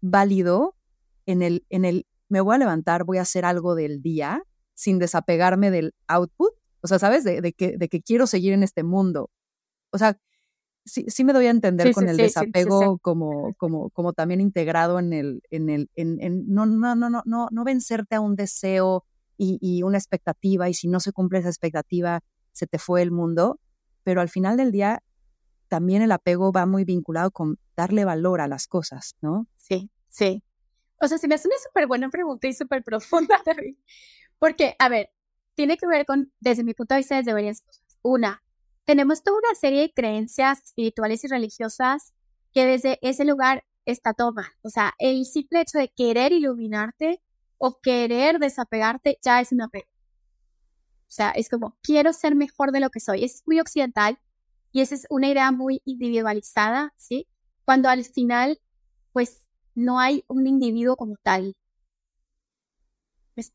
válido 0.01 0.75
en 1.25 1.41
el, 1.41 1.65
en 1.69 1.85
el 1.85 2.05
me 2.31 2.39
voy 2.39 2.55
a 2.55 2.59
levantar, 2.59 3.03
voy 3.03 3.17
a 3.17 3.23
hacer 3.23 3.43
algo 3.43 3.75
del 3.75 4.01
día 4.01 4.43
sin 4.73 4.99
desapegarme 4.99 5.69
del 5.69 5.93
output, 6.07 6.53
o 6.81 6.87
sea, 6.87 6.97
¿sabes? 6.97 7.23
De, 7.25 7.53
que, 7.53 7.77
de 7.77 7.89
que 7.89 8.01
quiero 8.01 8.25
seguir 8.25 8.53
en 8.53 8.63
este 8.63 8.83
mundo. 8.83 9.29
O 9.91 9.97
sea, 9.97 10.17
sí, 10.85 11.05
sí 11.09 11.25
me 11.25 11.33
doy 11.33 11.47
a 11.47 11.49
entender 11.49 11.93
con 11.93 12.07
el 12.07 12.15
desapego 12.15 12.97
como, 12.99 13.53
como, 13.55 13.89
como 13.89 14.13
también 14.13 14.39
integrado 14.39 14.97
en 14.97 15.11
el, 15.11 15.43
en 15.51 15.69
el, 15.69 15.89
en, 15.95 16.47
no, 16.47 16.65
no, 16.65 16.95
no, 16.95 17.09
no, 17.09 17.21
no, 17.25 17.47
no 17.51 17.63
vencerte 17.65 18.15
a 18.15 18.21
un 18.21 18.35
deseo 18.35 19.03
y, 19.37 19.57
y, 19.61 19.83
una 19.83 19.97
expectativa, 19.97 20.69
y 20.69 20.73
si 20.73 20.87
no 20.87 21.01
se 21.01 21.11
cumple 21.11 21.39
esa 21.39 21.49
expectativa, 21.49 22.21
se 22.53 22.65
te 22.65 22.79
fue 22.79 23.01
el 23.01 23.11
mundo, 23.11 23.59
pero 24.03 24.21
al 24.21 24.29
final 24.29 24.55
del 24.55 24.71
día 24.71 25.03
también 25.67 26.01
el 26.01 26.11
apego 26.13 26.53
va 26.53 26.65
muy 26.65 26.85
vinculado 26.85 27.31
con 27.31 27.59
darle 27.75 28.05
valor 28.05 28.39
a 28.39 28.47
las 28.47 28.67
cosas, 28.67 29.15
¿no? 29.21 29.47
Sí, 29.57 29.89
sí. 30.09 30.43
O 31.01 31.07
sea, 31.07 31.17
se 31.17 31.27
me 31.27 31.35
hace 31.35 31.47
una 31.47 31.57
súper 31.57 31.87
buena 31.87 32.09
pregunta 32.09 32.47
y 32.47 32.53
súper 32.53 32.83
profunda, 32.83 33.41
David. 33.45 33.75
Porque, 34.39 34.75
a 34.79 34.87
ver, 34.87 35.09
tiene 35.55 35.77
que 35.77 35.87
ver 35.87 36.05
con, 36.05 36.31
desde 36.39 36.63
mi 36.63 36.73
punto 36.73 36.93
de 36.93 36.99
vista, 36.99 37.17
desde 37.17 37.33
varias 37.33 37.61
cosas. 37.61 37.83
Una, 38.03 38.43
tenemos 38.85 39.23
toda 39.23 39.37
una 39.37 39.55
serie 39.55 39.81
de 39.81 39.93
creencias 39.93 40.63
espirituales 40.63 41.23
y 41.23 41.27
religiosas 41.27 42.13
que 42.53 42.65
desde 42.65 42.99
ese 43.01 43.25
lugar 43.25 43.63
está 43.85 44.13
toma. 44.13 44.53
O 44.63 44.69
sea, 44.69 44.93
el 44.99 45.25
simple 45.25 45.61
hecho 45.61 45.77
de 45.77 45.89
querer 45.89 46.31
iluminarte 46.31 47.21
o 47.57 47.79
querer 47.79 48.39
desapegarte 48.39 49.17
ya 49.21 49.41
es 49.41 49.51
un 49.51 49.61
apego. 49.61 49.89
O 51.07 51.13
sea, 51.13 51.31
es 51.31 51.49
como, 51.49 51.77
quiero 51.81 52.13
ser 52.13 52.35
mejor 52.35 52.71
de 52.71 52.79
lo 52.79 52.89
que 52.89 52.99
soy. 52.99 53.23
Es 53.23 53.43
muy 53.45 53.59
occidental 53.59 54.19
y 54.71 54.81
esa 54.81 54.95
es 54.95 55.05
una 55.09 55.27
idea 55.29 55.51
muy 55.51 55.81
individualizada, 55.85 56.93
¿sí? 56.97 57.27
Cuando 57.65 57.89
al 57.89 58.03
final, 58.05 58.59
pues 59.11 59.47
no 59.75 59.99
hay 59.99 60.23
un 60.27 60.47
individuo 60.47 60.95
como 60.95 61.15
tal. 61.23 61.55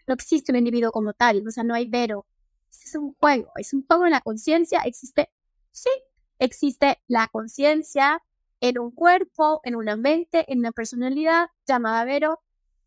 No 0.06 0.14
existe 0.14 0.52
un 0.52 0.58
individuo 0.58 0.90
como 0.90 1.12
tal, 1.12 1.46
o 1.46 1.50
sea, 1.50 1.64
no 1.64 1.74
hay 1.74 1.86
vero. 1.88 2.26
es 2.70 2.94
un 2.94 3.14
juego, 3.14 3.52
es 3.56 3.72
un 3.72 3.86
juego 3.86 4.06
en 4.06 4.12
la 4.12 4.20
conciencia, 4.20 4.80
existe, 4.84 5.30
sí, 5.70 5.90
existe 6.38 6.98
la 7.06 7.28
conciencia 7.28 8.22
en 8.60 8.78
un 8.78 8.90
cuerpo, 8.90 9.60
en 9.64 9.76
una 9.76 9.96
mente, 9.96 10.50
en 10.52 10.60
una 10.60 10.72
personalidad 10.72 11.48
llamada 11.66 12.04
vero, 12.04 12.40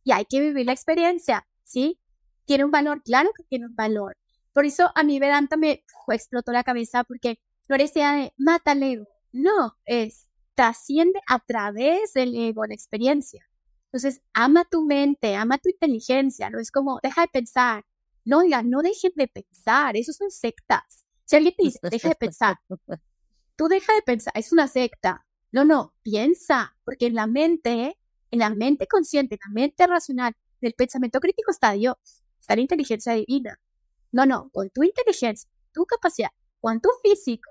y 0.03 0.11
hay 0.11 0.25
que 0.25 0.41
vivir 0.41 0.65
la 0.65 0.73
experiencia, 0.73 1.47
¿sí? 1.63 1.99
Tiene 2.45 2.65
un 2.65 2.71
valor, 2.71 3.03
claro 3.03 3.31
que 3.35 3.43
tiene 3.43 3.67
un 3.67 3.75
valor. 3.75 4.17
Por 4.53 4.65
eso 4.65 4.91
a 4.95 5.03
mí 5.03 5.19
Vedanta 5.19 5.57
me 5.57 5.83
explotó 6.07 6.51
la 6.51 6.63
cabeza 6.63 7.03
porque 7.03 7.39
no 7.67 7.75
era 7.75 7.83
idea 7.85 8.13
de 8.15 8.33
no, 9.31 9.77
es 9.85 10.28
trasciende 10.59 11.21
a 11.25 11.39
través 11.39 12.11
del 12.11 12.35
ego, 12.35 12.65
la 12.65 12.73
experiencia. 12.73 13.49
Entonces, 13.85 14.21
ama 14.33 14.65
tu 14.69 14.83
mente, 14.83 15.33
ama 15.35 15.57
tu 15.57 15.69
inteligencia, 15.69 16.49
no 16.49 16.59
es 16.59 16.69
como, 16.69 16.99
deja 17.01 17.21
de 17.21 17.29
pensar. 17.29 17.85
No, 18.25 18.41
diga, 18.41 18.61
no 18.61 18.81
dejen 18.81 19.13
de 19.15 19.29
pensar, 19.29 19.95
eso 19.95 20.11
son 20.11 20.29
sectas. 20.31 21.05
Si 21.23 21.37
alguien 21.37 21.55
te 21.57 21.63
dice, 21.63 21.79
deja 21.83 22.09
de 22.09 22.15
pensar, 22.15 22.57
tú 23.55 23.69
deja 23.69 23.93
de 23.93 24.01
pensar, 24.01 24.33
es 24.35 24.51
una 24.51 24.67
secta. 24.67 25.25
No, 25.53 25.63
no, 25.63 25.93
piensa, 26.01 26.75
porque 26.83 27.05
en 27.05 27.15
la 27.15 27.25
mente, 27.25 27.97
en 28.29 28.39
la 28.39 28.49
mente 28.49 28.85
consciente, 28.85 29.35
en 29.35 29.39
la 29.45 29.61
mente 29.61 29.87
racional, 29.87 30.35
del 30.59 30.73
pensamiento 30.73 31.21
crítico 31.21 31.51
está 31.51 31.71
Dios, 31.71 31.95
está 32.37 32.57
la 32.57 32.61
inteligencia 32.63 33.13
divina. 33.13 33.61
No, 34.11 34.25
no, 34.25 34.49
con 34.49 34.69
tu 34.71 34.83
inteligencia, 34.83 35.49
tu 35.71 35.85
capacidad, 35.85 36.31
con 36.59 36.81
tu 36.81 36.89
físico, 37.01 37.49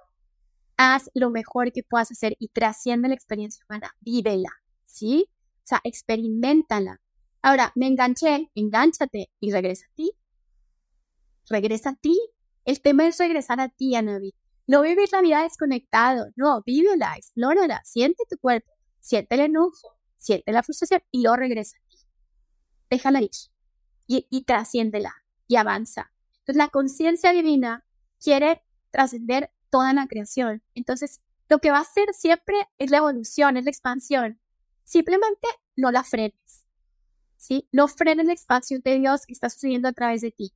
haz 0.78 1.10
lo 1.12 1.28
mejor 1.30 1.72
que 1.72 1.82
puedas 1.82 2.10
hacer 2.10 2.36
y 2.38 2.48
trasciende 2.48 3.08
la 3.08 3.14
experiencia 3.14 3.64
humana, 3.68 3.94
vívela, 4.00 4.50
¿sí? 4.86 5.28
O 5.64 5.66
sea, 5.66 5.80
experimentala. 5.84 7.02
Ahora, 7.42 7.72
me 7.74 7.88
enganché, 7.88 8.50
engánchate 8.54 9.30
y 9.40 9.52
regresa 9.52 9.86
a 9.86 9.94
ti. 9.94 10.12
Regresa 11.50 11.90
a 11.90 11.94
ti. 11.96 12.18
El 12.64 12.80
tema 12.80 13.06
es 13.06 13.18
regresar 13.18 13.60
a 13.60 13.68
ti, 13.68 13.96
Anavi. 13.96 14.34
No 14.66 14.82
vivir 14.82 15.08
la 15.12 15.20
vida 15.20 15.42
desconectado, 15.42 16.26
no, 16.36 16.62
vívela, 16.64 17.14
explórala, 17.16 17.80
siente 17.84 18.24
tu 18.28 18.36
cuerpo, 18.38 18.70
siente 19.00 19.34
el 19.34 19.40
enojo, 19.40 19.98
siente 20.16 20.52
la 20.52 20.62
frustración 20.62 21.02
y 21.10 21.22
luego 21.22 21.36
regresa 21.36 21.78
a 21.78 21.88
ti. 21.88 21.96
Déjala 22.90 23.22
ir 23.22 23.30
y, 24.06 24.26
y 24.30 24.44
trasciéndela 24.44 25.14
y 25.48 25.56
avanza. 25.56 26.12
Entonces, 26.40 26.56
la 26.56 26.68
conciencia 26.68 27.32
divina 27.32 27.84
quiere 28.20 28.62
trascender 28.90 29.50
toda 29.70 29.92
la 29.92 30.06
creación. 30.06 30.62
Entonces, 30.74 31.22
lo 31.48 31.58
que 31.58 31.70
va 31.70 31.78
a 31.78 31.82
hacer 31.82 32.12
siempre 32.12 32.56
es 32.78 32.90
la 32.90 32.98
evolución, 32.98 33.56
es 33.56 33.64
la 33.64 33.70
expansión. 33.70 34.38
Simplemente 34.84 35.48
no 35.76 35.90
la 35.90 36.04
frenes. 36.04 36.66
¿Sí? 37.36 37.68
No 37.72 37.88
frenes 37.88 38.26
la 38.26 38.32
expansión 38.32 38.82
de 38.84 38.98
Dios 38.98 39.24
que 39.26 39.32
está 39.32 39.48
sucediendo 39.48 39.88
a 39.88 39.92
través 39.92 40.20
de 40.20 40.30
ti. 40.30 40.52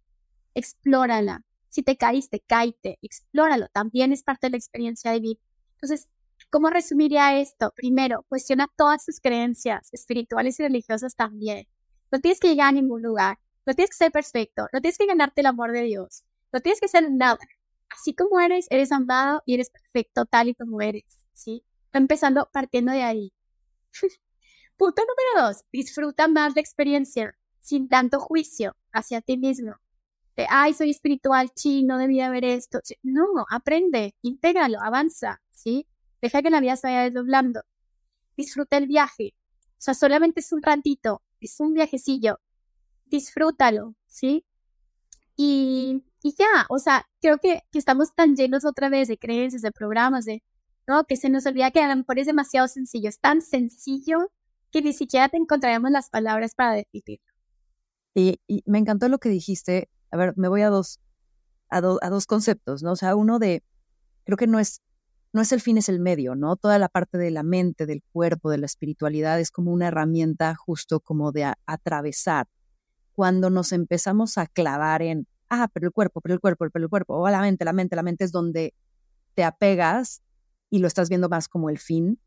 Explórala. 0.54 1.44
Si 1.68 1.82
te 1.82 1.96
caíste, 1.96 2.40
cáite, 2.40 2.98
explóralo. 3.00 3.68
También 3.68 4.12
es 4.12 4.22
parte 4.22 4.48
de 4.48 4.50
la 4.50 4.56
experiencia 4.58 5.10
de 5.12 5.20
vida. 5.20 5.40
Entonces, 5.76 6.10
¿cómo 6.50 6.68
resumiría 6.68 7.40
esto? 7.40 7.72
Primero, 7.74 8.26
cuestiona 8.28 8.68
todas 8.76 9.06
tus 9.06 9.20
creencias 9.20 9.88
espirituales 9.92 10.60
y 10.60 10.64
religiosas 10.64 11.14
también. 11.14 11.66
No 12.10 12.20
tienes 12.20 12.40
que 12.40 12.48
llegar 12.48 12.68
a 12.68 12.72
ningún 12.72 13.00
lugar. 13.00 13.38
No 13.64 13.74
tienes 13.74 13.90
que 13.90 14.04
ser 14.04 14.12
perfecto. 14.12 14.66
No 14.72 14.80
tienes 14.82 14.98
que 14.98 15.06
ganarte 15.06 15.40
el 15.40 15.46
amor 15.46 15.72
de 15.72 15.82
Dios. 15.82 16.24
No 16.52 16.60
tienes 16.60 16.80
que 16.80 16.88
ser 16.88 17.10
nada 17.10 17.38
así 17.92 18.14
como 18.14 18.40
eres, 18.40 18.66
eres 18.70 18.92
amado 18.92 19.42
y 19.46 19.54
eres 19.54 19.70
perfecto 19.70 20.24
tal 20.26 20.48
y 20.48 20.54
como 20.54 20.80
eres, 20.80 21.04
¿sí? 21.34 21.64
Empezando 21.92 22.48
partiendo 22.52 22.92
de 22.92 23.02
ahí. 23.02 23.32
Punto 24.76 25.02
número 25.02 25.48
dos, 25.48 25.64
disfruta 25.72 26.28
más 26.28 26.54
la 26.54 26.60
experiencia 26.60 27.36
sin 27.60 27.88
tanto 27.88 28.20
juicio 28.20 28.76
hacia 28.92 29.20
ti 29.20 29.36
mismo. 29.38 29.76
De, 30.36 30.46
ay, 30.48 30.74
soy 30.74 30.90
espiritual, 30.90 31.50
chino, 31.54 31.98
debía 31.98 32.26
haber 32.28 32.44
esto. 32.44 32.80
No, 33.02 33.26
aprende, 33.50 34.14
intégralo, 34.22 34.78
avanza, 34.82 35.42
¿sí? 35.50 35.86
Deja 36.22 36.42
que 36.42 36.50
la 36.50 36.60
vida 36.60 36.76
se 36.76 36.86
vaya 36.88 37.02
desdoblando. 37.04 37.62
disfruta 38.36 38.76
el 38.78 38.86
viaje. 38.86 39.34
O 39.72 39.84
sea, 39.84 39.94
solamente 39.94 40.40
es 40.40 40.52
un 40.52 40.62
ratito, 40.62 41.22
es 41.40 41.60
un 41.60 41.74
viajecillo. 41.74 42.40
Disfrútalo, 43.06 43.94
¿sí? 44.06 44.44
Y, 45.44 46.04
ya, 46.38 46.66
o 46.68 46.78
sea, 46.78 47.04
creo 47.20 47.38
que, 47.38 47.62
estamos 47.72 48.14
tan 48.14 48.36
llenos 48.36 48.64
otra 48.64 48.88
vez 48.88 49.08
de 49.08 49.18
creencias, 49.18 49.62
de 49.62 49.72
programas, 49.72 50.24
de, 50.24 50.40
¿no? 50.86 51.04
Que 51.04 51.16
se 51.16 51.28
nos 51.30 51.46
olvida 51.46 51.72
que 51.72 51.80
a 51.80 51.88
lo 51.88 51.96
mejor 51.96 52.20
es 52.20 52.26
demasiado 52.26 52.68
sencillo, 52.68 53.08
es 53.08 53.18
tan 53.18 53.42
sencillo 53.42 54.30
que 54.70 54.82
ni 54.82 54.92
siquiera 54.92 55.28
te 55.28 55.36
encontraremos 55.36 55.90
las 55.90 56.10
palabras 56.10 56.54
para 56.54 56.74
definirlo. 56.74 57.26
Y, 58.14 58.38
me 58.66 58.78
encantó 58.78 59.08
lo 59.08 59.18
que 59.18 59.30
dijiste. 59.30 59.88
A 60.12 60.16
ver, 60.16 60.34
me 60.36 60.46
voy 60.48 60.62
a 60.62 60.68
dos, 60.68 61.00
a, 61.70 61.78
a 61.78 62.10
dos 62.10 62.26
conceptos, 62.26 62.84
¿no? 62.84 62.92
O 62.92 62.96
sea, 62.96 63.16
uno 63.16 63.40
de, 63.40 63.64
creo 64.24 64.36
que 64.36 64.46
no 64.46 64.60
es, 64.60 64.80
no 65.32 65.40
es 65.40 65.50
el 65.50 65.60
fin, 65.60 65.76
es 65.78 65.88
el 65.88 65.98
medio, 65.98 66.36
¿no? 66.36 66.54
Toda 66.54 66.78
la 66.78 66.88
parte 66.88 67.18
de 67.18 67.32
la 67.32 67.42
mente, 67.42 67.86
del 67.86 68.02
cuerpo, 68.12 68.50
de 68.50 68.58
la 68.58 68.66
espiritualidad 68.66 69.40
es 69.40 69.50
como 69.50 69.72
una 69.72 69.88
herramienta 69.88 70.54
justo 70.54 71.00
como 71.00 71.32
de 71.32 71.52
atravesar. 71.66 72.46
Cuando 73.12 73.50
nos 73.50 73.72
empezamos 73.72 74.38
a 74.38 74.46
clavar 74.46 75.02
en, 75.02 75.26
ah, 75.52 75.68
pero 75.72 75.86
el 75.86 75.92
cuerpo, 75.92 76.20
pero 76.20 76.34
el 76.34 76.40
cuerpo, 76.40 76.66
pero 76.72 76.84
el 76.84 76.88
cuerpo, 76.90 77.14
o 77.16 77.28
la 77.28 77.40
mente, 77.40 77.64
la 77.64 77.72
mente, 77.72 77.96
la 77.96 78.02
mente 78.02 78.24
es 78.24 78.32
donde 78.32 78.74
te 79.34 79.44
apegas 79.44 80.22
y 80.70 80.78
lo 80.78 80.86
estás 80.86 81.08
viendo 81.08 81.28
más 81.28 81.48
como 81.48 81.68
el 81.70 81.78
fin 81.78 82.18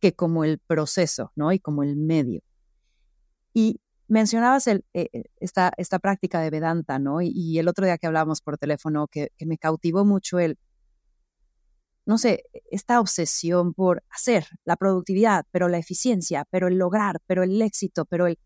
que 0.00 0.14
como 0.14 0.44
el 0.44 0.58
proceso, 0.58 1.32
¿no? 1.36 1.52
Y 1.52 1.58
como 1.58 1.82
el 1.82 1.96
medio. 1.96 2.42
Y 3.52 3.80
mencionabas 4.08 4.66
eh, 4.66 4.82
eh, 4.94 5.24
esta, 5.40 5.72
esta 5.76 5.98
práctica 5.98 6.40
de 6.40 6.50
Vedanta, 6.50 6.98
¿no? 6.98 7.20
Y, 7.22 7.58
el 7.58 7.68
otro 7.68 7.84
día 7.86 7.98
que 7.98 8.06
hablábamos 8.06 8.40
por 8.40 8.58
teléfono, 8.58 9.08
que, 9.08 9.28
que, 9.36 9.46
me 9.46 9.58
cautivó 9.58 10.04
mucho 10.04 10.38
el, 10.38 10.58
no 12.06 12.18
sé, 12.18 12.44
esta 12.70 13.00
obsesión 13.00 13.72
por 13.72 14.02
hacer 14.10 14.46
la 14.64 14.76
productividad, 14.76 15.46
pero 15.50 15.68
la 15.68 15.78
eficiencia, 15.78 16.46
pero 16.50 16.68
el 16.68 16.76
lograr, 16.76 17.20
pero 17.26 17.42
el 17.42 17.60
éxito, 17.62 18.04
pero 18.04 18.26
el, 18.26 18.38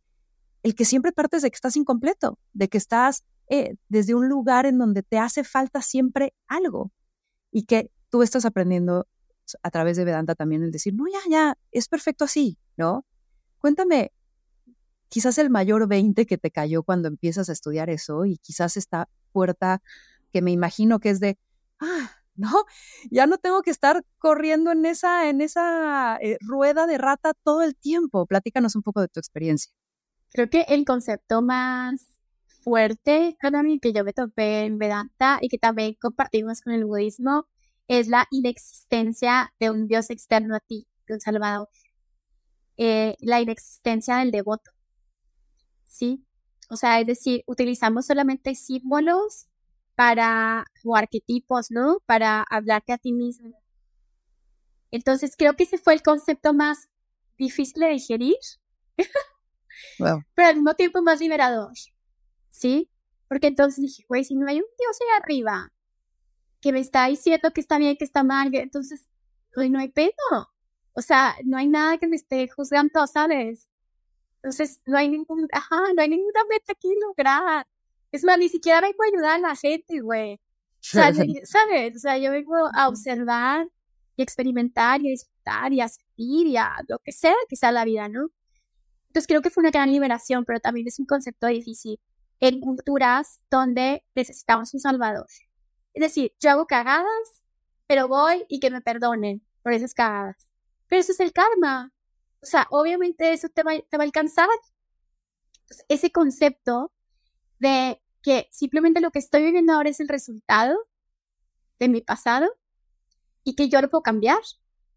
el 0.63 0.75
que 0.75 0.85
siempre 0.85 1.13
partes 1.13 1.43
de 1.43 1.51
que 1.51 1.57
estás 1.57 1.77
incompleto, 1.77 2.39
de 2.53 2.69
que 2.69 2.79
estás 2.79 3.25
eh, 3.49 3.77
desde 3.89 4.15
un 4.15 4.29
lugar 4.29 4.67
en 4.67 4.79
donde 4.79 5.03
te 5.03 5.19
hace 5.19 5.45
falta 5.45 5.83
siempre 5.83 6.35
algo 6.47 6.93
y 7.51 7.65
que 7.65 7.91
tú 8.11 8.23
estás 8.23 8.45
aprendiendo 8.45 9.07
a 9.63 9.71
través 9.71 9.97
de 9.97 10.05
Vedanta 10.05 10.35
también 10.35 10.63
el 10.63 10.71
decir, 10.71 10.95
no, 10.95 11.05
ya, 11.11 11.21
ya, 11.29 11.59
es 11.71 11.89
perfecto 11.89 12.25
así, 12.25 12.59
¿no? 12.77 13.07
Cuéntame, 13.59 14.13
quizás 15.09 15.39
el 15.39 15.51
mayor 15.51 15.89
20 15.89 16.27
que 16.27 16.39
te 16.39 16.51
cayó 16.51 16.83
cuando 16.83 17.09
empiezas 17.09 17.49
a 17.49 17.53
estudiar 17.53 17.91
eso 17.91 18.25
y 18.25 18.39
quizás 18.39 18.77
esta 18.77 19.09
puerta 19.33 19.83
que 20.33 20.43
me 20.43 20.51
imagino 20.51 21.01
que 21.01 21.11
es 21.11 21.21
de, 21.21 21.39
ah, 21.81 22.13
¿no? 22.35 22.65
Ya 23.11 23.27
no 23.27 23.39
tengo 23.39 23.63
que 23.63 23.71
estar 23.71 24.05
corriendo 24.19 24.73
en 24.73 24.87
esa, 24.87 25.29
en 25.29 25.41
esa 25.41 26.17
eh, 26.21 26.39
rueda 26.41 26.87
de 26.87 26.99
rata 26.99 27.35
todo 27.43 27.63
el 27.63 27.75
tiempo. 27.77 28.27
Platícanos 28.27 28.77
un 28.77 28.83
poco 28.83 29.01
de 29.01 29.09
tu 29.09 29.21
experiencia. 29.21 29.73
Creo 30.31 30.51
que 30.51 30.63
el 30.69 30.85
concepto 30.85 31.43
más 31.43 32.18
fuerte 32.69 33.39
que 33.81 33.93
yo 33.95 34.05
me 34.05 34.13
topé 34.13 34.65
en 34.67 34.79
Vedanta 34.79 35.39
y 35.41 35.49
que 35.49 35.57
también 35.57 35.95
compartimos 35.95 36.61
con 36.61 36.75
el 36.75 36.85
budismo 36.85 37.49
es 37.89 38.09
la 38.09 38.27
inexistencia 38.31 39.55
de 39.59 39.71
un 39.71 39.87
Dios 39.87 40.11
externo 40.11 40.55
a 40.55 40.61
ti, 40.61 40.87
de 41.07 41.15
un 41.15 41.21
Salvador. 41.21 41.71
Eh, 42.77 43.17
la 43.21 43.41
inexistencia 43.41 44.19
del 44.19 44.31
devoto. 44.31 44.71
¿Sí? 45.85 46.27
O 46.69 46.77
sea, 46.77 47.01
es 47.01 47.07
decir, 47.07 47.43
utilizamos 47.47 48.05
solamente 48.05 48.55
símbolos 48.55 49.47
para, 49.95 50.67
o 50.85 50.95
arquetipos, 50.95 51.71
¿no? 51.71 52.01
Para 52.05 52.43
hablarte 52.51 52.93
a 52.93 52.99
ti 52.99 53.15
mismo. 53.15 53.59
Entonces, 54.91 55.37
creo 55.39 55.57
que 55.57 55.65
ese 55.65 55.79
fue 55.79 55.95
el 55.95 56.03
concepto 56.03 56.53
más 56.53 56.91
difícil 57.39 57.81
de 57.81 57.89
digerir, 57.89 58.37
pero 60.35 60.49
al 60.49 60.57
mismo 60.57 60.75
tiempo 60.75 61.01
más 61.01 61.21
liberador. 61.21 61.73
¿Sí? 62.59 62.91
Porque 63.29 63.49
entonces 63.49 63.83
dije, 63.83 64.05
güey, 64.09 64.25
si 64.25 64.35
no 64.35 64.49
hay 64.49 64.57
un 64.57 64.67
Dios 64.79 64.99
ahí 65.01 65.21
arriba 65.23 65.73
que 66.61 66.73
me 66.73 66.81
está 66.81 67.07
diciendo 67.07 67.53
que 67.53 67.61
está 67.61 67.79
bien, 67.79 67.97
que 67.97 68.05
está 68.05 68.25
mal, 68.25 68.51
entonces, 68.53 69.09
güey, 69.55 69.71
no 69.71 69.79
hay 69.79 69.89
pedo. 69.89 70.13
O 70.93 71.03
sea, 71.03 71.37
no 71.45 71.57
hay 71.57 71.69
nada 71.69 71.99
que 71.99 72.09
me 72.09 72.17
esté 72.17 72.49
juzgando, 72.49 73.07
¿sabes? 73.07 73.69
Entonces, 74.37 74.81
no 74.87 74.99
hay 74.99 75.09
ningún, 75.09 75.47
ajá, 75.53 75.93
no 75.95 76.03
hay 76.03 76.09
ninguna 76.09 76.45
meta 76.51 76.75
que 76.75 76.89
lograr. 77.01 77.67
Es 78.11 78.25
más, 78.25 78.39
ni 78.39 78.49
siquiera 78.49 78.81
vengo 78.81 79.03
a 79.03 79.07
ayudar 79.07 79.37
a 79.37 79.49
la 79.51 79.57
gente, 79.57 80.01
güey. 80.01 80.35
O 80.35 80.39
sea, 80.81 81.13
¿sabes? 81.45 81.97
O 81.97 81.99
sea, 82.01 82.19
yo 82.19 82.33
vengo 82.33 82.57
a 82.75 82.89
observar 82.89 83.69
y 84.17 84.23
experimentar 84.23 85.01
y 85.03 85.09
a 85.09 85.11
disfrutar 85.11 85.73
y 85.73 85.81
a 85.81 85.89
sentir 85.89 86.47
y 86.49 86.57
a 86.57 86.75
lo 86.89 86.99
que 86.99 87.13
sea 87.13 87.35
que 87.49 87.57
sea 87.57 87.71
la 87.71 87.85
vida, 87.85 88.09
¿no? 88.09 88.31
Entonces 89.09 89.29
creo 89.29 89.43
que 89.43 89.51
fue 89.51 89.63
una 89.63 89.71
gran 89.71 89.93
liberación, 89.93 90.45
pero 90.45 90.61
también 90.61 90.89
es 90.89 90.99
un 90.99 91.07
concepto 91.07 91.47
difícil 91.47 92.01
en 92.41 92.61
culturas 92.61 93.41
donde 93.51 94.05
necesitamos 94.15 94.73
un 94.75 94.81
salvador. 94.81 95.27
Es 95.95 96.03
decir, 96.03 96.35
yo 96.41 96.51
hago 96.51 96.67
cagadas, 96.67 97.43
pero 97.87 98.09
voy 98.09 98.45
y 98.49 98.61
que 98.61 98.71
me 98.71 98.81
perdonen 98.81 99.45
por 99.63 99.73
esas 99.73 99.95
cagadas. 99.95 100.37
Pero 100.89 101.01
eso 101.01 101.13
es 101.13 101.21
el 101.21 101.33
karma. 101.33 101.93
O 102.41 102.47
sea, 102.47 102.67
obviamente 102.71 103.33
eso 103.33 103.49
te 103.49 103.63
va, 103.63 103.73
te 103.79 103.97
va 103.97 104.05
a 104.05 104.07
alcanzar. 104.07 104.49
ese 105.89 106.11
concepto 106.11 106.93
de 107.59 108.01
que 108.23 108.49
simplemente 108.51 109.01
lo 109.01 109.11
que 109.11 109.19
estoy 109.19 109.43
viviendo 109.43 109.73
ahora 109.73 109.91
es 109.91 110.01
el 110.01 110.09
resultado 110.09 110.77
de 111.79 111.89
mi 111.89 112.01
pasado 112.01 112.49
y 113.45 113.55
que 113.55 113.69
yo 113.69 113.81
lo 113.81 113.91
puedo 113.91 114.03
cambiar, 114.03 114.41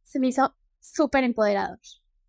se 0.03 0.19
me 0.19 0.27
hizo 0.27 0.55
súper 0.79 1.23
empoderador. 1.23 1.79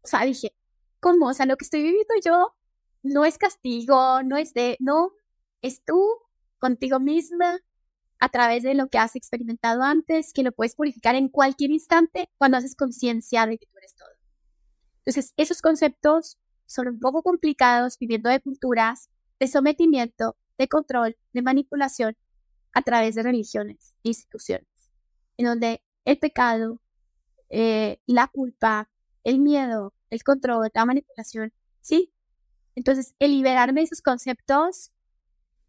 O 0.03 0.07
sea, 0.07 0.25
dije, 0.25 0.55
¿cómo? 1.01 1.29
O 1.29 1.35
sea, 1.35 1.47
lo 1.47 1.57
que 1.57 1.65
estoy 1.65 1.83
viviendo 1.83 2.15
yo 2.25 2.55
no 3.03 3.25
es 3.25 3.39
castigo, 3.39 4.23
no 4.23 4.37
es 4.37 4.55
de, 4.55 4.77
no, 4.81 5.13
es 5.61 5.85
tú 5.85 6.03
contigo 6.59 7.01
misma 7.01 7.61
a 8.21 8.29
través 8.29 8.63
de 8.63 8.75
lo 8.75 8.89
que 8.89 8.99
has 8.99 9.17
experimentado 9.17 9.83
antes, 9.83 10.33
que 10.33 10.45
lo 10.45 10.53
puedes 10.53 10.77
purificar 10.77 11.15
en 11.17 11.29
cualquier 11.29 11.73
instante 11.73 12.31
cuando 12.39 12.57
haces 12.57 12.77
conciencia 12.77 13.47
de 13.47 13.59
que 13.59 13.67
tú 13.67 13.79
eres 13.79 13.97
todo. 13.97 14.11
Entonces, 14.99 15.35
esos 15.37 15.61
conceptos 15.61 16.39
son 16.67 16.89
un 16.89 17.01
poco 17.01 17.23
complicados 17.23 17.99
viviendo 17.99 18.31
de 18.31 18.41
culturas 18.41 19.11
de 19.41 19.49
sometimiento, 19.49 20.37
de 20.57 20.69
control, 20.69 21.17
de 21.33 21.43
manipulación 21.43 22.17
a 22.73 22.83
través 22.83 23.17
de 23.17 23.25
religiones 23.25 23.97
e 24.05 24.11
instituciones, 24.11 24.69
en 25.37 25.47
donde 25.47 25.83
el 26.05 26.19
pecado, 26.19 26.81
eh, 27.51 27.99
la 28.07 28.29
culpa, 28.29 28.89
el 29.25 29.41
miedo, 29.41 29.95
el 30.11 30.23
control, 30.23 30.71
la 30.73 30.87
manipulación, 30.87 31.53
sí, 31.81 32.13
entonces, 32.75 33.15
el 33.19 33.33
liberarme 33.33 33.81
de 33.81 33.85
esos 33.85 34.03
conceptos 34.03 34.93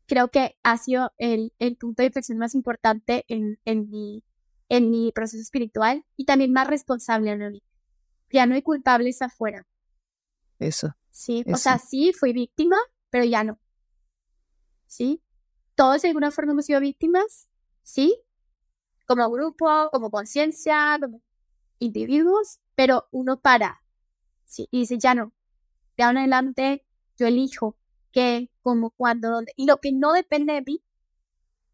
creo 0.05 0.29
que 0.29 0.57
ha 0.63 0.77
sido 0.77 1.11
el, 1.17 1.53
el 1.59 1.75
punto 1.77 2.01
de 2.01 2.07
inflexión 2.07 2.37
más 2.37 2.55
importante 2.55 3.25
en, 3.27 3.59
en, 3.65 3.89
mi, 3.89 4.23
en 4.69 4.89
mi 4.89 5.11
proceso 5.11 5.41
espiritual 5.41 6.05
y 6.15 6.25
también 6.25 6.53
más 6.53 6.67
responsable 6.67 7.31
en 7.31 7.51
mi 7.51 7.63
Ya 8.31 8.45
no 8.45 8.55
hay 8.55 8.61
culpables 8.61 9.21
afuera. 9.21 9.65
Eso. 10.59 10.95
Sí, 11.09 11.43
o 11.51 11.57
sea, 11.57 11.77
sí, 11.77 12.13
fui 12.13 12.33
víctima, 12.33 12.77
pero 13.09 13.23
ya 13.25 13.43
no. 13.43 13.59
¿Sí? 14.87 15.21
Todos 15.75 16.01
de 16.01 16.09
alguna 16.09 16.31
forma 16.31 16.53
hemos 16.53 16.65
sido 16.65 16.79
víctimas, 16.79 17.49
¿sí? 17.83 18.19
Como 19.05 19.29
grupo, 19.29 19.89
como 19.91 20.09
conciencia, 20.09 20.97
como 20.99 21.21
individuos, 21.79 22.59
pero 22.75 23.07
uno 23.11 23.41
para. 23.41 23.83
Sí, 24.45 24.67
y 24.71 24.81
dice, 24.81 24.97
ya 24.97 25.13
no. 25.15 25.33
De 25.97 26.03
ahora 26.03 26.23
en 26.23 26.33
adelante 26.33 26.85
yo 27.17 27.28
elijo 27.28 27.78
qué, 28.12 28.49
cómo, 28.62 28.91
cuándo, 28.91 29.30
dónde. 29.30 29.54
Y 29.56 29.65
lo 29.65 29.78
que 29.78 29.91
no 29.91 30.13
depende 30.13 30.54
de 30.54 30.62
mí, 30.62 30.84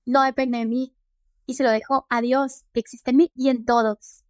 no 0.05 0.23
depende 0.23 0.59
de 0.59 0.65
mí. 0.65 0.95
Y 1.45 1.55
se 1.55 1.63
lo 1.63 1.71
dejo 1.71 2.05
a 2.09 2.21
Dios, 2.21 2.65
que 2.73 2.79
existe 2.79 3.11
en 3.11 3.17
mí 3.17 3.31
y 3.35 3.49
en 3.49 3.65
todos. 3.65 4.23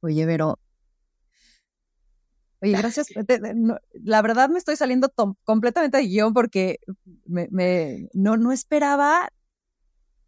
Oye, 0.00 0.26
pero... 0.26 0.58
Oye, 2.62 2.72
gracias. 2.72 3.08
la 3.92 4.22
verdad 4.22 4.48
me 4.48 4.58
estoy 4.58 4.76
saliendo 4.76 5.12
completamente 5.44 5.98
de 5.98 6.06
guion 6.06 6.32
porque 6.32 6.80
me, 7.26 8.08
no, 8.14 8.38
no 8.38 8.52
esperaba 8.52 9.28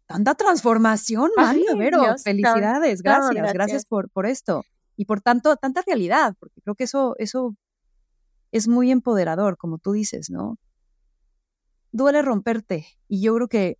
tanta 0.05 0.35
transformación, 0.35 1.31
Mario. 1.35 1.75
Vero, 1.77 2.15
felicidades, 2.23 3.01
gracias, 3.01 3.53
gracias, 3.53 3.85
por, 3.85 4.09
por 4.11 4.27
esto 4.27 4.63
y 4.97 5.05
por 5.05 5.21
tanto, 5.21 5.55
tanta 5.55 5.83
realidad, 5.85 6.35
porque 6.39 6.59
creo 6.61 6.75
que 6.75 6.85
eso, 6.85 7.15
eso 7.19 7.55
es 8.51 8.67
muy 8.67 8.91
empoderador, 8.91 9.57
como 9.57 9.77
tú 9.77 9.91
dices, 9.91 10.29
¿no? 10.29 10.57
Duele 11.91 12.21
romperte 12.21 12.85
y 13.07 13.21
yo 13.21 13.35
creo 13.35 13.47
que 13.47 13.79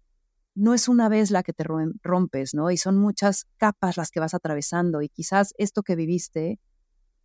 no 0.56 0.74
es 0.74 0.88
una 0.88 1.08
vez 1.08 1.30
la 1.30 1.44
que 1.44 1.54
te 1.54 1.64
rompes, 1.64 2.54
¿no? 2.56 2.72
Y 2.72 2.78
son 2.78 2.98
muchas 2.98 3.46
capas 3.58 3.96
las 3.96 4.10
que 4.10 4.20
vas 4.20 4.34
atravesando 4.34 5.02
y 5.02 5.10
quizás 5.10 5.54
esto 5.58 5.84
que 5.84 5.96
viviste 5.96 6.60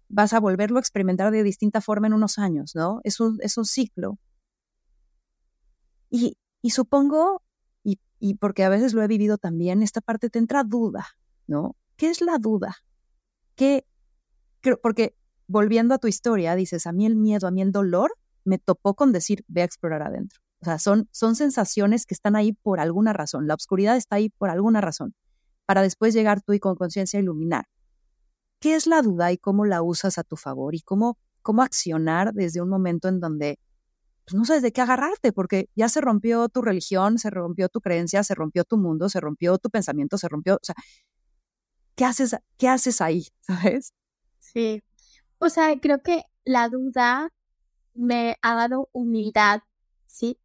vas 0.09 0.35
a 0.35 0.41
volverlo 0.41 0.77
a 0.77 0.81
experimentar 0.81 1.31
de 1.33 1.43
distinta 1.43 1.81
forma 1.81 2.07
en 2.07 2.13
unos 2.13 2.39
años, 2.39 2.73
¿no? 2.75 3.01
Es 3.05 3.21
un, 3.21 3.39
es 3.41 3.57
un 3.57 3.65
ciclo. 3.65 4.19
Y, 6.11 6.37
y 6.61 6.71
supongo, 6.71 7.43
y, 7.83 7.99
y 8.19 8.35
porque 8.35 8.65
a 8.65 8.69
veces 8.69 8.93
lo 8.93 9.03
he 9.03 9.07
vivido 9.07 9.39
también, 9.39 9.83
esta 9.83 10.03
parte 10.03 10.29
te 10.29 10.39
entra 10.39 10.65
duda, 10.65 11.07
¿no? 11.47 11.77
¿Qué 11.97 12.11
es 12.11 12.21
la 12.21 12.37
duda? 12.37 12.77
¿Qué, 13.57 13.87
porque 14.83 15.17
volviendo 15.53 15.95
a 15.95 15.99
tu 15.99 16.09
historia, 16.09 16.57
dices, 16.57 16.87
a 16.87 16.93
mí 16.93 17.07
el 17.07 17.15
miedo, 17.15 17.47
a 17.47 17.51
mí 17.51 17.63
el 17.63 17.71
dolor, 17.71 18.13
me 18.45 18.59
topó 18.59 18.95
con 18.95 19.13
decir, 19.13 19.45
ve 19.47 19.63
a 19.63 19.65
explorar 19.65 20.03
adentro. 20.03 20.41
O 20.61 20.65
sea, 20.65 20.79
son, 20.79 21.09
son 21.13 21.37
sensaciones 21.37 22.07
que 22.07 22.15
están 22.15 22.35
ahí 22.35 22.53
por 22.53 22.81
alguna 22.81 23.13
razón. 23.13 23.47
La 23.47 23.55
oscuridad 23.55 23.97
está 23.97 24.17
ahí 24.17 24.31
por 24.31 24.49
alguna 24.49 24.81
razón, 24.81 25.15
para 25.67 25.83
después 25.83 26.15
llegar 26.15 26.41
tú 26.41 26.55
y 26.55 26.59
con 26.59 26.75
conciencia 26.75 27.21
iluminar. 27.21 27.67
¿Qué 28.61 28.75
es 28.75 28.87
la 28.87 29.03
duda 29.03 29.31
y 29.31 29.39
cómo 29.39 29.65
la 29.67 29.83
usas 29.83 30.19
a 30.19 30.25
tu 30.25 30.37
favor? 30.37 30.75
Y 30.75 30.81
cómo, 30.81 31.19
cómo 31.43 31.63
accionar 31.63 32.33
desde 32.33 32.63
un 32.63 32.69
momento 32.69 33.09
en 33.09 33.21
donde 33.21 33.59
pues, 34.25 34.35
no 34.35 34.45
sabes 34.45 34.63
de 34.63 34.73
qué 34.73 34.81
agarrarte, 34.81 35.33
porque 35.33 35.69
ya 35.75 35.89
se 35.89 36.01
rompió 36.01 36.49
tu 36.49 36.63
religión, 36.63 37.19
se 37.19 37.29
rompió 37.29 37.69
tu 37.69 37.81
creencia, 37.81 38.25
se 38.25 38.35
rompió 38.35 38.65
tu 38.65 38.79
mundo, 38.79 39.09
se 39.09 39.21
rompió 39.21 39.59
tu 39.59 39.69
pensamiento, 39.69 40.17
se 40.17 40.29
rompió, 40.29 40.55
o 40.55 40.61
sea, 40.63 40.77
¿qué 41.97 42.05
haces, 42.05 42.37
qué 42.57 42.69
haces 42.69 43.01
ahí? 43.01 43.27
¿Sabes? 43.41 43.93
Sí. 44.39 44.83
O 45.45 45.51
sea, 45.51 45.77
creo 45.81 46.03
que 46.05 46.23
la 46.45 46.69
duda 46.69 47.33
me 47.95 48.37
ha 48.43 48.55
dado 48.55 48.89
humildad, 48.93 49.63
¿sí? 50.07 50.39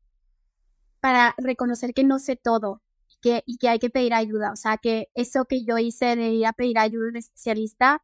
Para 0.99 1.35
reconocer 1.37 1.93
que 1.93 2.03
no 2.03 2.17
sé 2.17 2.35
todo 2.35 2.81
que, 3.21 3.43
y 3.45 3.57
que 3.59 3.69
hay 3.69 3.77
que 3.77 3.91
pedir 3.91 4.15
ayuda. 4.15 4.51
O 4.51 4.55
sea, 4.55 4.77
que 4.77 5.09
eso 5.13 5.45
que 5.45 5.63
yo 5.63 5.77
hice 5.77 6.15
de 6.15 6.29
ir 6.31 6.47
a 6.47 6.53
pedir 6.53 6.79
ayuda 6.79 7.05
a 7.05 7.09
un 7.09 7.17
especialista 7.17 8.03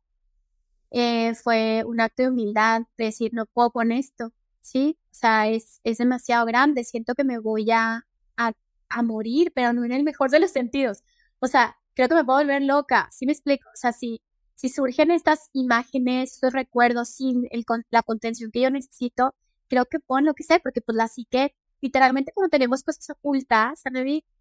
eh, 0.91 1.34
fue 1.34 1.84
un 1.88 1.99
acto 1.99 2.23
de 2.23 2.29
humildad, 2.29 2.84
de 2.95 3.06
decir, 3.06 3.32
no 3.34 3.47
puedo 3.47 3.71
con 3.71 3.91
esto, 3.91 4.32
¿sí? 4.62 4.99
O 5.06 5.15
sea, 5.15 5.49
es, 5.49 5.82
es 5.84 5.97
demasiado 5.97 6.45
grande, 6.45 6.84
siento 6.84 7.15
que 7.15 7.23
me 7.23 7.39
voy 7.39 7.71
a, 7.71 8.06
a, 8.38 8.53
a 8.89 9.01
morir, 9.03 9.51
pero 9.56 9.73
no 9.73 9.84
en 9.84 9.93
el 9.93 10.03
mejor 10.03 10.29
de 10.29 10.41
los 10.41 10.51
sentidos. 10.51 11.03
O 11.39 11.47
sea, 11.47 11.75
creo 11.95 12.08
que 12.08 12.15
me 12.15 12.23
puedo 12.23 12.38
volver 12.39 12.62
loca, 12.62 13.10
¿sí 13.12 13.25
me 13.25 13.34
explico? 13.34 13.67
O 13.69 13.77
sea, 13.77 13.93
si, 13.93 14.21
si 14.63 14.69
surgen 14.69 15.12
estas 15.12 15.49
imágenes, 15.52 16.36
estos 16.36 16.54
recuerdos 16.54 17.10
sin 17.10 17.49
el, 17.52 17.65
la 17.91 18.02
contención 18.02 18.49
que 18.49 18.62
yo 18.62 18.69
necesito, 18.69 19.36
creo 19.67 19.84
que 19.88 19.99
puedo 19.99 20.19
enloquecer, 20.19 20.62
porque 20.63 20.80
pues 20.80 20.95
la 20.95 21.10
psique, 21.10 21.54
literalmente 21.82 22.32
cuando 22.34 22.49
tenemos 22.49 22.82
cosas 22.82 23.10
ocultas, 23.10 23.84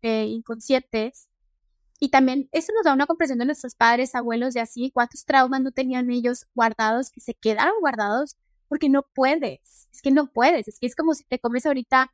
eh, 0.03 0.27
inconscientes, 0.27 1.29
y 1.99 2.11
también 2.11 2.49
eso 2.53 2.73
nos 2.73 2.85
da 2.85 2.95
una 2.95 3.07
comprensión 3.07 3.41
de 3.41 3.47
nuestros 3.47 3.75
padres, 3.75 4.15
abuelos 4.15 4.55
y 4.55 4.61
así, 4.61 4.93
cuántos 4.93 5.25
traumas 5.25 5.61
no 5.61 5.73
tenían 5.73 6.09
ellos 6.09 6.47
guardados, 6.55 7.11
que 7.11 7.21
se 7.21 7.35
quedaron 7.35 7.75
guardados 7.81 8.37
porque 8.69 8.89
no 8.89 9.03
puedes, 9.03 9.89
es 9.93 10.03
que 10.03 10.13
no 10.13 10.29
puedes, 10.29 10.69
es 10.69 10.79
que 10.79 10.87
es 10.87 10.95
como 10.95 11.15
si 11.15 11.25
te 11.25 11.41
comes 11.41 11.67
ahorita 11.67 12.13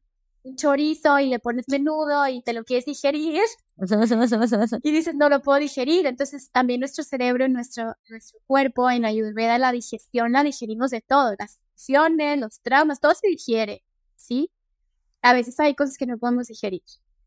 un 0.49 0.57
chorizo 0.57 1.19
y 1.19 1.29
le 1.29 1.39
pones 1.39 1.69
menudo 1.69 2.27
y 2.29 2.43
te 2.43 2.53
lo 2.53 2.65
quieres 2.65 2.85
digerir 2.87 3.41
y 4.83 4.91
dices 4.91 5.15
no 5.15 5.29
lo 5.29 5.41
puedo 5.41 5.59
digerir, 5.59 6.07
entonces 6.07 6.51
también 6.51 6.81
nuestro 6.81 7.05
cerebro, 7.05 7.49
nuestro, 7.49 7.95
nuestro 8.09 8.41
cuerpo 8.47 8.91
en 8.91 9.05
Ayurveda 9.05 9.59
la 9.59 9.73
digestión 9.73 10.33
la 10.33 10.43
digerimos 10.43 10.91
de 10.91 11.01
todo, 11.01 11.35
las 11.39 11.61
emociones, 11.71 12.41
los 12.41 12.61
traumas, 12.61 13.01
todo 13.01 13.15
se 13.15 13.29
digiere, 13.29 13.85
¿sí? 14.17 14.51
A 15.23 15.33
veces 15.33 15.59
hay 15.61 15.75
cosas 15.75 15.97
que 15.97 16.07
no 16.07 16.19
podemos 16.19 16.49
digerir. 16.49 16.83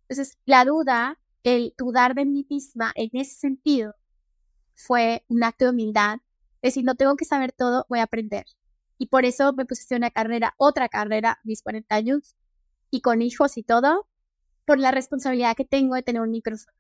Entonces 0.10 0.38
la 0.46 0.66
duda, 0.66 1.20
el 1.44 1.74
dudar 1.78 2.16
de 2.16 2.26
mí 2.26 2.46
misma 2.50 2.92
en 2.96 3.10
ese 3.14 3.36
sentido 3.36 3.96
fue 4.76 5.24
un 5.30 5.44
acto 5.44 5.66
de 5.66 5.72
humildad, 5.72 6.20
decir 6.62 6.84
no 6.84 6.96
tengo 6.96 7.16
que 7.16 7.26
saber 7.26 7.52
todo, 7.52 7.86
voy 7.90 8.00
a 8.00 8.04
aprender. 8.04 8.46
Y 8.98 9.08
por 9.08 9.26
eso 9.26 9.54
me 9.54 9.66
puse 9.66 9.96
una 9.96 10.12
carrera, 10.12 10.54
otra 10.58 10.88
carrera, 10.90 11.40
mis 11.44 11.64
40 11.64 11.96
años, 11.96 12.36
y 12.92 13.02
con 13.02 13.22
hijos 13.22 13.58
y 13.58 13.64
todo, 13.64 14.08
por 14.66 14.78
la 14.78 14.92
responsabilidad 14.92 15.56
que 15.56 15.66
tengo 15.66 15.96
de 15.96 16.04
tener 16.04 16.22
un 16.22 16.30
micrófono. 16.30 16.78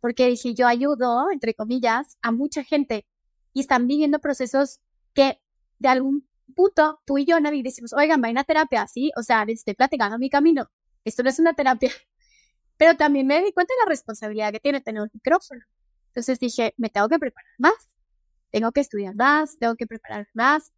Porque 0.00 0.26
dije, 0.26 0.54
yo 0.54 0.66
ayudo, 0.66 1.30
entre 1.32 1.54
comillas, 1.54 2.18
a 2.22 2.32
mucha 2.32 2.62
gente 2.62 3.06
y 3.54 3.60
están 3.60 3.86
viviendo 3.86 4.18
procesos 4.18 4.80
que 5.14 5.40
de 5.78 5.88
algún 5.88 6.28
punto 6.54 7.00
tú 7.06 7.18
y 7.18 7.24
yo, 7.24 7.40
Navi, 7.40 7.62
decimos, 7.62 7.92
oigan, 7.92 8.22
va 8.22 8.28
a 8.28 8.30
una 8.30 8.44
terapia, 8.44 8.86
¿sí? 8.86 9.10
O 9.16 9.22
sea, 9.22 9.44
estoy 9.48 9.74
platicando 9.74 10.18
mi 10.18 10.28
camino. 10.28 10.68
Esto 11.04 11.22
no 11.22 11.30
es 11.30 11.38
una 11.38 11.54
terapia. 11.54 11.90
Pero 12.76 12.96
también 12.96 13.26
me 13.26 13.42
di 13.42 13.52
cuenta 13.52 13.72
de 13.74 13.84
la 13.84 13.88
responsabilidad 13.88 14.52
que 14.52 14.60
tiene 14.60 14.80
tener 14.80 15.02
un 15.02 15.10
micrófono. 15.12 15.62
Entonces 16.08 16.38
dije, 16.38 16.74
me 16.76 16.88
tengo 16.90 17.08
que 17.08 17.18
preparar 17.18 17.52
más, 17.58 17.74
tengo 18.50 18.72
que 18.72 18.80
estudiar 18.80 19.14
más, 19.14 19.58
tengo 19.58 19.76
que 19.76 19.86
preparar 19.86 20.28
más, 20.34 20.72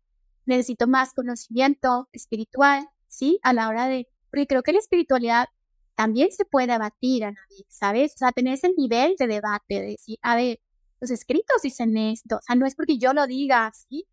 necesito 0.46 0.86
más 0.86 1.14
conocimiento 1.14 2.08
espiritual, 2.12 2.88
¿sí? 3.08 3.38
A 3.42 3.52
la 3.52 3.68
hora 3.68 3.88
de, 3.88 4.08
porque 4.30 4.46
creo 4.46 4.62
que 4.62 4.72
la 4.72 4.78
espiritualidad 4.78 5.46
también 5.94 6.30
se 6.30 6.44
puede 6.44 6.72
abatir 6.72 7.24
a 7.24 7.32
nadie, 7.32 7.64
¿sabes? 7.68 8.14
O 8.14 8.18
sea, 8.18 8.32
tener 8.32 8.54
ese 8.54 8.72
nivel 8.76 9.16
de 9.18 9.26
debate, 9.26 9.80
de 9.80 9.86
decir, 9.90 10.18
a 10.22 10.36
ver, 10.36 10.60
los 11.00 11.10
escritos 11.10 11.62
dicen 11.62 11.96
esto, 11.96 12.36
o 12.36 12.42
sea, 12.42 12.56
no 12.56 12.66
es 12.66 12.74
porque 12.74 12.98
yo 12.98 13.12
lo 13.12 13.26
diga, 13.26 13.70
¿sí? 13.74 14.06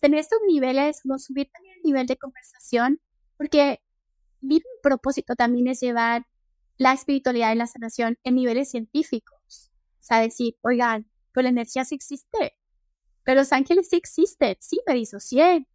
tener 0.00 0.20
estos 0.20 0.38
niveles, 0.46 1.00
como 1.02 1.18
subir 1.18 1.50
también 1.52 1.76
el 1.76 1.82
nivel 1.82 2.06
de 2.06 2.16
conversación, 2.16 3.00
porque 3.36 3.80
mi 4.40 4.62
propósito 4.82 5.34
también 5.34 5.66
es 5.68 5.80
llevar 5.80 6.26
la 6.76 6.92
espiritualidad 6.92 7.52
y 7.52 7.56
la 7.56 7.66
sanación 7.66 8.18
en 8.22 8.36
niveles 8.36 8.70
científicos. 8.70 9.70
O 10.00 10.02
sea, 10.02 10.20
decir, 10.20 10.56
oigan, 10.62 11.10
pero 11.32 11.44
la 11.44 11.50
energía 11.50 11.84
sí 11.84 11.94
existe, 11.94 12.56
pero 13.24 13.40
los 13.40 13.52
ángeles 13.52 13.88
sí 13.88 13.96
existen, 13.96 14.56
sí 14.60 14.80
me 14.86 14.94
disocié, 14.94 15.66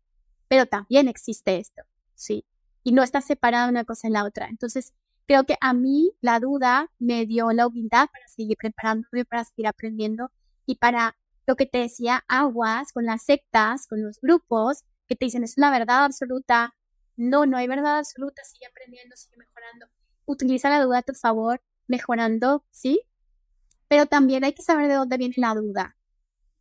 pero 0.48 0.66
también 0.66 1.08
existe 1.08 1.58
esto, 1.58 1.84
¿sí? 2.16 2.46
Y 2.86 2.94
no 2.94 3.04
está 3.04 3.20
separada 3.20 3.68
una 3.68 3.84
cosa 3.84 4.08
en 4.08 4.14
la 4.14 4.24
otra. 4.24 4.48
Entonces, 4.48 4.94
creo 5.28 5.46
que 5.46 5.58
a 5.60 5.74
mí 5.74 6.12
la 6.22 6.40
duda 6.40 6.92
me 7.00 7.26
dio 7.26 7.52
la 7.52 7.68
humildad 7.68 8.08
para 8.12 8.28
seguir 8.28 8.58
preparándome, 8.58 9.26
para 9.26 9.44
seguir 9.44 9.68
aprendiendo 9.68 10.32
y 10.68 10.76
para 10.76 11.18
lo 11.48 11.56
que 11.56 11.66
te 11.66 11.80
decía, 11.80 12.24
aguas 12.28 12.94
con 12.94 13.06
las 13.06 13.24
sectas, 13.24 13.88
con 13.88 14.04
los 14.04 14.20
grupos 14.22 14.84
que 15.08 15.16
te 15.16 15.26
dicen 15.26 15.44
es 15.44 15.58
una 15.58 15.72
verdad 15.72 16.06
absoluta. 16.06 16.76
No, 17.18 17.48
no 17.48 17.58
hay 17.58 17.68
verdad 17.68 17.98
absoluta, 17.98 18.44
sigue 18.44 18.68
aprendiendo, 18.68 19.16
sigue 19.16 19.38
mejorando. 19.38 19.88
Utiliza 20.26 20.70
la 20.70 20.82
duda 20.84 21.00
a 21.00 21.04
tu 21.04 21.14
favor, 21.14 21.62
mejorando, 21.88 22.66
¿sí? 22.70 23.02
Pero 23.88 24.06
también 24.06 24.44
hay 24.44 24.54
que 24.54 24.64
saber 24.64 24.88
de 24.88 24.96
dónde 24.96 25.18
viene 25.18 25.36
la 25.38 25.56
duda. 25.56 25.96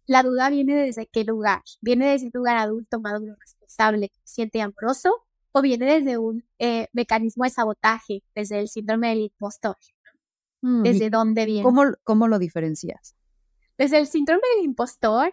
La 0.07 0.23
duda 0.23 0.51
viene 0.51 0.75
desde 0.77 1.07
qué 1.07 1.25
lugar. 1.25 1.63
¿Viene 1.83 2.11
desde 2.11 2.27
un 2.27 2.33
lugar 2.35 2.57
adulto, 2.57 3.01
maduro, 3.01 3.37
responsable, 3.41 4.11
consciente 4.11 4.59
y 4.59 4.61
amoroso? 4.63 5.24
¿O 5.57 5.63
viene 5.63 5.87
desde 5.87 6.19
un 6.19 6.45
eh, 6.59 6.89
mecanismo 6.93 7.45
de 7.45 7.51
sabotaje, 7.51 8.25
desde 8.35 8.59
el 8.59 8.69
síndrome 8.69 9.11
del 9.11 9.21
impostor? 9.21 9.77
Mm, 10.63 10.83
¿Desde 10.83 11.11
dónde 11.11 11.47
viene? 11.47 11.63
¿Cómo, 11.63 11.85
¿Cómo 12.03 12.27
lo 12.27 12.41
diferencias? 12.41 13.15
Desde 13.79 13.99
el 13.99 14.09
síndrome 14.09 14.43
del 14.57 14.65
impostor 14.65 15.33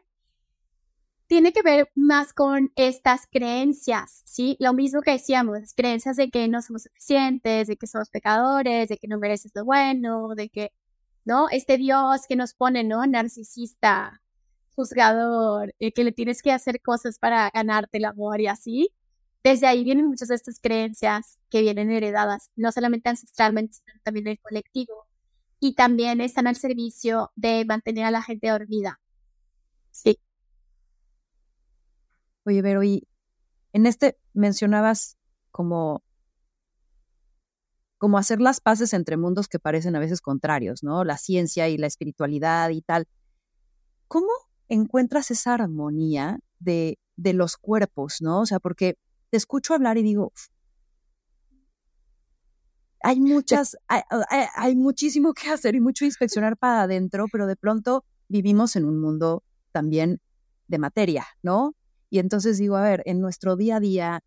tiene 1.26 1.54
que 1.54 1.64
ver 1.64 1.90
más 1.96 2.34
con 2.34 2.72
estas 2.76 3.26
creencias, 3.32 4.22
¿sí? 4.26 4.58
Lo 4.60 4.74
mismo 4.74 5.02
que 5.02 5.12
decíamos, 5.12 5.74
creencias 5.76 6.18
de 6.18 6.30
que 6.30 6.48
no 6.48 6.62
somos 6.62 6.84
suficientes, 6.84 7.68
de 7.68 7.78
que 7.78 7.88
somos 7.88 8.12
pecadores, 8.12 8.90
de 8.90 8.98
que 8.98 9.08
no 9.08 9.18
mereces 9.18 9.52
lo 9.56 9.66
bueno, 9.66 10.36
de 10.36 10.50
que, 10.50 10.72
¿no? 11.26 11.50
Este 11.50 11.78
Dios 11.78 12.28
que 12.28 12.36
nos 12.36 12.54
pone, 12.54 12.84
¿no? 12.84 13.08
Narcisista, 13.08 14.22
juzgador, 14.76 15.74
eh, 15.80 15.92
que 15.94 16.04
le 16.04 16.12
tienes 16.12 16.44
que 16.44 16.52
hacer 16.52 16.80
cosas 16.80 17.18
para 17.18 17.50
ganarte 17.52 17.98
el 17.98 18.06
amor 18.06 18.40
y 18.40 18.48
así. 18.48 18.94
Desde 19.44 19.68
ahí 19.68 19.84
vienen 19.84 20.08
muchas 20.08 20.28
de 20.28 20.36
estas 20.36 20.60
creencias 20.60 21.40
que 21.50 21.62
vienen 21.62 21.90
heredadas, 21.92 22.52
no 22.56 22.72
solamente 22.72 23.10
ancestralmente, 23.10 23.74
sino 23.74 24.00
también 24.04 24.28
en 24.28 24.32
el 24.34 24.40
colectivo. 24.40 25.08
Y 25.60 25.76
también 25.76 26.22
están 26.22 26.48
al 26.48 26.56
servicio 26.56 27.32
de 27.36 27.66
mantener 27.66 28.06
a 28.06 28.12
la 28.12 28.22
gente 28.22 28.50
dormida. 28.50 29.00
Sí. 29.92 30.20
Oye, 32.46 32.62
Vero, 32.62 32.84
y 32.84 33.08
en 33.74 33.86
este 33.86 34.18
mencionabas 34.34 35.18
como 35.52 36.04
como 37.98 38.18
hacer 38.18 38.42
las 38.42 38.62
paces 38.62 38.94
entre 38.94 39.16
mundos 39.16 39.48
que 39.48 39.60
parecen 39.60 39.96
a 39.96 40.00
veces 40.00 40.22
contrarios, 40.22 40.82
¿no? 40.82 41.04
La 41.04 41.18
ciencia 41.18 41.70
y 41.70 41.78
la 41.78 41.86
espiritualidad 41.86 42.70
y 42.72 42.82
tal. 42.82 43.08
¿Cómo 44.08 44.32
encuentras 44.70 45.30
esa 45.30 45.54
armonía 45.54 46.39
de, 46.58 46.98
de 47.16 47.34
los 47.34 47.58
cuerpos, 47.58 48.18
¿no? 48.20 48.42
O 48.42 48.46
sea, 48.48 48.60
porque 48.60 48.98
te 49.32 49.38
escucho 49.38 49.74
hablar 49.74 49.98
y 49.98 50.04
digo, 50.04 50.34
hay 53.02 53.20
muchas, 53.20 53.78
hay, 53.88 54.76
muchísimo 54.76 55.34
que 55.34 55.50
hacer 55.50 55.74
y 55.74 55.80
mucho 55.80 56.06
inspeccionar 56.06 56.58
para 56.58 56.84
adentro, 56.84 57.26
pero 57.32 57.48
de 57.48 57.56
pronto 57.56 58.04
vivimos 58.28 58.76
en 58.76 58.86
un 58.86 59.00
mundo 59.00 59.44
también 59.72 60.20
de 60.68 60.78
materia, 60.78 61.26
¿no? 61.42 61.74
Y 62.10 62.20
entonces 62.20 62.58
digo, 62.58 62.76
a 62.76 62.84
ver, 62.84 63.02
en 63.06 63.22
nuestro 63.22 63.56
día 63.56 63.78
a 63.78 63.80
día, 63.80 64.24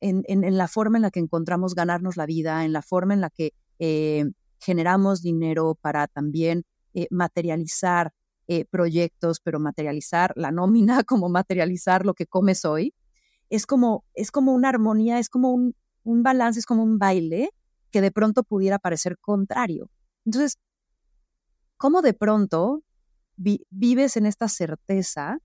en, 0.00 0.22
en, 0.28 0.56
la 0.56 0.68
forma 0.68 0.96
en 0.98 1.02
la 1.02 1.10
que 1.10 1.20
encontramos 1.20 1.74
ganarnos 1.74 2.16
la 2.16 2.26
vida, 2.26 2.64
en 2.64 2.72
la 2.72 2.82
forma 2.82 3.12
en 3.12 3.20
la 3.20 3.30
que 3.30 3.52
eh, 3.80 4.24
generamos 4.60 5.20
dinero 5.20 5.76
para 5.80 6.06
también 6.06 6.64
eh, 6.94 7.08
materializar 7.10 8.12
eh, 8.46 8.66
proyectos, 8.66 9.40
pero 9.40 9.58
materializar 9.58 10.32
la 10.36 10.52
nómina 10.52 11.02
como 11.04 11.28
materializar 11.28 12.06
lo 12.06 12.14
que 12.14 12.26
comes 12.26 12.64
hoy, 12.64 12.94
es 13.50 13.66
como, 13.66 14.04
es 14.14 14.30
como 14.30 14.52
una 14.52 14.68
armonía, 14.68 15.18
es 15.18 15.28
como 15.28 15.52
un, 15.52 15.74
un 16.02 16.22
balance, 16.22 16.60
es 16.60 16.66
como 16.66 16.82
un 16.82 16.98
baile 16.98 17.50
que 17.90 18.00
de 18.00 18.10
pronto 18.10 18.42
pudiera 18.42 18.78
parecer 18.78 19.18
contrario. 19.18 19.90
Entonces, 20.24 20.58
¿cómo 21.76 22.02
de 22.02 22.14
pronto 22.14 22.82
vives 23.36 24.16
en 24.16 24.26
esta 24.26 24.48
certeza 24.48 25.38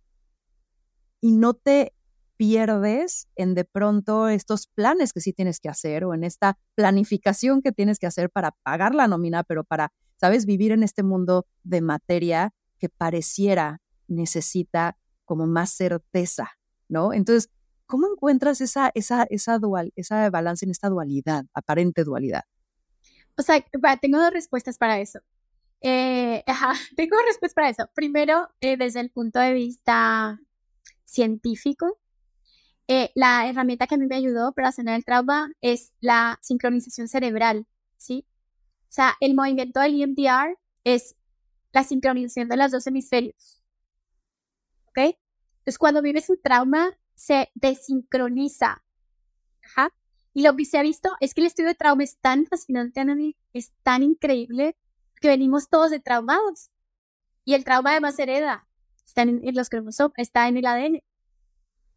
y 1.21 1.31
no 1.31 1.53
te 1.53 1.93
pierdes 2.37 3.27
en 3.35 3.53
de 3.53 3.65
pronto 3.65 4.29
estos 4.29 4.67
planes 4.67 5.11
que 5.11 5.19
sí 5.19 5.33
tienes 5.33 5.59
que 5.59 5.67
hacer 5.67 6.05
o 6.05 6.13
en 6.13 6.23
esta 6.23 6.57
planificación 6.75 7.61
que 7.61 7.73
tienes 7.73 7.99
que 7.99 8.07
hacer 8.07 8.29
para 8.29 8.51
pagar 8.63 8.95
la 8.95 9.07
nómina, 9.07 9.43
pero 9.43 9.65
para, 9.65 9.91
sabes, 10.15 10.45
vivir 10.45 10.71
en 10.71 10.83
este 10.83 11.03
mundo 11.03 11.45
de 11.63 11.81
materia 11.81 12.53
que 12.77 12.87
pareciera 12.87 13.81
necesita 14.07 14.97
como 15.25 15.47
más 15.47 15.71
certeza, 15.71 16.51
¿no? 16.87 17.11
Entonces, 17.11 17.49
¿cómo 17.89 18.07
encuentras 18.07 18.61
esa, 18.61 18.91
esa, 18.93 19.23
esa 19.31 19.57
dual, 19.57 19.91
esa 19.95 20.29
balance 20.29 20.63
en 20.63 20.69
esta 20.69 20.89
dualidad, 20.89 21.45
aparente 21.55 22.03
dualidad? 22.03 22.43
O 23.35 23.41
sea, 23.41 23.65
tengo 23.99 24.19
dos 24.19 24.31
respuestas 24.31 24.77
para 24.77 24.99
eso. 24.99 25.19
Eh, 25.81 26.43
ajá, 26.47 26.73
tengo 26.95 27.17
respuestas 27.25 27.55
para 27.55 27.69
eso. 27.69 27.89
Primero, 27.95 28.47
eh, 28.61 28.77
desde 28.77 28.99
el 28.99 29.09
punto 29.09 29.39
de 29.39 29.53
vista 29.53 30.39
científico, 31.03 31.97
eh, 32.87 33.11
la 33.15 33.49
herramienta 33.49 33.87
que 33.87 33.95
a 33.95 33.97
mí 33.97 34.05
me 34.05 34.17
ayudó 34.17 34.51
para 34.53 34.71
sanar 34.71 34.95
el 34.95 35.03
trauma 35.03 35.51
es 35.59 35.95
la 35.99 36.37
sincronización 36.43 37.07
cerebral, 37.07 37.65
¿sí? 37.97 38.23
O 38.83 38.91
sea, 38.91 39.15
el 39.19 39.33
movimiento 39.33 39.79
del 39.79 39.99
EMDR 39.99 40.59
es 40.83 41.15
la 41.71 41.83
sincronización 41.83 42.49
de 42.49 42.57
los 42.57 42.71
dos 42.71 42.85
hemisferios. 42.85 43.63
¿Ok? 44.89 45.15
Entonces, 45.59 45.77
cuando 45.79 46.03
vives 46.03 46.29
un 46.29 46.39
trauma, 46.39 46.98
se 47.19 47.51
desincroniza. 47.53 48.81
Y 50.33 50.43
lo 50.43 50.55
que 50.55 50.63
se 50.63 50.77
ha 50.77 50.81
visto 50.81 51.11
es 51.19 51.33
que 51.33 51.41
el 51.41 51.47
estudio 51.47 51.67
de 51.67 51.75
trauma 51.75 52.03
es 52.03 52.17
tan 52.17 52.45
fascinante, 52.45 53.35
es 53.53 53.73
tan 53.83 54.03
increíble, 54.03 54.77
que 55.19 55.27
venimos 55.27 55.69
todos 55.69 55.91
de 55.91 55.99
traumados. 55.99 56.71
Y 57.43 57.55
el 57.55 57.65
trauma 57.65 57.91
además 57.91 58.17
hereda. 58.19 58.67
Está 59.05 59.23
en, 59.23 59.41
en 59.43 59.55
los 59.55 59.69
cromosomas, 59.69 60.13
está 60.15 60.47
en 60.47 60.57
el 60.57 60.65
ADN. 60.65 61.03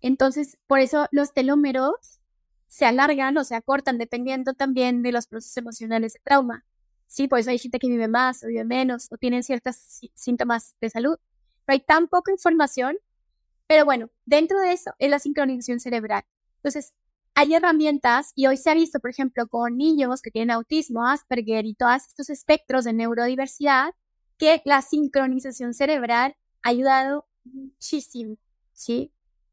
Entonces, 0.01 0.59
por 0.67 0.81
eso 0.81 1.07
los 1.13 1.33
telómeros 1.33 2.21
se 2.67 2.85
alargan 2.85 3.37
o 3.37 3.45
se 3.45 3.55
acortan 3.55 3.99
dependiendo 3.99 4.55
también 4.55 5.03
de 5.03 5.13
los 5.13 5.29
procesos 5.29 5.57
emocionales 5.57 6.15
de 6.15 6.21
trauma. 6.25 6.65
Sí, 7.07 7.29
por 7.29 7.39
eso 7.39 7.51
hay 7.51 7.59
gente 7.59 7.79
que 7.79 7.87
vive 7.87 8.09
más 8.09 8.43
o 8.43 8.49
vive 8.49 8.65
menos 8.65 9.07
o 9.13 9.19
tienen 9.19 9.45
ciertos 9.45 9.77
síntomas 10.15 10.75
de 10.81 10.91
salud. 10.91 11.17
Pero 11.65 11.75
hay 11.75 11.81
tan 11.81 12.09
poca 12.09 12.33
información. 12.33 12.97
Pero 13.73 13.87
bueno, 13.87 14.11
dentro 14.27 14.61
de 14.61 14.75
eso 14.75 14.93
es 14.99 15.09
la 15.09 15.19
sincronización 15.19 15.81
cerebral. 15.81 16.25
Entonces, 16.57 16.93
hay 17.35 17.55
herramientas 17.55 18.33
y 18.35 18.47
hoy 18.47 18.59
se 18.59 18.69
ha 18.69 18.75
visto, 18.75 19.01
por 19.01 19.09
ejemplo, 19.09 19.49
con 19.49 19.79
niños 19.79 20.21
que 20.21 20.31
tienen 20.31 20.51
autismo, 20.51 21.07
Asperger 21.07 21.65
y 21.65 21.73
todos 21.73 22.07
estos 22.07 22.29
espectros 22.29 22.85
de 22.85 22.93
neurodiversidad, 22.93 23.95
que 24.37 24.61
la 24.67 24.83
sincronización 24.83 25.73
cerebral 25.73 26.37
ha 26.63 26.69
ayudado 26.69 27.27
muchísimo, 27.45 28.37
¿sí? 28.75 29.11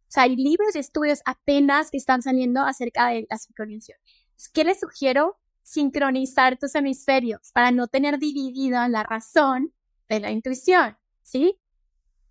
O 0.10 0.12
sea, 0.12 0.24
hay 0.24 0.36
libros 0.36 0.76
y 0.76 0.80
estudios 0.80 1.22
apenas 1.24 1.90
que 1.90 1.96
están 1.96 2.22
saliendo 2.22 2.64
acerca 2.64 3.08
de 3.08 3.26
la 3.30 3.38
sincronización. 3.38 4.00
¿Qué 4.54 4.66
les 4.66 4.82
sugiero? 4.82 5.40
Sincronizar 5.64 6.60
tus 6.60 6.76
hemisferios 6.76 7.54
para 7.54 7.72
no 7.72 7.88
tener 7.88 8.20
dividida 8.20 8.86
la 8.90 9.04
razón 9.04 9.74
de 10.10 10.20
la 10.20 10.32
intuición, 10.32 10.98
¿sí? 11.24 11.58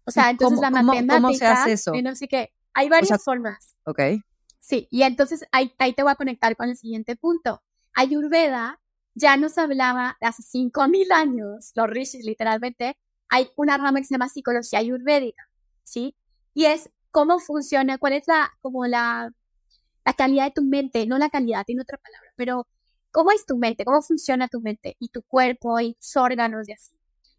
O 0.08 0.10
sea, 0.10 0.30
entonces 0.30 0.58
la 0.60 0.70
matemática... 0.70 1.20
¿Cómo 1.20 1.34
se 1.34 1.46
hace 1.46 1.72
eso? 1.72 1.92
No 2.02 2.16
sé 2.16 2.28
qué. 2.28 2.50
Hay 2.72 2.88
varias 2.88 3.22
formas. 3.22 3.76
Ok. 3.84 4.00
Sí, 4.58 4.88
y 4.90 5.02
entonces 5.02 5.44
ahí, 5.52 5.74
ahí 5.78 5.92
te 5.92 6.02
voy 6.02 6.12
a 6.12 6.16
conectar 6.16 6.56
con 6.56 6.70
el 6.70 6.76
siguiente 6.78 7.14
punto. 7.14 7.62
Ayurveda 7.92 8.80
ya 9.14 9.36
nos 9.36 9.58
hablaba 9.58 10.16
de 10.20 10.28
hace 10.28 10.42
5.000 10.42 11.12
años, 11.12 11.72
los 11.74 11.90
rishis 11.90 12.24
literalmente, 12.24 12.96
hay 13.28 13.50
una 13.56 13.76
rama 13.76 13.98
que 13.98 14.06
se 14.06 14.14
llama 14.14 14.30
psicología 14.30 14.78
ayurvédica, 14.78 15.50
¿sí? 15.84 16.14
Y 16.54 16.64
es 16.64 16.90
cómo 17.10 17.38
funciona, 17.38 17.98
cuál 17.98 18.14
es 18.14 18.26
la, 18.26 18.50
como 18.62 18.86
la, 18.86 19.30
la 20.06 20.12
calidad 20.14 20.44
de 20.44 20.52
tu 20.52 20.62
mente, 20.62 21.06
no 21.06 21.18
la 21.18 21.28
calidad, 21.28 21.64
tiene 21.66 21.82
otra 21.82 21.98
palabra, 21.98 22.32
pero 22.36 22.66
cómo 23.10 23.30
es 23.32 23.44
tu 23.44 23.58
mente, 23.58 23.84
cómo 23.84 24.00
funciona 24.00 24.48
tu 24.48 24.60
mente 24.60 24.96
y 24.98 25.08
tu 25.08 25.22
cuerpo 25.22 25.78
y 25.80 25.94
tus 25.94 26.16
órganos 26.16 26.68
y 26.68 26.72
así. 26.72 26.96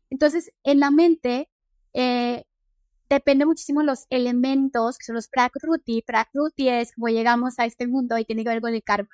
Entonces, 0.09 0.51
en 0.63 0.79
la 0.79 0.91
mente, 0.91 1.49
eh, 1.93 2.43
depende 3.09 3.45
muchísimo 3.45 3.83
los 3.83 4.05
elementos, 4.09 4.97
que 4.97 5.05
son 5.05 5.15
los 5.15 5.27
prakruti. 5.27 6.01
Prakruti 6.01 6.69
es 6.69 6.93
como 6.93 7.07
llegamos 7.07 7.59
a 7.59 7.65
este 7.65 7.87
mundo 7.87 8.17
y 8.17 8.25
tiene 8.25 8.43
que 8.43 8.49
ver 8.49 8.61
con 8.61 8.73
el 8.73 8.83
karma. 8.83 9.09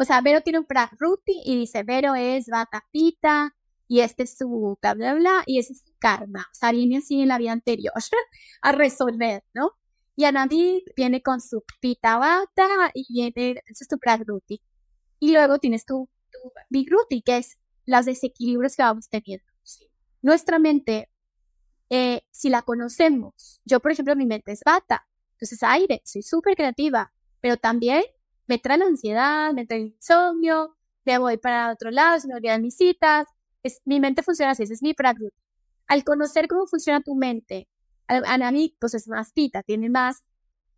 O 0.00 0.04
sea, 0.04 0.20
Vero 0.20 0.42
tiene 0.42 0.60
un 0.60 0.64
prakruti 0.64 1.42
y 1.44 1.56
dice, 1.56 1.82
Vero 1.82 2.14
es 2.14 2.46
Vatapita 2.46 3.56
y 3.88 4.00
este 4.00 4.24
es 4.24 4.36
su 4.36 4.78
bla, 4.80 4.94
bla, 4.94 5.14
bla, 5.14 5.42
y 5.46 5.58
ese 5.58 5.72
es 5.72 5.84
karma, 5.98 6.46
o 6.52 6.54
sea, 6.54 6.70
viene 6.72 6.98
así 6.98 7.20
en 7.20 7.28
la 7.28 7.38
vida 7.38 7.52
anterior 7.52 7.92
a 8.62 8.72
resolver, 8.72 9.42
¿no? 9.54 9.72
Y 10.14 10.24
Anandi 10.24 10.84
viene 10.96 11.22
con 11.22 11.40
su 11.40 11.64
pita 11.80 12.18
bata 12.18 12.90
y 12.94 13.06
viene, 13.12 13.62
ese 13.66 13.84
es 13.84 13.88
tu 13.88 13.98
pragruti. 13.98 14.60
Y 15.20 15.32
luego 15.32 15.58
tienes 15.58 15.84
tu, 15.84 16.08
tu 16.30 16.52
vigruti, 16.68 17.22
que 17.22 17.38
es 17.38 17.58
los 17.86 18.04
desequilibrios 18.04 18.76
que 18.76 18.82
vamos 18.82 19.08
teniendo. 19.08 19.44
Nuestra 20.20 20.58
mente, 20.58 21.08
eh, 21.90 22.22
si 22.30 22.50
la 22.50 22.62
conocemos, 22.62 23.60
yo 23.64 23.80
por 23.80 23.92
ejemplo 23.92 24.16
mi 24.16 24.26
mente 24.26 24.52
es 24.52 24.60
bata, 24.64 25.06
entonces 25.32 25.62
aire, 25.62 26.02
soy 26.04 26.22
súper 26.22 26.56
creativa, 26.56 27.12
pero 27.40 27.56
también 27.56 28.02
me 28.46 28.58
trae 28.58 28.78
la 28.78 28.86
ansiedad, 28.86 29.52
me 29.52 29.66
trae 29.66 29.80
el 29.80 29.86
insomnio, 29.88 30.76
me 31.04 31.18
voy 31.18 31.38
para 31.38 31.70
otro 31.72 31.90
lado, 31.90 32.18
se 32.20 32.28
me 32.28 32.34
olvidan 32.34 32.62
mis 32.62 32.76
citas, 32.76 33.26
es, 33.62 33.80
mi 33.84 34.00
mente 34.00 34.22
funciona 34.22 34.52
así, 34.52 34.64
ese 34.64 34.74
es 34.74 34.82
mi 34.82 34.94
pragruti 34.94 35.36
al 35.88 36.04
conocer 36.04 36.48
cómo 36.48 36.66
funciona 36.66 37.00
tu 37.00 37.14
mente, 37.14 37.68
Anami 38.06 38.76
pues 38.78 38.94
es 38.94 39.08
más 39.08 39.32
pita, 39.32 39.62
tiene 39.62 39.88
más 39.90 40.22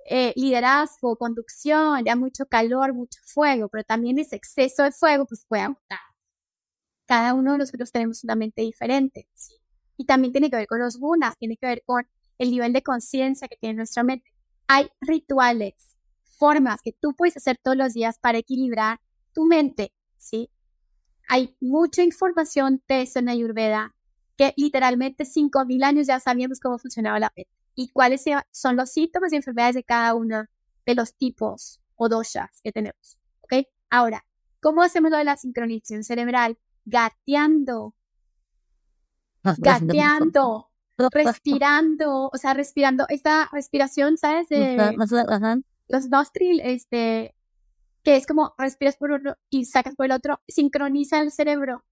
eh, 0.07 0.33
liderazgo, 0.37 1.17
conducción, 1.17 2.05
ya 2.05 2.17
mucho 2.17 2.47
calor, 2.47 2.95
mucho 2.95 3.21
fuego, 3.25 3.69
pero 3.69 3.85
también 3.85 4.19
ese 4.19 4.37
exceso 4.37 4.85
de 4.85 4.93
fuego 4.93 5.27
pues 5.27 5.45
puede 5.47 5.63
agotar. 5.63 5.99
Cada 7.07 7.35
uno 7.35 7.53
de 7.53 7.59
nosotros 7.59 7.91
tenemos 7.93 8.25
una 8.25 8.37
mente 8.37 8.63
diferente, 8.63 9.29
¿sí? 9.35 9.55
Y 10.01 10.07
también 10.07 10.33
tiene 10.33 10.49
que 10.49 10.57
ver 10.57 10.67
con 10.67 10.79
los 10.79 10.97
gunas, 10.97 11.37
tiene 11.37 11.59
que 11.59 11.67
ver 11.67 11.83
con 11.85 12.09
el 12.39 12.51
nivel 12.51 12.73
de 12.73 12.83
conciencia 12.83 13.49
que 13.49 13.59
tiene 13.61 13.75
nuestra 13.75 14.03
mente. 14.03 14.33
Hay 14.67 14.89
rituales, 15.03 15.99
formas 16.39 16.81
que 16.83 16.93
tú 16.99 17.15
puedes 17.15 17.37
hacer 17.37 17.59
todos 17.63 17.77
los 17.77 17.93
días 17.93 18.19
para 18.19 18.39
equilibrar 18.39 18.99
tu 19.35 19.45
mente, 19.45 19.93
¿sí? 20.17 20.49
Hay 21.29 21.55
mucha 21.61 22.03
información 22.03 22.83
de 22.89 23.03
eso 23.03 23.19
en 23.19 23.27
que 24.39 24.55
literalmente 24.57 25.27
5.000 25.27 25.85
años 25.85 26.07
ya 26.07 26.19
sabíamos 26.19 26.61
cómo 26.61 26.79
funcionaba 26.79 27.19
la 27.19 27.31
mente 27.37 27.53
y 27.75 27.89
cuáles 27.91 28.25
son 28.53 28.77
los 28.77 28.91
síntomas 28.91 29.35
y 29.35 29.37
enfermedades 29.37 29.75
de 29.75 29.85
cada 29.85 30.15
uno 30.15 30.47
de 30.87 30.95
los 30.95 31.15
tipos 31.15 31.79
o 31.97 32.09
doshas 32.09 32.63
que 32.65 32.73
tenemos. 32.73 33.19
¿Ok? 33.43 33.67
Ahora, 33.91 34.25
¿cómo 34.63 34.83
hacemos 34.83 35.11
lo 35.11 35.19
de 35.19 35.25
la 35.25 35.37
sincronización 35.37 36.05
cerebral? 36.05 36.57
Gateando. 36.87 37.95
Gateando. 39.43 40.71
respirando. 41.13 42.31
O 42.33 42.37
sea, 42.37 42.55
respirando. 42.55 43.07
Esta 43.09 43.49
respiración, 43.53 44.17
¿sabes? 44.17 44.49
De 44.49 44.77
los 45.89 46.09
nostril, 46.09 46.61
este, 46.63 47.35
que 48.05 48.17
es 48.17 48.27
como 48.27 48.55
respiras 48.57 48.97
por 48.97 49.11
uno 49.11 49.35
y 49.49 49.65
sacas 49.65 49.97
por 49.97 50.07
el 50.07 50.13
otro, 50.13 50.41
sincroniza 50.47 51.21
el 51.21 51.33
cerebro. 51.33 51.85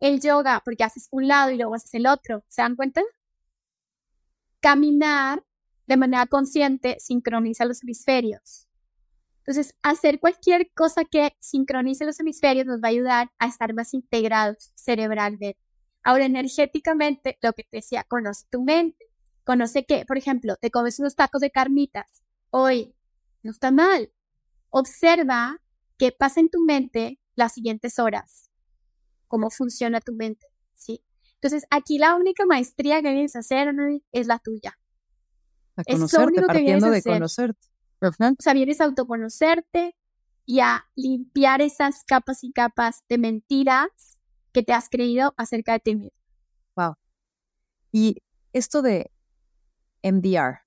El 0.00 0.20
yoga, 0.20 0.62
porque 0.64 0.84
haces 0.84 1.08
un 1.12 1.28
lado 1.28 1.50
y 1.50 1.56
luego 1.56 1.74
haces 1.74 1.94
el 1.94 2.06
otro, 2.06 2.44
¿se 2.48 2.62
dan 2.62 2.76
cuenta? 2.76 3.02
Caminar 4.60 5.44
de 5.86 5.96
manera 5.96 6.26
consciente 6.26 6.96
sincroniza 6.98 7.64
los 7.64 7.82
hemisferios. 7.82 8.66
Entonces, 9.38 9.74
hacer 9.82 10.20
cualquier 10.20 10.70
cosa 10.72 11.04
que 11.04 11.36
sincronice 11.40 12.04
los 12.04 12.18
hemisferios 12.20 12.66
nos 12.66 12.80
va 12.80 12.88
a 12.88 12.90
ayudar 12.90 13.30
a 13.38 13.46
estar 13.46 13.74
más 13.74 13.94
integrados 13.94 14.72
cerebralmente. 14.74 15.56
Ahora, 16.02 16.24
energéticamente, 16.24 17.38
lo 17.42 17.52
que 17.52 17.64
te 17.64 17.78
decía, 17.78 18.04
conoce 18.04 18.46
tu 18.50 18.62
mente. 18.62 19.06
Conoce 19.44 19.84
que, 19.84 20.04
por 20.06 20.18
ejemplo, 20.18 20.56
te 20.56 20.70
comes 20.70 20.98
unos 20.98 21.16
tacos 21.16 21.40
de 21.40 21.50
carnitas. 21.50 22.22
Hoy, 22.50 22.94
no 23.42 23.50
está 23.50 23.70
mal. 23.70 24.12
Observa 24.70 25.60
qué 25.98 26.12
pasa 26.12 26.40
en 26.40 26.50
tu 26.50 26.60
mente 26.60 27.18
las 27.34 27.54
siguientes 27.54 27.98
horas 27.98 28.50
cómo 29.30 29.48
funciona 29.48 30.00
tu 30.00 30.12
mente, 30.12 30.48
¿sí? 30.74 31.02
Entonces, 31.34 31.64
aquí 31.70 31.98
la 31.98 32.16
única 32.16 32.44
maestría 32.44 33.00
que 33.00 33.12
vienes 33.12 33.36
a 33.36 33.38
hacer 33.38 33.72
es 34.12 34.26
la 34.26 34.40
tuya. 34.40 34.76
A 35.76 35.82
es 35.86 36.12
lo 36.12 36.26
único 36.26 36.48
que 36.48 36.60
vienes 36.60 36.84
a 36.84 36.90
hacer. 36.90 37.12
conocerte. 37.12 37.68
O 38.02 38.42
sea, 38.42 38.52
vienes 38.52 38.80
a 38.80 38.84
autoconocerte 38.84 39.96
y 40.44 40.60
a 40.60 40.84
limpiar 40.96 41.62
esas 41.62 42.02
capas 42.04 42.42
y 42.42 42.52
capas 42.52 43.04
de 43.08 43.18
mentiras 43.18 44.09
que 44.52 44.62
te 44.62 44.72
has 44.72 44.88
creído 44.88 45.34
acerca 45.36 45.72
de 45.72 45.80
ti 45.80 45.96
mismo. 45.96 46.18
Wow. 46.76 46.94
Y 47.92 48.16
esto 48.52 48.82
de 48.82 49.10
MDR, 50.02 50.60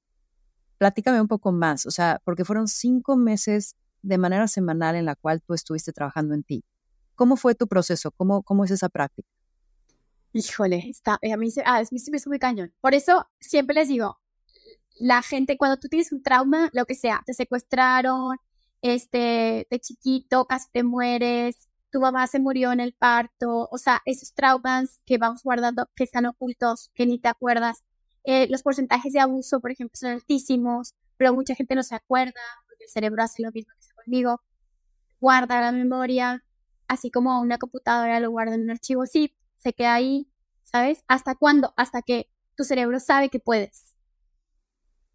platícame 0.78 1.22
un 1.22 1.28
poco 1.28 1.52
más, 1.52 1.86
o 1.86 1.92
sea, 1.92 2.22
porque 2.24 2.46
fueron 2.46 2.68
cinco 2.68 3.16
meses 3.16 3.76
de 4.02 4.18
manera 4.18 4.48
semanal 4.48 4.96
en 4.96 5.06
la 5.06 5.16
cual 5.16 5.42
tú 5.42 5.54
estuviste 5.54 5.94
trabajando 5.94 6.34
en 6.34 6.44
ti. 6.44 6.64
¿Cómo 7.16 7.38
fue 7.38 7.56
tu 7.56 7.68
proceso? 7.68 8.12
¿Cómo, 8.12 8.44
cómo 8.44 8.66
es 8.66 8.72
esa 8.72 8.90
práctica? 8.90 9.30
Híjole, 10.34 10.90
está, 10.90 11.14
a 11.14 11.38
mí, 11.38 11.50
ah, 11.66 11.78
a 11.78 11.84
mí 11.92 12.00
se 12.00 12.12
me 12.12 12.18
muy 12.26 12.40
cañón. 12.40 12.74
Por 12.82 12.96
eso 12.96 13.28
siempre 13.40 13.76
les 13.76 13.88
digo, 13.88 14.18
la 15.00 15.22
gente, 15.22 15.58
cuando 15.58 15.78
tú 15.78 15.88
tienes 15.88 16.12
un 16.12 16.24
trauma, 16.24 16.70
lo 16.74 16.86
que 16.86 16.96
sea, 16.96 17.22
te 17.26 17.34
secuestraron, 17.34 18.38
este, 18.82 19.68
de 19.70 19.80
chiquito 19.80 20.46
casi 20.46 20.68
te 20.72 20.84
mueres, 20.84 21.70
tu 21.94 22.02
mamá 22.02 22.26
se 22.26 22.40
murió 22.40 22.72
en 22.72 22.80
el 22.80 22.94
parto, 22.94 23.70
o 23.72 23.78
sea, 23.78 24.02
esos 24.06 24.34
traumas 24.34 25.00
que 25.06 25.20
vamos 25.20 25.44
guardando, 25.44 25.88
que 25.96 26.04
están 26.04 26.26
ocultos, 26.26 26.90
que 26.96 27.06
ni 27.06 27.20
te 27.20 27.30
acuerdas. 27.30 27.84
Eh, 28.24 28.48
los 28.50 28.64
porcentajes 28.64 29.14
de 29.14 29.20
abuso, 29.20 29.62
por 29.62 29.70
ejemplo, 29.70 29.96
son 29.96 30.10
altísimos, 30.10 30.96
pero 31.18 31.36
mucha 31.36 31.54
gente 31.54 31.76
no 31.76 31.84
se 31.84 31.94
acuerda, 31.94 32.42
porque 32.66 32.86
el 32.86 32.90
cerebro 32.90 33.22
hace 33.22 33.44
lo 33.44 33.52
mismo 33.52 33.72
que 33.80 33.94
conmigo. 33.94 34.42
Guarda 35.22 35.62
la 35.62 35.72
memoria, 35.72 36.44
así 36.88 37.12
como 37.12 37.40
una 37.40 37.60
computadora 37.60 38.20
lo 38.20 38.32
guarda 38.32 38.56
en 38.56 38.64
un 38.64 38.72
archivo 38.72 39.06
zip, 39.06 39.36
se 39.58 39.74
queda 39.74 39.94
ahí, 39.94 40.28
¿sabes? 40.64 41.04
¿Hasta 41.08 41.36
cuándo? 41.36 41.76
Hasta 41.78 42.02
que 42.02 42.28
tu 42.56 42.64
cerebro 42.64 43.00
sabe 43.00 43.30
que 43.30 43.40
puedes. 43.40 43.94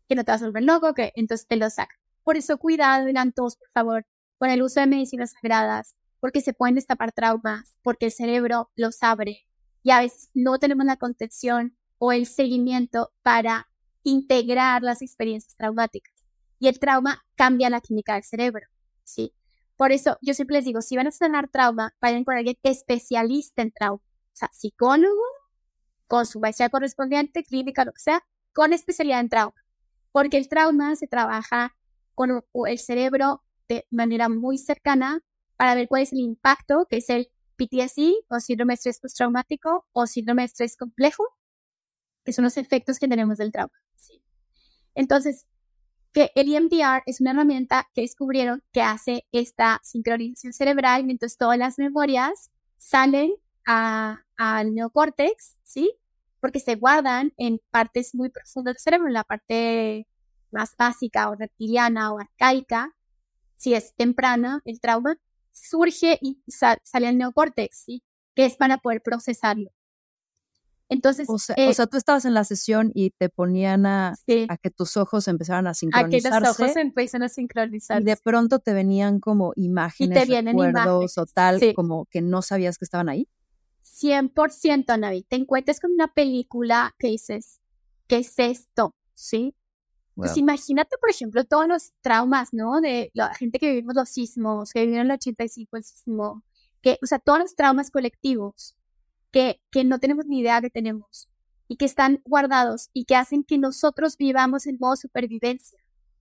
Que 0.09 0.15
no 0.15 0.23
te 0.23 0.31
vas 0.31 0.43
a 0.43 0.47
volver 0.47 0.63
loco, 0.63 0.95
que 0.95 1.13
entonces 1.17 1.49
te 1.49 1.57
lo 1.57 1.69
saca. 1.71 1.97
Por 2.23 2.37
eso 2.37 2.57
cuidado, 2.59 3.05
digan 3.07 3.33
todos, 3.33 3.57
por 3.57 3.69
favor, 3.71 4.07
con 4.39 4.49
el 4.51 4.63
uso 4.63 4.79
de 4.79 4.87
medicinas 4.87 5.33
sagradas, 5.33 5.97
porque 6.21 6.41
se 6.41 6.53
pueden 6.53 6.75
destapar 6.75 7.13
traumas, 7.13 7.77
porque 7.83 8.07
el 8.07 8.13
cerebro 8.13 8.71
los 8.77 9.03
abre 9.03 9.47
y 9.83 9.91
a 9.91 10.01
veces 10.01 10.31
no 10.35 10.59
tenemos 10.59 10.87
la 10.87 10.97
contención 10.97 11.77
o 11.99 12.13
el 12.13 12.27
seguimiento 12.27 13.13
para 13.23 13.69
integrar 14.03 14.83
las 14.83 15.03
experiencias 15.03 15.57
traumáticas. 15.57 16.15
Y 16.59 16.69
el 16.69 16.79
trauma 16.79 17.25
cambia 17.37 17.71
la 17.71 17.81
química 17.81 18.15
del 18.15 18.25
cerebro, 18.25 18.67
¿sí? 19.05 19.35
Por 19.77 19.93
eso 19.93 20.19
yo 20.21 20.35
siempre 20.35 20.57
les 20.57 20.65
digo, 20.65 20.83
si 20.83 20.97
van 20.97 21.07
a 21.07 21.13
sanar 21.13 21.49
trauma, 21.49 21.95
vayan 22.01 22.25
con 22.25 22.37
alguien 22.37 22.57
especialista 22.63 23.63
en 23.63 23.71
trauma, 23.71 24.03
o 24.03 24.37
sea, 24.37 24.51
psicólogo, 24.53 25.23
con 26.09 26.27
su 26.27 26.41
maestría 26.41 26.71
correspondiente, 26.71 27.45
clínica, 27.45 27.85
lo 27.85 27.93
que 27.93 28.01
sea, 28.01 28.25
con 28.53 28.73
especialidad 28.73 29.21
en 29.21 29.29
trauma. 29.29 29.55
Porque 30.11 30.37
el 30.39 30.49
trauma 30.49 30.97
se 30.97 31.07
trabaja 31.07 31.77
con 32.15 32.43
el 32.67 32.79
cerebro 32.79 33.45
de 33.69 33.87
manera 33.91 34.29
muy 34.29 34.59
cercana 34.59 35.23
para 35.59 35.75
ver 35.75 35.89
cuál 35.89 36.03
es 36.03 36.13
el 36.13 36.21
impacto, 36.21 36.87
que 36.89 36.99
es 36.99 37.11
el 37.11 37.31
PTSD 37.57 38.25
o 38.29 38.39
síndrome 38.39 38.71
de 38.71 38.75
estrés 38.77 39.01
postraumático 39.01 39.87
o 39.93 40.07
síndrome 40.07 40.43
de 40.43 40.47
estrés 40.47 40.77
complejo, 40.77 41.25
que 42.25 42.33
son 42.33 42.45
los 42.45 42.57
efectos 42.57 42.99
que 42.99 43.09
tenemos 43.09 43.39
del 43.39 43.51
trauma. 43.51 43.75
Entonces, 44.95 45.47
que 46.13 46.31
el 46.35 46.55
EMDR 46.55 47.03
es 47.07 47.21
una 47.21 47.33
herramienta 47.33 47.89
que 47.93 48.03
descubrieron 48.03 48.63
que 48.73 48.83
hace 48.83 49.27
esta 49.33 49.81
sincronización 49.83 50.53
cerebral, 50.53 51.11
entonces 51.11 51.37
todas 51.37 51.59
las 51.59 51.79
memorias 51.79 52.51
salen 52.79 53.33
al 53.65 54.75
neocórtex, 54.75 55.57
¿sí? 55.65 55.93
Porque 56.41 56.61
se 56.61 56.77
guardan 56.77 57.35
en 57.37 57.61
partes 57.71 58.15
muy 58.15 58.31
profundas 58.31 58.75
del 58.75 58.81
cerebro, 58.81 59.09
en 59.09 59.15
la 59.15 59.25
parte 59.25 60.07
más 60.53 60.77
básica 60.77 61.29
o 61.29 61.35
reptiliana 61.35 62.13
o 62.13 62.21
arcaica, 62.21 62.95
si 63.57 63.75
es 63.75 63.95
temprana 63.97 64.63
el 64.65 64.81
trauma, 64.81 65.19
surge 65.61 66.19
y 66.21 66.43
sale 66.49 67.07
al 67.07 67.19
neocórtex, 67.19 67.77
¿sí? 67.77 68.03
que 68.39 68.45
es 68.45 68.57
para 68.57 68.79
poder 68.79 69.03
procesarlo. 69.03 69.73
Entonces, 70.89 71.29
o 71.29 71.39
sea, 71.39 71.57
o 71.59 71.61
eh 71.61 71.75
sea, 71.75 71.87
tú 71.87 71.97
estabas 71.97 72.25
en 72.25 72.35
la 72.35 72.45
sesión 72.45 72.93
y 72.95 73.11
te 73.11 73.29
ponían 73.29 73.85
a, 73.85 74.15
a, 74.49 74.57
que 74.57 74.71
tus 74.71 74.97
ojos 74.97 75.29
empezaran 75.29 75.67
a 75.67 75.75
sincronizarse. 75.75 76.29
A 76.29 76.41
que 76.41 76.47
los 76.47 76.61
ojos 76.61 76.77
empiezan 76.77 77.25
a 77.25 77.29
sincronizarse. 77.29 78.01
Y 78.01 78.05
de 78.07 78.17
pronto 78.17 78.61
te 78.61 78.73
venían 78.73 79.19
como 79.19 79.53
imágenes, 79.57 80.17
y 80.17 80.21
te 80.21 80.27
vienen 80.27 80.57
recuerdos 80.57 81.19
o 81.19 81.27
tal, 81.27 81.61
como 81.75 82.07
que 82.07 82.23
no 82.23 82.41
sabías 82.41 82.79
que 82.79 82.85
estaban 82.85 83.09
ahí. 83.09 83.29
100%, 83.83 84.99
Navi. 84.99 85.25
Te 85.25 85.37
encuentras 85.37 85.81
con 85.81 85.91
una 85.91 86.15
película 86.15 86.95
que 86.99 87.09
dices, 87.09 87.61
¿qué 88.07 88.19
es 88.19 88.39
esto? 88.39 88.95
¿Sí? 89.15 89.55
Pues 90.19 90.37
imagínate, 90.37 90.97
por 90.99 91.11
ejemplo, 91.11 91.45
todos 91.45 91.69
los 91.69 91.93
traumas, 92.01 92.53
¿no? 92.53 92.81
De 92.81 93.13
la 93.15 93.33
gente 93.35 93.61
que 93.61 93.71
vivimos 93.71 93.95
los 93.95 94.09
sismos, 94.09 94.73
que 94.73 94.81
vivieron 94.81 95.07
el 95.07 95.13
85, 95.13 95.77
el 95.77 95.85
sismo, 95.85 96.43
que, 96.83 96.99
o 97.03 97.07
sea, 97.07 97.21
todos 97.21 97.39
los 97.39 97.55
traumas 97.55 97.93
colectivos 97.93 98.75
que, 99.31 99.61
que 99.71 99.85
no 99.85 100.01
tenemos 100.01 100.27
ni 100.27 100.41
idea 100.41 100.61
que 100.61 100.71
tenemos 100.71 101.29
y 101.69 101.77
que 101.77 101.85
están 101.85 102.21
guardados 102.25 102.91
y 102.93 103.05
que 103.05 103.15
hacen 103.15 103.45
que 103.45 103.59
nosotros 103.59 104.17
vivamos 104.17 104.67
en 104.67 104.79
modo 104.81 104.97
supervivencia. 104.97 105.79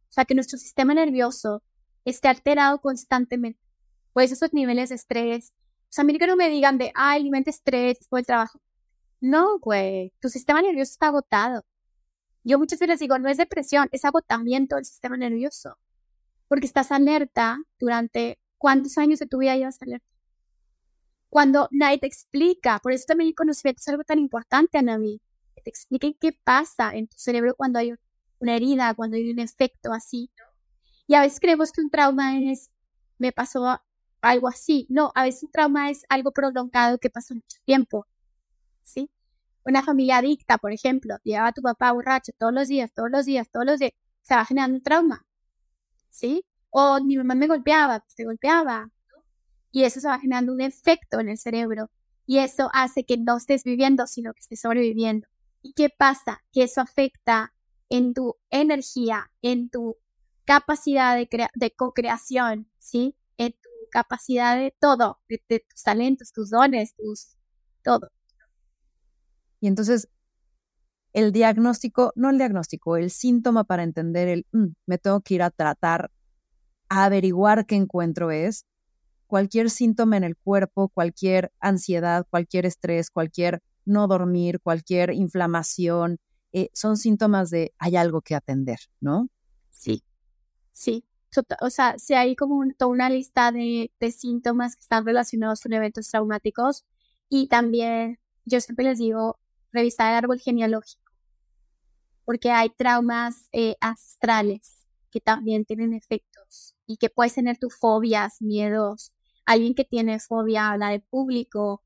O 0.09 0.13
sea, 0.13 0.25
que 0.25 0.35
nuestro 0.35 0.59
sistema 0.59 0.93
nervioso 0.93 1.63
esté 2.05 2.27
alterado 2.27 2.79
constantemente. 2.79 3.59
Pues 4.13 4.31
esos 4.31 4.53
niveles 4.53 4.89
de 4.89 4.95
estrés. 4.95 5.53
O 5.83 5.87
sea, 5.89 6.03
a 6.03 6.05
mí 6.05 6.17
que 6.17 6.27
no 6.27 6.35
me 6.35 6.49
digan 6.49 6.77
de, 6.77 6.91
ay, 6.93 7.23
mi 7.23 7.31
mente 7.31 7.49
estrés 7.49 7.97
por 8.09 8.19
el 8.19 8.25
trabajo. 8.25 8.59
No, 9.19 9.57
güey, 9.59 10.13
tu 10.19 10.29
sistema 10.29 10.61
nervioso 10.61 10.91
está 10.91 11.07
agotado. 11.07 11.65
Yo 12.47 12.57
muchas 12.57 12.79
veces 12.79 12.99
digo, 13.01 13.19
no 13.19 13.27
es 13.27 13.35
depresión, 13.35 13.89
es 13.91 14.05
agotamiento 14.05 14.77
del 14.77 14.85
sistema 14.85 15.17
nervioso, 15.17 15.77
porque 16.47 16.65
estás 16.65 16.93
alerta 16.93 17.59
durante 17.77 18.39
cuántos 18.57 18.97
años 18.97 19.19
de 19.19 19.27
tu 19.27 19.39
vida 19.39 19.57
llevas 19.57 19.81
alerta. 19.81 20.07
Cuando 21.27 21.67
nadie 21.71 21.97
te 21.97 22.07
explica, 22.07 22.79
por 22.79 22.93
eso 22.93 23.03
también 23.05 23.27
el 23.27 23.35
conocimiento 23.35 23.81
es 23.81 23.87
algo 23.89 24.05
tan 24.05 24.19
importante, 24.19 24.77
Anami, 24.77 25.19
que 25.55 25.61
te 25.61 25.69
expliquen 25.69 26.15
qué 26.21 26.31
pasa 26.31 26.95
en 26.95 27.07
tu 27.09 27.17
cerebro 27.17 27.53
cuando 27.53 27.79
hay 27.79 27.93
una 28.39 28.55
herida, 28.55 28.93
cuando 28.93 29.17
hay 29.17 29.29
un 29.29 29.39
efecto 29.39 29.91
así. 29.91 30.31
Y 31.05 31.15
a 31.15 31.21
veces 31.21 31.41
creemos 31.41 31.73
que 31.73 31.81
un 31.81 31.89
trauma 31.89 32.39
es, 32.39 32.71
me 33.17 33.33
pasó 33.33 33.77
algo 34.21 34.47
así. 34.47 34.87
No, 34.89 35.11
a 35.15 35.23
veces 35.23 35.43
un 35.43 35.51
trauma 35.51 35.89
es 35.89 36.05
algo 36.07 36.31
prolongado 36.31 36.97
que 36.97 37.09
pasó 37.09 37.33
mucho 37.33 37.57
tiempo. 37.65 38.07
¿Sí? 38.83 39.09
Una 39.67 39.83
familia 39.83 40.17
adicta, 40.17 40.57
por 40.57 40.71
ejemplo, 40.71 41.17
llevaba 41.23 41.49
a 41.49 41.53
tu 41.53 41.61
papá 41.61 41.91
borracho 41.91 42.31
todos 42.37 42.53
los 42.53 42.67
días, 42.67 42.91
todos 42.93 43.11
los 43.11 43.25
días, 43.25 43.49
todos 43.51 43.65
los 43.65 43.79
días, 43.79 43.91
se 44.21 44.35
va 44.35 44.45
generando 44.45 44.77
un 44.77 44.83
trauma, 44.83 45.25
¿sí? 46.09 46.45
O 46.69 46.99
mi 47.03 47.17
mamá 47.17 47.35
me 47.35 47.47
golpeaba, 47.47 47.99
pues, 47.99 48.15
te 48.15 48.25
golpeaba, 48.25 48.89
y 49.71 49.83
eso 49.83 49.99
se 49.99 50.07
va 50.07 50.19
generando 50.19 50.53
un 50.53 50.61
efecto 50.61 51.19
en 51.19 51.29
el 51.29 51.37
cerebro, 51.37 51.91
y 52.25 52.39
eso 52.39 52.69
hace 52.73 53.05
que 53.05 53.17
no 53.17 53.37
estés 53.37 53.63
viviendo, 53.63 54.07
sino 54.07 54.33
que 54.33 54.41
estés 54.41 54.61
sobreviviendo. 54.61 55.27
¿Y 55.61 55.73
qué 55.73 55.89
pasa? 55.89 56.43
Que 56.51 56.63
eso 56.63 56.81
afecta 56.81 57.53
en 57.89 58.13
tu 58.13 58.35
energía, 58.49 59.31
en 59.41 59.69
tu 59.69 59.97
capacidad 60.45 61.15
de, 61.15 61.27
de 61.55 61.71
co-creación, 61.71 62.69
¿sí? 62.79 63.15
En 63.37 63.53
tu 63.53 63.69
capacidad 63.91 64.55
de 64.57 64.75
todo, 64.79 65.19
de, 65.29 65.41
de 65.49 65.59
tus 65.59 65.83
talentos, 65.83 66.31
tus 66.33 66.49
dones, 66.51 66.95
tus 66.95 67.35
todo. 67.83 68.09
Y 69.59 69.67
entonces, 69.67 70.07
el 71.13 71.31
diagnóstico, 71.31 72.13
no 72.15 72.29
el 72.29 72.37
diagnóstico, 72.37 72.97
el 72.97 73.09
síntoma 73.09 73.63
para 73.63 73.83
entender 73.83 74.27
el, 74.27 74.45
mm, 74.51 74.67
me 74.85 74.97
tengo 74.97 75.21
que 75.21 75.35
ir 75.35 75.43
a 75.43 75.49
tratar, 75.51 76.11
a 76.89 77.05
averiguar 77.05 77.65
qué 77.65 77.75
encuentro 77.75 78.31
es, 78.31 78.65
cualquier 79.25 79.69
síntoma 79.69 80.17
en 80.17 80.23
el 80.23 80.37
cuerpo, 80.37 80.89
cualquier 80.89 81.51
ansiedad, 81.59 82.25
cualquier 82.29 82.65
estrés, 82.65 83.09
cualquier 83.11 83.61
no 83.85 84.07
dormir, 84.07 84.59
cualquier 84.61 85.13
inflamación, 85.13 86.19
eh, 86.53 86.69
son 86.73 86.97
síntomas 86.97 87.49
de 87.49 87.73
hay 87.77 87.95
algo 87.95 88.21
que 88.21 88.35
atender, 88.35 88.79
¿no? 88.99 89.29
Sí, 89.69 90.03
sí. 90.71 91.03
O 91.61 91.69
sea, 91.69 91.99
si 91.99 92.13
hay 92.15 92.35
como 92.35 92.63
toda 92.77 92.89
una 92.89 93.09
lista 93.09 93.51
de 93.51 94.11
síntomas 94.11 94.75
que 94.75 94.81
están 94.81 95.05
relacionados 95.05 95.61
con 95.61 95.73
eventos 95.73 96.09
traumáticos 96.09 96.85
y 97.29 97.47
también 97.47 98.17
yo 98.45 98.61
siempre 98.61 98.85
les 98.85 98.97
digo, 98.97 99.39
revisar 99.71 100.11
el 100.11 100.17
árbol 100.17 100.39
genealógico, 100.39 101.11
porque 102.25 102.51
hay 102.51 102.69
traumas 102.69 103.49
eh, 103.51 103.75
ancestrales 103.79 104.87
que 105.11 105.21
también 105.21 105.65
tienen 105.65 105.93
efectos 105.93 106.75
y 106.85 106.97
que 106.97 107.09
puedes 107.09 107.33
tener 107.33 107.57
tus 107.57 107.75
fobias, 107.75 108.41
miedos. 108.41 109.13
Alguien 109.45 109.73
que 109.75 109.85
tiene 109.85 110.19
fobia 110.19 110.67
a 110.67 110.71
hablar 110.73 110.93
en 110.93 111.01
público 111.01 111.81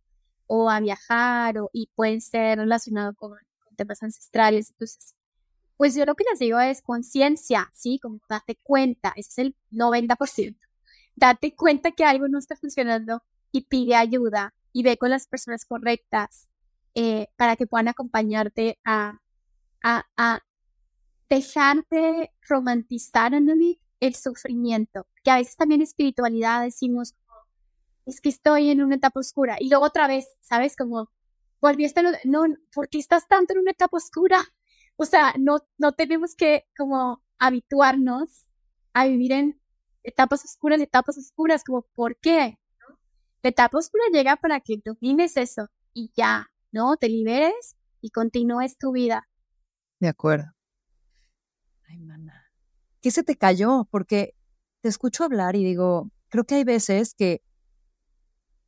o 0.47 0.69
a 0.69 0.79
viajar 0.79 1.57
o, 1.59 1.69
y 1.73 1.89
pueden 1.95 2.21
ser 2.21 2.59
relacionados 2.59 3.15
con, 3.15 3.37
temas 3.77 4.03
ancestrales. 4.03 4.71
Entonces, 4.71 5.15
pues 5.77 5.95
yo 5.95 6.05
lo 6.05 6.15
que 6.15 6.25
les 6.29 6.39
digo 6.39 6.59
es 6.59 6.81
conciencia, 6.81 7.71
¿sí? 7.73 7.99
Como 7.99 8.19
date 8.29 8.59
cuenta, 8.61 9.13
ese 9.15 9.29
es 9.29 9.37
el 9.39 9.55
90%. 9.71 10.57
Date 11.15 11.55
cuenta 11.55 11.91
que 11.91 12.03
algo 12.03 12.27
no 12.27 12.37
está 12.37 12.55
funcionando 12.55 13.23
y 13.51 13.61
pide 13.61 13.95
ayuda 13.95 14.53
y 14.73 14.83
ve 14.83 14.97
con 14.97 15.09
las 15.09 15.27
personas 15.27 15.65
correctas 15.65 16.50
eh, 16.95 17.27
para 17.35 17.55
que 17.55 17.67
puedan 17.67 17.87
acompañarte 17.87 18.79
a, 18.83 19.19
a, 19.83 20.05
a 20.17 20.39
dejarte 21.29 22.33
romantizar 22.47 23.33
el 23.33 24.15
sufrimiento, 24.15 25.07
que 25.23 25.31
a 25.31 25.37
veces 25.37 25.55
también 25.55 25.81
espiritualidad 25.81 26.63
decimos, 26.63 27.15
es 28.05 28.19
que 28.19 28.29
estoy 28.29 28.69
en 28.69 28.81
una 28.81 28.95
etapa 28.95 29.19
oscura 29.19 29.57
y 29.59 29.69
luego 29.69 29.85
otra 29.85 30.07
vez, 30.07 30.27
¿sabes? 30.41 30.75
Como 30.75 31.09
volviste, 31.61 32.01
no, 32.25 32.43
¿por 32.73 32.89
qué 32.89 32.97
estás 32.97 33.27
tanto 33.27 33.53
en 33.53 33.59
una 33.59 33.71
etapa 33.71 33.97
oscura? 33.97 34.43
O 34.97 35.05
sea, 35.05 35.33
no, 35.39 35.59
no 35.77 35.93
tenemos 35.93 36.35
que 36.35 36.65
como 36.77 37.23
habituarnos 37.39 38.47
a 38.93 39.05
vivir 39.05 39.31
en 39.31 39.61
etapas 40.03 40.43
oscuras, 40.43 40.81
etapas 40.81 41.17
oscuras, 41.17 41.63
como 41.63 41.83
¿por 41.93 42.17
qué? 42.17 42.59
La 43.43 43.49
etapa 43.49 43.77
oscura 43.77 44.03
llega 44.11 44.35
para 44.35 44.59
que 44.59 44.81
domines 44.83 45.37
eso 45.37 45.69
y 45.93 46.11
ya, 46.15 46.51
¿no? 46.71 46.97
Te 46.97 47.09
liberes 47.09 47.75
y 48.01 48.09
continúes 48.09 48.77
tu 48.77 48.91
vida. 48.91 49.27
De 49.99 50.07
acuerdo. 50.07 50.51
Ay, 51.87 51.99
mana. 51.99 52.51
¿Qué 53.01 53.11
se 53.11 53.23
te 53.23 53.35
cayó? 53.35 53.87
Porque 53.91 54.35
te 54.81 54.89
escucho 54.89 55.23
hablar 55.23 55.55
y 55.55 55.63
digo, 55.63 56.09
creo 56.29 56.45
que 56.45 56.55
hay 56.55 56.63
veces 56.63 57.13
que 57.13 57.41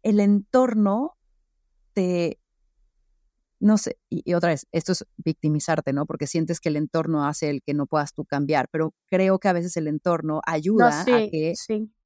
el 0.04 0.20
entorno 0.20 1.18
te, 1.94 2.40
no 3.64 3.78
sé, 3.78 3.98
y, 4.10 4.34
otra 4.34 4.50
vez, 4.50 4.68
esto 4.74 4.92
es 4.92 5.06
victimizarte, 5.16 5.94
¿no? 5.94 6.06
Porque 6.06 6.28
sientes 6.28 6.60
que 6.60 6.68
el 6.68 6.76
entorno 6.76 7.26
hace 7.26 7.50
el 7.50 7.64
que 7.64 7.74
no 7.74 7.86
puedas 7.86 8.14
tú 8.14 8.26
cambiar, 8.26 8.68
pero 8.70 8.94
creo 9.10 9.40
que 9.40 9.48
a 9.48 9.54
veces 9.54 9.78
el 9.78 9.88
entorno 9.88 10.42
ayuda 10.46 11.02
a 11.02 11.06
que 11.06 11.54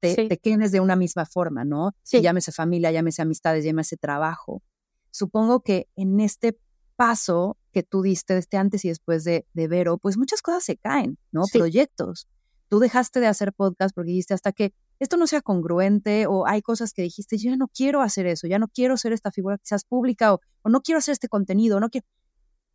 te, 0.00 0.38
quedes 0.38 0.70
de 0.70 0.80
una 0.80 0.94
misma 0.94 1.26
forma, 1.26 1.64
¿no? 1.64 1.90
Llámese 2.04 2.52
familia, 2.52 2.92
llámese 2.92 3.22
amistades, 3.22 3.64
llámese 3.64 3.96
trabajo. 3.96 4.62
Supongo 5.10 5.60
que 5.60 5.88
en 5.96 6.20
este 6.20 6.58
paso 6.96 7.56
que 7.72 7.82
tú 7.82 8.02
diste 8.02 8.34
de 8.34 8.40
este 8.40 8.56
antes 8.56 8.84
y 8.84 8.88
después 8.88 9.24
de, 9.24 9.46
de 9.54 9.68
Vero, 9.68 9.98
pues 9.98 10.18
muchas 10.18 10.42
cosas 10.42 10.64
se 10.64 10.76
caen, 10.76 11.16
¿no? 11.30 11.44
Proyectos. 11.52 12.26
Tú 12.68 12.80
dejaste 12.80 13.20
de 13.20 13.28
hacer 13.28 13.52
podcast 13.52 13.94
porque 13.94 14.10
dijiste 14.10 14.34
hasta 14.34 14.52
que 14.52 14.74
esto 14.98 15.16
no 15.16 15.26
sea 15.26 15.40
congruente 15.40 16.26
o 16.26 16.46
hay 16.46 16.60
cosas 16.60 16.92
que 16.92 17.02
dijiste, 17.02 17.38
yo 17.38 17.50
ya 17.50 17.56
no 17.56 17.68
quiero 17.68 18.02
hacer 18.02 18.26
eso, 18.26 18.46
ya 18.46 18.58
no 18.58 18.66
quiero 18.68 18.96
ser 18.96 19.12
esta 19.12 19.30
figura 19.30 19.58
quizás 19.58 19.84
pública 19.84 20.34
o, 20.34 20.40
no 20.64 20.82
quiero 20.82 20.98
hacer 20.98 21.12
este 21.12 21.28
contenido, 21.28 21.80
no 21.80 21.88
quiero... 21.88 22.06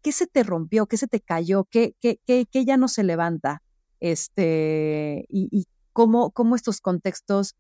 ¿Qué 0.02 0.12
se 0.12 0.26
te 0.26 0.44
rompió? 0.44 0.86
¿Qué 0.88 0.98
se 0.98 1.08
te 1.08 1.20
cayó? 1.20 1.66
¿Qué, 1.66 1.96
qué, 2.00 2.20
qué, 2.26 2.46
qué 2.50 2.66
ya 2.66 2.76
no 2.76 2.88
se 2.88 3.04
levanta? 3.04 3.62
Este, 4.00 5.26
y, 5.30 5.48
y 5.52 5.68
cómo, 5.94 6.32
cómo 6.32 6.56
estos 6.56 6.82
contextos 6.82 7.56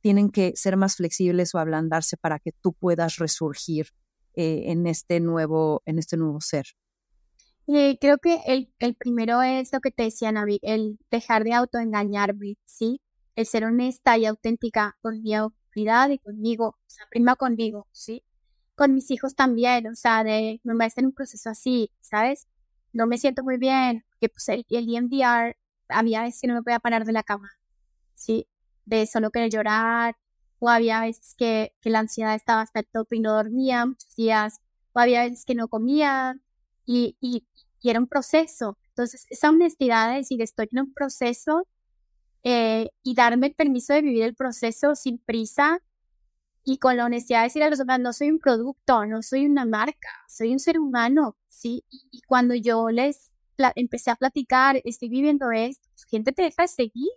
tienen 0.00 0.30
que 0.30 0.52
ser 0.54 0.76
más 0.76 0.96
flexibles 0.96 1.54
o 1.54 1.58
ablandarse 1.58 2.16
para 2.16 2.38
que 2.38 2.52
tú 2.52 2.72
puedas 2.72 3.16
resurgir 3.16 3.88
eh, 4.34 4.64
en, 4.66 4.86
este 4.86 5.20
nuevo, 5.20 5.82
en 5.86 5.98
este 5.98 6.16
nuevo 6.16 6.40
ser. 6.40 6.66
Eh, 7.66 7.98
creo 8.00 8.18
que 8.18 8.40
el, 8.46 8.72
el, 8.78 8.94
primero 8.96 9.42
es 9.42 9.72
lo 9.72 9.80
que 9.80 9.90
te 9.90 10.04
decía 10.04 10.32
Navi, 10.32 10.58
el 10.62 10.98
dejar 11.10 11.44
de 11.44 11.52
autoengañarme, 11.52 12.56
¿sí? 12.64 13.00
el 13.36 13.46
ser 13.46 13.64
honesta 13.64 14.18
y 14.18 14.26
auténtica 14.26 14.96
con 15.02 15.22
mi 15.22 15.34
autoridad 15.34 16.10
y 16.10 16.18
conmigo, 16.18 16.68
o 16.68 16.78
sea, 16.86 17.06
prima 17.10 17.36
conmigo, 17.36 17.88
¿sí? 17.92 18.22
Con 18.74 18.94
mis 18.94 19.10
hijos 19.10 19.34
también, 19.34 19.86
o 19.88 19.94
sea, 19.94 20.24
de 20.24 20.60
me 20.62 20.88
en 20.96 21.06
un 21.06 21.12
proceso 21.12 21.50
así, 21.50 21.90
¿sabes? 22.00 22.48
No 22.92 23.06
me 23.06 23.18
siento 23.18 23.42
muy 23.42 23.58
bien, 23.58 24.04
que 24.20 24.28
pues 24.28 24.48
el, 24.48 24.66
el 24.68 24.94
EMDR 24.94 25.56
había 25.88 26.22
veces 26.22 26.40
que 26.40 26.48
no 26.48 26.54
me 26.54 26.62
podía 26.62 26.80
parar 26.80 27.04
de 27.04 27.12
la 27.12 27.22
cama, 27.22 27.50
¿sí? 28.14 28.46
De 28.84 29.06
solo 29.06 29.30
querer 29.30 29.50
llorar, 29.50 30.16
o 30.60 30.68
había 30.68 31.00
veces 31.00 31.34
que, 31.36 31.74
que 31.80 31.90
la 31.90 32.00
ansiedad 32.00 32.34
estaba 32.34 32.60
hasta 32.62 32.80
el 32.80 32.86
tope 32.86 33.16
y 33.16 33.20
no 33.20 33.32
dormía 33.34 33.84
muchos 33.86 34.14
días, 34.14 34.60
o 34.92 35.00
había 35.00 35.22
veces 35.24 35.44
que 35.44 35.56
no 35.56 35.68
comía, 35.68 36.40
y, 36.86 37.16
y, 37.20 37.44
y 37.80 37.90
era 37.90 37.98
un 37.98 38.06
proceso. 38.06 38.78
Entonces, 38.90 39.26
esa 39.30 39.50
honestidad 39.50 40.10
de 40.10 40.18
decir, 40.18 40.42
estoy 40.42 40.68
en 40.72 40.80
un 40.80 40.94
proceso 40.94 41.66
eh, 42.42 42.90
y 43.02 43.14
darme 43.14 43.48
el 43.48 43.54
permiso 43.54 43.92
de 43.92 44.02
vivir 44.02 44.22
el 44.22 44.34
proceso 44.34 44.94
sin 44.94 45.18
prisa 45.18 45.80
y 46.64 46.78
con 46.78 46.96
la 46.96 47.06
honestidad 47.06 47.40
de 47.40 47.44
decir 47.44 47.62
a 47.62 47.70
los 47.70 47.78
demás, 47.78 48.00
no 48.00 48.12
soy 48.12 48.30
un 48.30 48.38
producto, 48.38 49.06
no 49.06 49.22
soy 49.22 49.46
una 49.46 49.64
marca, 49.64 50.10
soy 50.28 50.52
un 50.52 50.58
ser 50.58 50.78
humano, 50.78 51.36
¿sí? 51.48 51.84
Y, 51.90 52.20
cuando 52.26 52.54
yo 52.54 52.90
les 52.90 53.32
empecé 53.74 54.10
a 54.10 54.16
platicar, 54.16 54.80
estoy 54.84 55.08
viviendo 55.08 55.50
esto, 55.50 55.88
pues, 55.92 56.04
gente 56.04 56.32
te 56.32 56.42
deja 56.42 56.62
de 56.62 56.68
seguir, 56.68 57.10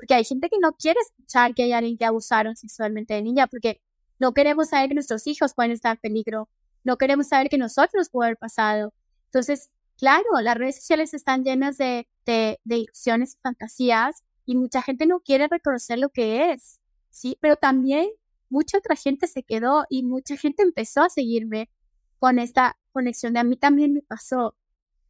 porque 0.00 0.14
hay 0.14 0.24
gente 0.24 0.48
que 0.48 0.56
no 0.58 0.72
quiere 0.72 0.98
escuchar 1.00 1.54
que 1.54 1.64
hay 1.64 1.72
alguien 1.72 1.98
que 1.98 2.06
abusaron 2.06 2.56
sexualmente 2.56 3.12
de 3.12 3.20
niña, 3.20 3.46
porque 3.46 3.82
no 4.18 4.32
queremos 4.32 4.70
saber 4.70 4.88
que 4.88 4.94
nuestros 4.94 5.26
hijos 5.26 5.52
pueden 5.54 5.72
estar 5.72 5.96
en 5.96 6.00
peligro, 6.00 6.48
no 6.84 6.96
queremos 6.96 7.28
saber 7.28 7.50
que 7.50 7.58
nosotros 7.58 8.08
puede 8.08 8.28
haber 8.28 8.38
pasado. 8.38 8.94
Entonces, 9.26 9.70
claro, 9.98 10.24
las 10.42 10.56
redes 10.56 10.76
sociales 10.76 11.12
están 11.12 11.44
llenas 11.44 11.76
de, 11.76 12.08
de, 12.24 12.58
de 12.64 12.78
ilusiones 12.78 13.34
y 13.34 13.38
fantasías, 13.42 14.24
y 14.46 14.56
mucha 14.56 14.80
gente 14.80 15.06
no 15.06 15.20
quiere 15.20 15.48
reconocer 15.48 15.98
lo 15.98 16.08
que 16.08 16.52
es, 16.52 16.80
¿sí? 17.10 17.36
Pero 17.40 17.56
también 17.56 18.08
mucha 18.48 18.78
otra 18.78 18.96
gente 18.96 19.26
se 19.26 19.42
quedó 19.42 19.84
y 19.90 20.02
mucha 20.02 20.36
gente 20.36 20.62
empezó 20.62 21.02
a 21.02 21.10
seguirme 21.10 21.70
con 22.18 22.38
esta 22.38 22.78
conexión 22.92 23.34
de 23.34 23.40
a 23.40 23.44
mí 23.44 23.56
también 23.56 23.92
me 23.92 24.02
pasó 24.02 24.56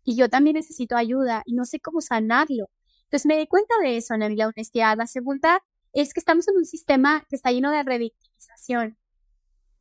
y 0.04 0.16
yo 0.16 0.28
también 0.28 0.56
necesito 0.56 0.96
ayuda 0.96 1.42
y 1.46 1.54
no 1.54 1.64
sé 1.64 1.80
cómo 1.80 2.00
sanarlo. 2.00 2.68
Entonces 3.10 3.26
me 3.26 3.38
di 3.38 3.48
cuenta 3.48 3.74
de 3.82 3.96
eso, 3.96 4.14
en 4.14 4.36
la 4.36 4.46
honestidad. 4.46 4.96
La 4.96 5.08
segunda 5.08 5.64
es 5.92 6.14
que 6.14 6.20
estamos 6.20 6.46
en 6.46 6.56
un 6.56 6.64
sistema 6.64 7.26
que 7.28 7.34
está 7.34 7.50
lleno 7.50 7.72
de 7.72 7.82
revictimización 7.82 8.96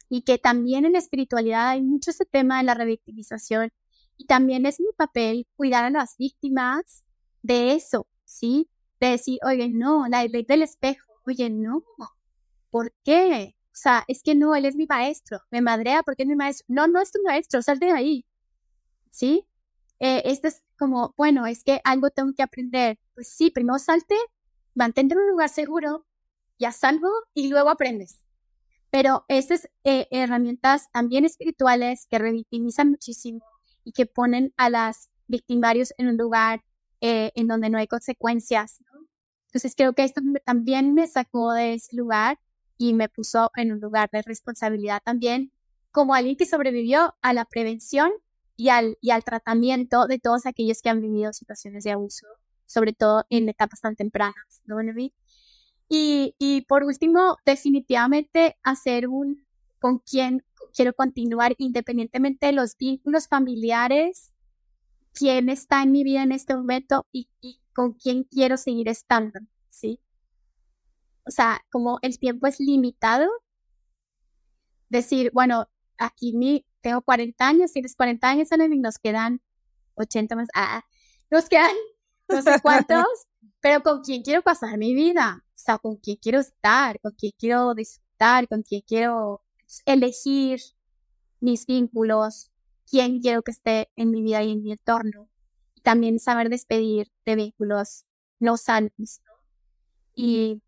y 0.10 0.24
que 0.24 0.40
también 0.40 0.86
en 0.86 0.94
la 0.94 0.98
espiritualidad 0.98 1.70
hay 1.70 1.84
mucho 1.84 2.10
ese 2.10 2.26
tema 2.26 2.58
de 2.58 2.64
la 2.64 2.74
revictimización 2.74 3.72
y 4.18 4.26
también 4.26 4.66
es 4.66 4.80
mi 4.80 4.88
papel 4.98 5.48
cuidar 5.56 5.84
a 5.84 5.92
las 5.92 6.18
víctimas 6.18 7.04
de 7.44 7.74
eso, 7.74 8.08
¿sí? 8.26 8.68
de 9.00 9.10
decir, 9.12 9.38
oye, 9.44 9.70
no, 9.70 10.08
la 10.08 10.26
ley 10.26 10.44
del 10.44 10.64
espejo, 10.64 11.22
oye, 11.28 11.52
no, 11.52 11.84
¿por 12.72 12.92
qué? 13.04 13.56
O 13.68 13.76
sea, 13.76 14.04
es 14.08 14.24
que 14.24 14.34
no, 14.34 14.56
él 14.56 14.66
es 14.66 14.76
mi 14.76 14.88
maestro, 14.88 15.40
me 15.52 15.62
madrea 15.62 16.02
porque 16.02 16.24
es 16.24 16.30
mi 16.30 16.36
maestro. 16.36 16.66
No, 16.68 16.88
no 16.88 17.00
es 17.00 17.12
tu 17.12 17.22
maestro, 17.24 17.62
sal 17.62 17.78
de 17.78 17.92
ahí. 17.92 18.26
¿Sí? 19.12 19.46
Eh, 20.00 20.24
este 20.26 20.50
es 20.50 20.64
como, 20.80 21.14
bueno, 21.18 21.46
es 21.46 21.64
que 21.64 21.82
algo 21.84 22.10
tengo 22.10 22.34
que 22.34 22.42
aprender. 22.42 22.98
Pues 23.14 23.28
sí, 23.28 23.52
primero 23.52 23.78
salte, 23.78 24.16
mantente 24.74 25.14
en 25.14 25.20
un 25.20 25.30
lugar 25.30 25.50
seguro, 25.50 26.08
ya 26.58 26.72
salvo 26.72 27.10
y 27.34 27.50
luego 27.50 27.70
aprendes. 27.70 28.22
Pero 28.90 29.26
estas 29.28 29.70
eh, 29.84 30.08
herramientas 30.10 30.90
también 30.92 31.26
espirituales 31.26 32.08
que 32.10 32.18
revictimizan 32.18 32.90
muchísimo 32.90 33.46
y 33.84 33.92
que 33.92 34.06
ponen 34.06 34.54
a 34.58 34.70
las 34.70 35.12
victimarios 35.28 35.94
en 35.98 36.08
un 36.08 36.18
lugar 36.18 36.64
eh, 37.02 37.32
en 37.36 37.48
donde 37.48 37.70
no 37.70 37.78
hay 37.78 37.88
consecuencias. 37.88 38.80
Entonces 39.48 39.74
creo 39.76 39.94
que 39.94 40.04
esto 40.04 40.22
también 40.46 40.94
me 40.94 41.08
sacó 41.08 41.52
de 41.54 41.74
ese 41.74 41.96
lugar 41.96 42.40
y 42.78 42.94
me 42.94 43.10
puso 43.10 43.52
en 43.56 43.74
un 43.74 43.80
lugar 43.80 44.10
de 44.12 44.22
responsabilidad 44.22 45.02
también 45.04 45.52
como 45.92 46.14
alguien 46.14 46.38
que 46.38 46.46
sobrevivió 46.46 47.16
a 47.22 47.34
la 47.34 47.46
prevención 47.46 48.12
y 48.60 48.68
al, 48.68 48.98
y 49.00 49.12
al 49.12 49.24
tratamiento 49.24 50.06
de 50.06 50.20
todos 50.20 50.46
aquellos 50.46 50.82
que 50.82 50.90
han 50.90 51.00
vivido 51.00 51.32
situaciones 51.32 51.86
de 51.86 51.92
abuso, 51.92 52.28
sobre 52.66 52.92
todo 52.92 53.24
en 53.30 53.48
etapas 53.48 53.80
tan 53.80 53.96
tempranas, 53.96 54.62
¿no, 54.66 54.82
Y, 55.88 56.36
y 56.38 56.62
por 56.68 56.84
último, 56.84 57.38
definitivamente 57.46 58.58
hacer 58.62 59.08
un 59.08 59.48
con 59.80 60.00
quien 60.00 60.44
quiero 60.76 60.92
continuar 60.94 61.56
independientemente 61.58 62.48
de 62.48 62.52
los 62.52 62.76
vínculos 62.76 63.30
familiares 63.30 64.34
quién 65.14 65.48
está 65.48 65.82
en 65.82 65.94
mi 65.94 66.04
vida 66.04 66.24
en 66.24 66.34
este 66.34 66.54
momento 66.54 67.08
y, 67.14 67.30
con 67.74 67.94
quién 67.94 68.26
quiero 68.26 68.58
seguir 68.58 68.90
estando, 68.90 69.40
¿sí? 69.70 70.02
O 71.26 71.32
sea, 71.32 71.62
como 71.72 71.98
el 72.02 72.20
tiempo 72.20 72.46
es 72.46 72.60
limitado, 72.60 73.30
decir, 74.90 75.32
bueno, 75.34 75.70
aquí 75.98 76.34
mi, 76.34 76.66
tengo 76.82 77.02
40 77.02 77.48
años, 77.48 77.72
tienes 77.72 77.96
40 77.96 78.28
años, 78.28 78.50
y 78.52 78.80
nos 78.80 78.98
quedan 78.98 79.42
80 79.96 80.36
más, 80.36 80.48
ah, 80.56 80.84
nos 81.30 81.50
quedan 81.50 81.76
no 82.30 82.42
sé 82.42 82.52
cuántos, 82.62 83.06
pero 83.60 83.82
con 83.82 84.02
quién 84.02 84.22
quiero 84.22 84.42
pasar 84.42 84.78
mi 84.78 84.94
vida, 84.94 85.44
o 85.44 85.52
sea, 85.58 85.78
con 85.78 85.98
quién 85.98 86.18
quiero 86.22 86.40
estar, 86.40 87.00
con 87.02 87.14
quién 87.14 87.34
quiero 87.38 87.74
disfrutar, 87.74 88.48
con 88.48 88.64
quién 88.64 88.82
quiero 88.88 89.42
elegir 89.86 90.62
mis 91.40 91.66
vínculos, 91.66 92.52
quién 92.90 93.20
quiero 93.20 93.42
que 93.42 93.52
esté 93.52 93.90
en 93.96 94.12
mi 94.12 94.22
vida 94.22 94.44
y 94.44 94.52
en 94.52 94.64
mi 94.64 94.72
entorno. 94.72 95.30
Y 95.76 95.82
también 95.82 96.20
saber 96.20 96.50
despedir 96.50 97.12
de 97.26 97.36
vínculos 97.36 98.06
no 98.40 98.58
sanos. 98.58 99.22
Y 100.16 100.62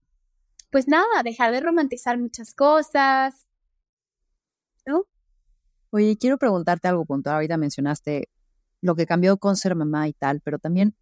pues 0.71 0.87
nada, 0.87 1.23
dejar 1.23 1.51
de 1.51 1.59
romantizar 1.59 2.17
muchas 2.17 2.53
cosas. 2.53 3.47
Oye, 5.91 6.17
quiero 6.17 6.37
preguntarte 6.37 6.87
algo 6.87 7.05
puntual. 7.05 7.35
Ahorita 7.35 7.57
mencionaste 7.57 8.29
lo 8.81 8.95
que 8.95 9.05
cambió 9.05 9.37
con 9.37 9.55
ser 9.55 9.75
mamá 9.75 10.07
y 10.07 10.13
tal, 10.13 10.41
pero 10.41 10.57
también 10.59 10.95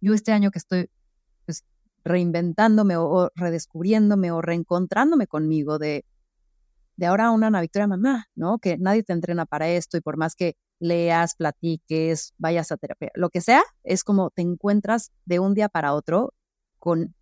yo 0.00 0.14
este 0.14 0.32
año 0.32 0.50
que 0.50 0.58
estoy 0.58 0.90
pues, 1.46 1.64
reinventándome 2.04 2.96
o 2.96 3.30
redescubriéndome 3.34 4.32
o 4.32 4.40
reencontrándome 4.40 5.26
conmigo 5.26 5.78
de 5.78 6.04
de 7.00 7.06
ahora 7.06 7.30
una 7.30 7.46
Ana 7.46 7.62
Victoria 7.62 7.86
mamá, 7.86 8.26
¿no? 8.34 8.58
Que 8.58 8.76
nadie 8.76 9.02
te 9.02 9.14
entrena 9.14 9.46
para 9.46 9.70
esto 9.70 9.96
y 9.96 10.02
por 10.02 10.18
más 10.18 10.34
que 10.34 10.54
leas, 10.80 11.34
platiques, 11.34 12.34
vayas 12.36 12.72
a 12.72 12.76
terapia, 12.76 13.10
lo 13.14 13.30
que 13.30 13.40
sea, 13.40 13.62
es 13.84 14.04
como 14.04 14.28
te 14.28 14.42
encuentras 14.42 15.10
de 15.24 15.38
un 15.38 15.54
día 15.54 15.70
para 15.70 15.94
otro 15.94 16.34
con 16.78 17.14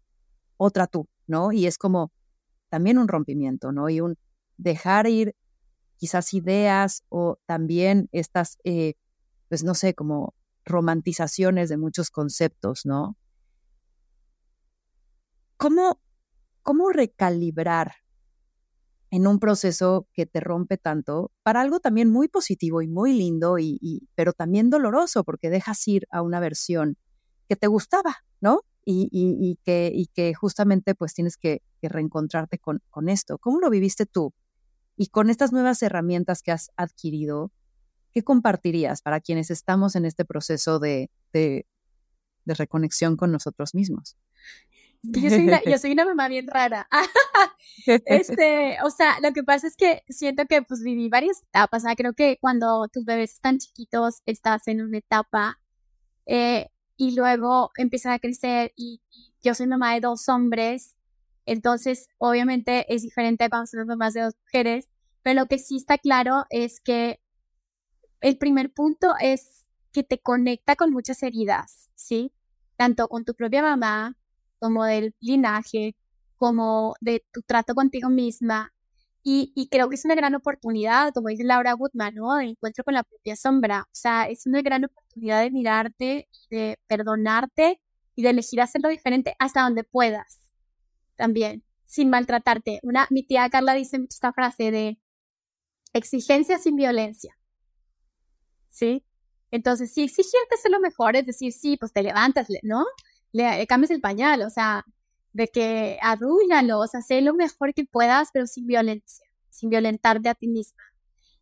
otra 0.56 0.88
tú, 0.88 1.08
¿no? 1.28 1.52
Y 1.52 1.66
es 1.66 1.78
como 1.78 2.10
también 2.70 2.98
un 2.98 3.06
rompimiento, 3.06 3.70
¿no? 3.70 3.88
Y 3.88 4.00
un 4.00 4.16
dejar 4.56 5.06
ir 5.06 5.36
quizás 5.98 6.32
ideas 6.32 7.04
o 7.08 7.38
también 7.46 8.08
estas, 8.12 8.58
eh, 8.64 8.94
pues 9.48 9.64
no 9.64 9.74
sé, 9.74 9.94
como 9.94 10.34
romantizaciones 10.64 11.68
de 11.68 11.76
muchos 11.76 12.10
conceptos, 12.10 12.86
¿no? 12.86 13.16
¿Cómo, 15.56 16.00
cómo 16.62 16.90
recalibrar 16.90 17.96
en 19.10 19.26
un 19.26 19.38
proceso 19.38 20.06
que 20.12 20.26
te 20.26 20.40
rompe 20.40 20.76
tanto 20.76 21.32
para 21.42 21.62
algo 21.62 21.80
también 21.80 22.10
muy 22.10 22.28
positivo 22.28 22.82
y 22.82 22.88
muy 22.88 23.12
lindo, 23.12 23.58
y, 23.58 24.08
pero 24.14 24.32
también 24.32 24.70
doloroso 24.70 25.24
porque 25.24 25.50
dejas 25.50 25.86
ir 25.88 26.06
a 26.10 26.22
una 26.22 26.40
versión 26.40 26.96
que 27.48 27.56
te 27.56 27.66
gustaba, 27.66 28.16
¿no? 28.40 28.62
Y, 28.84 29.08
y, 29.12 29.58
que, 29.64 30.06
que 30.14 30.32
justamente 30.32 30.94
pues 30.94 31.12
tienes 31.12 31.36
que, 31.36 31.62
reencontrarte 31.82 32.58
con, 32.58 32.80
con, 32.90 33.08
esto. 33.08 33.38
¿Cómo 33.38 33.60
lo 33.60 33.68
viviste 33.68 34.06
tú? 34.06 34.32
Y 34.98 35.06
con 35.06 35.30
estas 35.30 35.52
nuevas 35.52 35.80
herramientas 35.82 36.42
que 36.42 36.50
has 36.50 36.70
adquirido, 36.76 37.52
¿qué 38.12 38.24
compartirías 38.24 39.00
para 39.00 39.20
quienes 39.20 39.50
estamos 39.50 39.94
en 39.96 40.04
este 40.04 40.24
proceso 40.24 40.80
de, 40.80 41.10
de, 41.32 41.66
de 42.44 42.54
reconexión 42.54 43.16
con 43.16 43.30
nosotros 43.30 43.74
mismos? 43.74 44.16
Yo 45.02 45.30
soy, 45.30 45.46
una, 45.46 45.62
yo 45.64 45.78
soy 45.78 45.92
una 45.92 46.04
mamá 46.04 46.26
bien 46.26 46.48
rara. 46.48 46.88
este, 47.86 48.78
o 48.82 48.90
sea, 48.90 49.20
lo 49.22 49.32
que 49.32 49.44
pasa 49.44 49.68
es 49.68 49.76
que 49.76 50.02
siento 50.08 50.44
que 50.46 50.62
pues 50.62 50.82
viví 50.82 51.08
varias 51.08 51.42
etapas. 51.42 51.84
creo 51.96 52.14
que 52.14 52.38
cuando 52.40 52.88
tus 52.92 53.04
bebés 53.04 53.34
están 53.34 53.58
chiquitos, 53.58 54.22
estás 54.26 54.66
en 54.66 54.82
una 54.82 54.98
etapa 54.98 55.60
eh, 56.26 56.68
y 56.96 57.14
luego 57.14 57.70
empiezan 57.76 58.12
a 58.12 58.18
crecer 58.18 58.72
y, 58.76 59.00
yo 59.40 59.54
soy 59.54 59.68
mamá 59.68 59.94
de 59.94 60.00
dos 60.00 60.28
hombres. 60.28 60.96
Entonces, 61.48 62.08
obviamente 62.18 62.92
es 62.94 63.02
diferente 63.02 63.48
cuando 63.48 63.66
somos 63.66 63.86
mamás 63.86 64.14
de 64.14 64.22
dos 64.22 64.34
mujeres. 64.44 64.88
Pero 65.22 65.40
lo 65.40 65.46
que 65.46 65.58
sí 65.58 65.76
está 65.76 65.98
claro 65.98 66.44
es 66.50 66.80
que 66.80 67.20
el 68.20 68.38
primer 68.38 68.72
punto 68.72 69.14
es 69.20 69.66
que 69.92 70.02
te 70.02 70.18
conecta 70.20 70.76
con 70.76 70.92
muchas 70.92 71.22
heridas, 71.22 71.90
¿sí? 71.94 72.32
Tanto 72.76 73.08
con 73.08 73.24
tu 73.24 73.34
propia 73.34 73.62
mamá, 73.62 74.16
como 74.58 74.84
del 74.84 75.14
linaje, 75.20 75.96
como 76.36 76.94
de 77.00 77.24
tu 77.32 77.42
trato 77.42 77.74
contigo 77.74 78.10
misma. 78.10 78.72
Y, 79.22 79.52
y, 79.54 79.68
creo 79.68 79.88
que 79.88 79.96
es 79.96 80.04
una 80.04 80.14
gran 80.14 80.34
oportunidad, 80.34 81.12
como 81.12 81.28
dice 81.28 81.44
Laura 81.44 81.74
Woodman, 81.74 82.14
¿no? 82.14 82.36
De 82.36 82.46
encuentro 82.46 82.84
con 82.84 82.94
la 82.94 83.02
propia 83.04 83.36
sombra. 83.36 83.82
O 83.82 83.94
sea, 83.94 84.28
es 84.28 84.46
una 84.46 84.62
gran 84.62 84.84
oportunidad 84.84 85.42
de 85.42 85.50
mirarte, 85.50 86.28
de 86.50 86.78
perdonarte 86.86 87.80
y 88.14 88.22
de 88.22 88.30
elegir 88.30 88.60
hacerlo 88.60 88.88
diferente 88.88 89.34
hasta 89.38 89.62
donde 89.62 89.84
puedas. 89.84 90.47
También, 91.18 91.62
sin 91.84 92.08
maltratarte. 92.08 92.80
Una, 92.82 93.06
mi 93.10 93.22
tía 93.22 93.50
Carla 93.50 93.74
dice 93.74 93.98
esta 94.08 94.32
frase 94.32 94.70
de 94.70 94.98
exigencia 95.92 96.58
sin 96.58 96.76
violencia. 96.76 97.36
¿Sí? 98.70 99.04
Entonces, 99.50 99.92
si 99.92 100.04
exigirte 100.04 100.54
es 100.54 100.70
lo 100.70 100.80
mejor, 100.80 101.16
es 101.16 101.26
decir, 101.26 101.52
sí, 101.52 101.76
pues 101.76 101.92
te 101.92 102.02
levantas, 102.02 102.48
¿no? 102.62 102.86
le, 103.32 103.66
cambies 103.66 103.90
el 103.90 104.00
pañal, 104.00 104.42
o 104.42 104.50
sea, 104.50 104.84
de 105.32 105.48
que 105.48 105.98
arrúllalo, 106.02 106.80
o 106.80 106.86
sea, 106.86 107.02
sé 107.02 107.20
lo 107.20 107.34
mejor 107.34 107.74
que 107.74 107.84
puedas, 107.84 108.30
pero 108.32 108.46
sin 108.46 108.66
violencia, 108.66 109.26
sin 109.50 109.70
violentarte 109.70 110.28
a 110.28 110.34
ti 110.34 110.48
misma. 110.48 110.82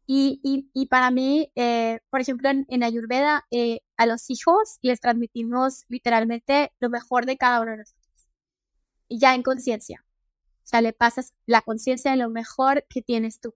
Y, 0.06 0.40
y, 0.44 0.70
y 0.72 0.86
para 0.86 1.10
mí, 1.10 1.50
eh, 1.56 2.00
por 2.10 2.20
ejemplo, 2.20 2.48
en, 2.50 2.82
Ayurveda, 2.82 3.44
eh, 3.50 3.80
a 3.96 4.06
los 4.06 4.30
hijos 4.30 4.78
les 4.82 5.00
transmitimos 5.00 5.84
literalmente 5.88 6.72
lo 6.78 6.90
mejor 6.90 7.26
de 7.26 7.36
cada 7.36 7.60
uno 7.60 7.72
de 7.72 7.78
nosotros. 7.78 8.05
Ya 9.08 9.34
en 9.34 9.42
conciencia. 9.42 10.04
O 10.64 10.68
sea, 10.68 10.80
le 10.80 10.92
pasas 10.92 11.34
la 11.46 11.62
conciencia 11.62 12.10
de 12.10 12.16
lo 12.16 12.28
mejor 12.28 12.84
que 12.88 13.02
tienes 13.02 13.40
tú. 13.40 13.54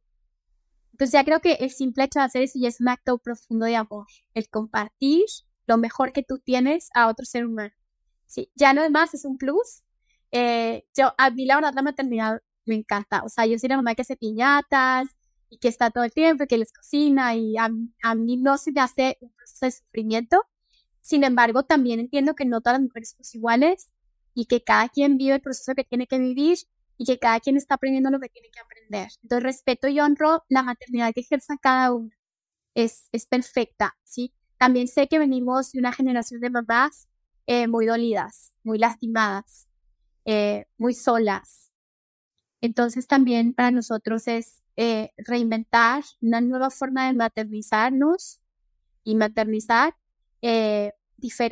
Entonces 0.92 1.12
ya 1.12 1.24
creo 1.24 1.40
que 1.40 1.54
el 1.54 1.70
simple 1.70 2.04
hecho 2.04 2.20
de 2.20 2.26
hacer 2.26 2.42
eso 2.42 2.58
ya 2.60 2.68
es 2.68 2.80
un 2.80 2.88
acto 2.88 3.18
profundo 3.18 3.66
de 3.66 3.74
amor. 3.74 4.06
El 4.34 4.48
compartir 4.48 5.24
lo 5.66 5.78
mejor 5.78 6.12
que 6.12 6.22
tú 6.22 6.38
tienes 6.38 6.90
a 6.94 7.08
otro 7.08 7.24
ser 7.24 7.46
humano. 7.46 7.72
Sí, 8.26 8.52
ya 8.54 8.72
no 8.74 8.84
es 8.84 8.90
más, 8.90 9.14
es 9.14 9.24
un 9.24 9.38
plus. 9.38 9.82
Eh, 10.30 10.84
yo, 10.96 11.12
a 11.18 11.30
mí 11.30 11.46
la 11.46 11.56
verdad 11.56 11.72
la 11.74 11.82
maternidad 11.82 12.42
me 12.64 12.76
encanta. 12.76 13.22
O 13.24 13.28
sea, 13.28 13.46
yo 13.46 13.58
soy 13.58 13.68
la 13.70 13.76
mamá 13.76 13.94
que 13.94 14.02
hace 14.02 14.16
piñatas 14.16 15.08
y 15.48 15.58
que 15.58 15.68
está 15.68 15.90
todo 15.90 16.04
el 16.04 16.12
tiempo, 16.12 16.46
que 16.46 16.58
les 16.58 16.72
cocina 16.72 17.34
y 17.34 17.56
a, 17.56 17.70
a 18.02 18.14
mí 18.14 18.36
no 18.36 18.56
se 18.58 18.70
me 18.70 18.80
hace 18.82 19.18
un 19.20 19.32
proceso 19.32 19.66
de 19.66 19.72
sufrimiento. 19.72 20.44
Sin 21.00 21.24
embargo, 21.24 21.64
también 21.64 21.98
entiendo 21.98 22.34
que 22.34 22.44
no 22.44 22.60
todas 22.60 22.74
las 22.78 22.82
mujeres 22.82 23.16
son 23.18 23.40
iguales 23.40 23.90
y 24.34 24.46
que 24.46 24.62
cada 24.62 24.88
quien 24.88 25.16
vive 25.16 25.34
el 25.34 25.40
proceso 25.40 25.74
que 25.74 25.84
tiene 25.84 26.06
que 26.06 26.18
vivir 26.18 26.58
y 26.96 27.06
que 27.06 27.18
cada 27.18 27.40
quien 27.40 27.56
está 27.56 27.76
aprendiendo 27.76 28.10
lo 28.10 28.20
que 28.20 28.28
tiene 28.28 28.50
que 28.50 28.60
aprender. 28.60 29.08
Entonces, 29.22 29.42
respeto 29.42 29.88
y 29.88 30.00
honro 30.00 30.44
la 30.48 30.62
maternidad 30.62 31.12
que 31.14 31.20
ejerza 31.20 31.56
cada 31.60 31.92
uno. 31.92 32.10
Es, 32.74 33.08
es 33.12 33.26
perfecta, 33.26 33.96
¿sí? 34.04 34.32
También 34.58 34.86
sé 34.86 35.08
que 35.08 35.18
venimos 35.18 35.72
de 35.72 35.78
una 35.78 35.92
generación 35.92 36.40
de 36.40 36.50
mamás 36.50 37.08
eh, 37.46 37.66
muy 37.66 37.86
dolidas, 37.86 38.52
muy 38.62 38.78
lastimadas, 38.78 39.66
eh, 40.26 40.66
muy 40.76 40.92
solas. 40.92 41.72
Entonces 42.60 43.06
también 43.06 43.54
para 43.54 43.70
nosotros 43.70 44.28
es 44.28 44.62
eh, 44.76 45.12
reinventar 45.16 46.04
una 46.20 46.40
nueva 46.42 46.70
forma 46.70 47.06
de 47.06 47.14
maternizarnos 47.14 48.40
y 49.02 49.14
maternizar 49.14 49.96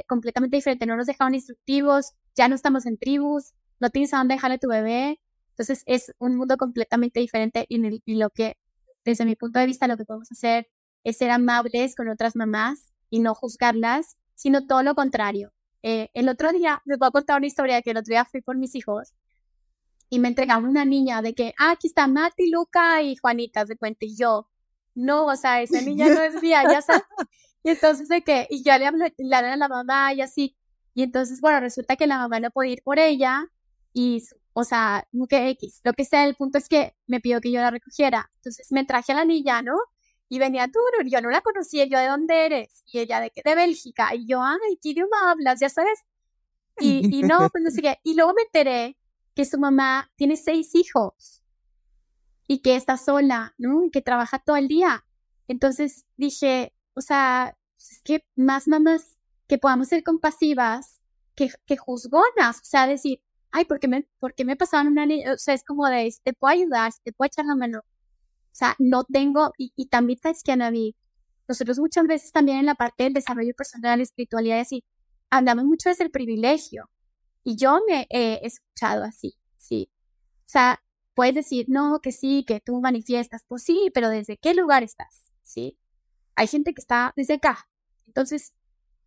completamente 0.06 0.56
diferente. 0.56 0.86
No 0.86 0.96
nos 0.96 1.06
dejaron 1.06 1.34
instructivos, 1.34 2.12
ya 2.34 2.48
no 2.48 2.54
estamos 2.54 2.86
en 2.86 2.98
tribus, 2.98 3.54
no 3.80 3.90
tienes 3.90 4.12
a 4.14 4.18
dónde 4.18 4.34
dejarle 4.34 4.56
a 4.56 4.58
tu 4.58 4.68
bebé. 4.68 5.20
Entonces 5.50 5.82
es 5.86 6.14
un 6.18 6.36
mundo 6.36 6.56
completamente 6.56 7.20
diferente 7.20 7.66
y, 7.68 8.02
y 8.04 8.14
lo 8.16 8.30
que, 8.30 8.56
desde 9.04 9.24
mi 9.24 9.36
punto 9.36 9.58
de 9.58 9.66
vista, 9.66 9.88
lo 9.88 9.96
que 9.96 10.04
podemos 10.04 10.30
hacer 10.30 10.68
es 11.04 11.18
ser 11.18 11.30
amables 11.30 11.94
con 11.94 12.08
otras 12.08 12.36
mamás 12.36 12.92
y 13.10 13.20
no 13.20 13.34
juzgarlas, 13.34 14.16
sino 14.34 14.66
todo 14.66 14.82
lo 14.82 14.94
contrario, 14.94 15.52
eh, 15.82 16.10
el 16.14 16.28
otro 16.28 16.52
día, 16.52 16.82
les 16.84 16.98
voy 16.98 17.08
a 17.08 17.10
contar 17.10 17.38
una 17.38 17.46
historia 17.46 17.82
que 17.82 17.90
el 17.90 17.96
otro 17.98 18.12
día 18.12 18.24
fui 18.24 18.40
por 18.40 18.56
mis 18.56 18.74
hijos 18.74 19.14
y 20.10 20.18
me 20.18 20.28
entregaron 20.28 20.66
una 20.66 20.84
niña 20.84 21.22
de 21.22 21.34
que, 21.34 21.54
ah, 21.58 21.72
aquí 21.72 21.86
está 21.88 22.06
Mati, 22.06 22.50
Luca 22.50 23.02
y 23.02 23.16
Juanita, 23.16 23.66
se 23.66 23.76
cuenta, 23.76 24.04
y 24.04 24.16
yo, 24.16 24.48
no, 24.94 25.26
o 25.26 25.36
sea, 25.36 25.62
esa 25.62 25.80
niña 25.80 26.08
no 26.08 26.20
es 26.20 26.42
mía, 26.42 26.62
ya 26.64 26.82
sabes. 26.82 27.04
Y 27.68 27.72
entonces 27.72 28.08
de 28.08 28.22
que, 28.22 28.46
y 28.48 28.62
ya 28.62 28.78
le 28.78 28.86
hablé, 28.86 29.12
a 29.30 29.56
la 29.56 29.68
mamá 29.68 30.14
y 30.14 30.22
así. 30.22 30.56
Y 30.94 31.02
entonces, 31.02 31.42
bueno, 31.42 31.60
resulta 31.60 31.96
que 31.96 32.06
la 32.06 32.16
mamá 32.16 32.40
no 32.40 32.50
podía 32.50 32.72
ir 32.72 32.82
por 32.82 32.98
ella 32.98 33.46
y, 33.92 34.24
o 34.54 34.64
sea, 34.64 35.06
que 35.28 35.50
X. 35.50 35.82
Lo 35.84 35.92
que 35.92 36.06
sea, 36.06 36.24
el 36.24 36.34
punto 36.34 36.56
es 36.56 36.66
que 36.66 36.96
me 37.06 37.20
pidió 37.20 37.42
que 37.42 37.52
yo 37.52 37.60
la 37.60 37.70
recogiera. 37.70 38.30
Entonces 38.36 38.72
me 38.72 38.86
traje 38.86 39.12
a 39.12 39.16
la 39.16 39.26
niña, 39.26 39.60
¿no? 39.60 39.76
Y 40.30 40.38
venía 40.38 40.66
tú, 40.68 40.78
yo 41.04 41.20
no 41.20 41.28
la 41.28 41.42
conocía, 41.42 41.84
yo, 41.84 41.98
¿de 41.98 42.06
dónde 42.06 42.46
eres? 42.46 42.84
Y 42.86 43.00
ella, 43.00 43.20
¿de? 43.20 43.30
De 43.44 43.54
Bélgica. 43.54 44.14
Y 44.14 44.26
yo, 44.26 44.42
ay, 44.42 44.78
¿qué 44.80 44.88
idioma 44.88 45.30
hablas? 45.30 45.60
Ya 45.60 45.68
sabes. 45.68 46.06
Y, 46.80 47.18
y 47.18 47.22
no, 47.22 47.50
pues 47.50 47.62
no 47.62 47.70
sé 47.70 47.82
qué. 47.82 47.98
Y 48.02 48.14
luego 48.14 48.32
me 48.32 48.44
enteré 48.44 48.96
que 49.34 49.44
su 49.44 49.58
mamá 49.58 50.10
tiene 50.16 50.38
seis 50.38 50.74
hijos 50.74 51.42
y 52.46 52.60
que 52.60 52.76
está 52.76 52.96
sola, 52.96 53.54
¿no? 53.58 53.84
Y 53.84 53.90
que 53.90 54.00
trabaja 54.00 54.38
todo 54.38 54.56
el 54.56 54.68
día. 54.68 55.04
Entonces 55.48 56.06
dije, 56.16 56.72
o 56.94 57.02
sea, 57.02 57.57
pues 57.78 57.92
es 57.92 58.02
que 58.02 58.24
más 58.34 58.66
mamás 58.66 59.16
que 59.46 59.56
podamos 59.56 59.88
ser 59.88 60.02
compasivas 60.02 61.00
que, 61.36 61.50
que 61.64 61.76
juzgonas, 61.76 62.58
o 62.58 62.64
sea, 62.64 62.88
decir, 62.88 63.22
ay, 63.52 63.64
¿por 63.64 63.78
qué 63.78 63.86
me, 63.86 64.08
por 64.18 64.34
qué 64.34 64.44
me 64.44 64.56
pasaron 64.56 64.92
una 64.92 65.06
niña? 65.06 65.34
O 65.34 65.38
sea, 65.38 65.54
es 65.54 65.62
como 65.64 65.86
de, 65.86 66.12
te 66.24 66.32
puedo 66.32 66.52
ayudar, 66.52 66.92
te 67.04 67.12
puedo 67.12 67.28
echar 67.28 67.46
la 67.46 67.54
mano. 67.54 67.78
O 67.78 68.54
sea, 68.58 68.74
no 68.80 69.04
tengo, 69.04 69.52
y, 69.56 69.72
y 69.76 69.86
también 69.86 70.18
sabes 70.20 70.42
que 70.42 70.52
Anaví, 70.52 70.96
nosotros 71.46 71.78
muchas 71.78 72.06
veces 72.06 72.32
también 72.32 72.58
en 72.58 72.66
la 72.66 72.74
parte 72.74 73.04
del 73.04 73.12
desarrollo 73.14 73.54
personal, 73.54 74.00
espiritualidad 74.00 74.60
así, 74.60 74.84
hablamos 75.30 75.64
mucho 75.64 75.88
desde 75.88 76.04
el 76.04 76.10
privilegio. 76.10 76.90
Y 77.44 77.56
yo 77.56 77.80
me 77.88 78.06
he 78.10 78.44
escuchado 78.44 79.04
así, 79.04 79.36
sí. 79.56 79.90
O 80.40 80.50
sea, 80.50 80.82
puedes 81.14 81.36
decir, 81.36 81.66
no, 81.68 82.00
que 82.00 82.10
sí, 82.12 82.44
que 82.46 82.60
tú 82.60 82.80
manifiestas, 82.80 83.44
pues 83.46 83.62
sí, 83.62 83.90
pero 83.94 84.08
¿desde 84.10 84.36
qué 84.36 84.54
lugar 84.54 84.82
estás? 84.82 85.30
Sí. 85.42 85.78
Hay 86.39 86.47
gente 86.47 86.72
que 86.72 86.80
está 86.80 87.12
desde 87.16 87.34
acá. 87.34 87.68
Entonces, 88.07 88.55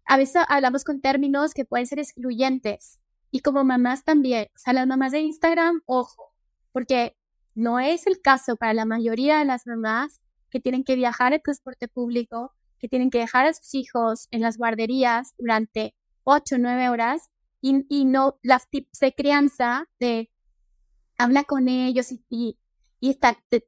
a 0.05 0.17
veces 0.17 0.43
hablamos 0.49 0.83
con 0.83 0.99
términos 0.99 1.53
que 1.53 1.63
pueden 1.63 1.87
ser 1.87 1.97
excluyentes. 1.99 2.99
Y 3.31 3.39
como 3.39 3.63
mamás 3.63 4.03
también, 4.03 4.49
o 4.53 4.59
sea, 4.59 4.73
las 4.73 4.85
mamás 4.85 5.13
de 5.13 5.21
Instagram, 5.21 5.81
ojo, 5.85 6.33
porque 6.73 7.15
no 7.55 7.79
es 7.79 8.05
el 8.05 8.19
caso 8.19 8.57
para 8.57 8.73
la 8.73 8.83
mayoría 8.83 9.39
de 9.39 9.45
las 9.45 9.65
mamás 9.65 10.19
que 10.49 10.59
tienen 10.59 10.83
que 10.83 10.97
viajar 10.97 11.31
en 11.31 11.41
transporte 11.41 11.87
público, 11.87 12.51
que 12.79 12.89
tienen 12.89 13.09
que 13.09 13.19
dejar 13.19 13.45
a 13.45 13.53
sus 13.53 13.75
hijos 13.75 14.27
en 14.31 14.41
las 14.41 14.57
guarderías 14.57 15.33
durante 15.37 15.95
ocho 16.25 16.55
o 16.55 16.57
nueve 16.57 16.89
horas 16.89 17.29
y, 17.61 18.03
no 18.03 18.39
las 18.43 18.69
tips 18.69 18.99
de 18.99 19.13
crianza 19.13 19.87
de 20.01 20.29
habla 21.17 21.45
con 21.45 21.69
ellos 21.69 22.11
y, 22.29 22.57
y 23.01 23.19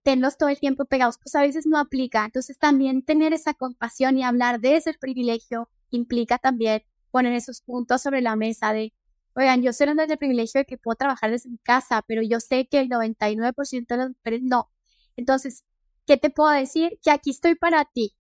tenlos 0.04 0.38
todo 0.38 0.48
el 0.50 0.60
tiempo 0.60 0.86
pegados, 0.86 1.18
pues 1.18 1.36
a 1.36 1.42
veces 1.42 1.66
no 1.66 1.78
aplica. 1.78 2.24
Entonces 2.24 2.58
también 2.58 3.04
tener 3.04 3.34
esa 3.34 3.54
compasión 3.54 4.18
y 4.18 4.24
hablar 4.24 4.62
de 4.62 4.78
ese 4.78 4.94
privilegio 4.94 5.70
implica 5.90 6.38
también 6.38 6.84
poner 7.12 7.34
esos 7.34 7.62
puntos 7.62 8.02
sobre 8.02 8.22
la 8.22 8.36
mesa 8.36 8.72
de 8.72 8.94
oigan, 9.36 9.62
yo 9.62 9.74
soy 9.74 9.90
una 9.90 10.06
del 10.06 10.18
privilegio 10.18 10.60
de 10.60 10.66
que 10.66 10.78
puedo 10.78 10.96
trabajar 10.96 11.32
desde 11.32 11.50
mi 11.50 11.58
casa, 11.58 12.04
pero 12.08 12.22
yo 12.22 12.40
sé 12.40 12.68
que 12.68 12.80
el 12.80 12.90
99% 12.90 13.88
de 13.88 13.98
las 13.98 14.10
mujeres 14.10 14.42
no. 14.44 14.70
Entonces, 15.16 15.66
¿qué 16.06 16.18
te 16.18 16.30
puedo 16.30 16.52
decir? 16.52 17.00
Que 17.04 17.12
aquí 17.12 17.32
estoy 17.32 17.56
para 17.56 17.86
ti. 17.86 18.16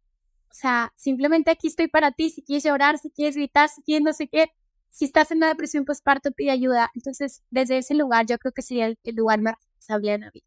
O 0.49 0.53
sea, 0.55 0.93
simplemente 0.95 1.51
aquí 1.51 1.67
estoy 1.67 1.87
para 1.87 2.11
ti. 2.11 2.29
Si 2.29 2.43
quieres 2.43 2.63
llorar, 2.63 2.97
si 2.97 3.09
quieres 3.11 3.35
gritar, 3.35 3.69
si 3.69 3.81
quieres 3.83 4.03
no 4.03 4.13
sé 4.13 4.27
qué. 4.27 4.51
Si 4.89 5.05
estás 5.05 5.31
en 5.31 5.37
una 5.37 5.47
depresión 5.49 5.85
postparto, 5.85 6.31
pide 6.31 6.51
ayuda. 6.51 6.91
Entonces, 6.95 7.43
desde 7.49 7.79
ese 7.79 7.95
lugar, 7.95 8.25
yo 8.27 8.37
creo 8.37 8.51
que 8.51 8.61
sería 8.61 8.87
el, 8.87 8.97
lugar 9.15 9.41
más 9.41 9.55
responsable 9.55 10.11
de 10.11 10.17
la 10.19 10.31
vida. 10.31 10.45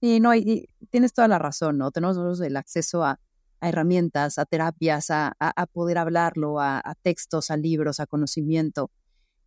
Sí, 0.00 0.20
no, 0.20 0.34
y, 0.34 0.68
tienes 0.90 1.12
toda 1.12 1.28
la 1.28 1.38
razón, 1.38 1.78
¿no? 1.78 1.90
Tenemos 1.90 2.40
el 2.40 2.56
acceso 2.56 3.04
a, 3.04 3.20
a 3.60 3.68
herramientas, 3.68 4.38
a 4.38 4.44
terapias, 4.44 5.06
a, 5.10 5.34
poder 5.72 5.98
hablarlo, 5.98 6.60
a, 6.60 6.82
textos, 7.02 7.50
a 7.50 7.56
libros, 7.56 8.00
a 8.00 8.06
conocimiento. 8.06 8.90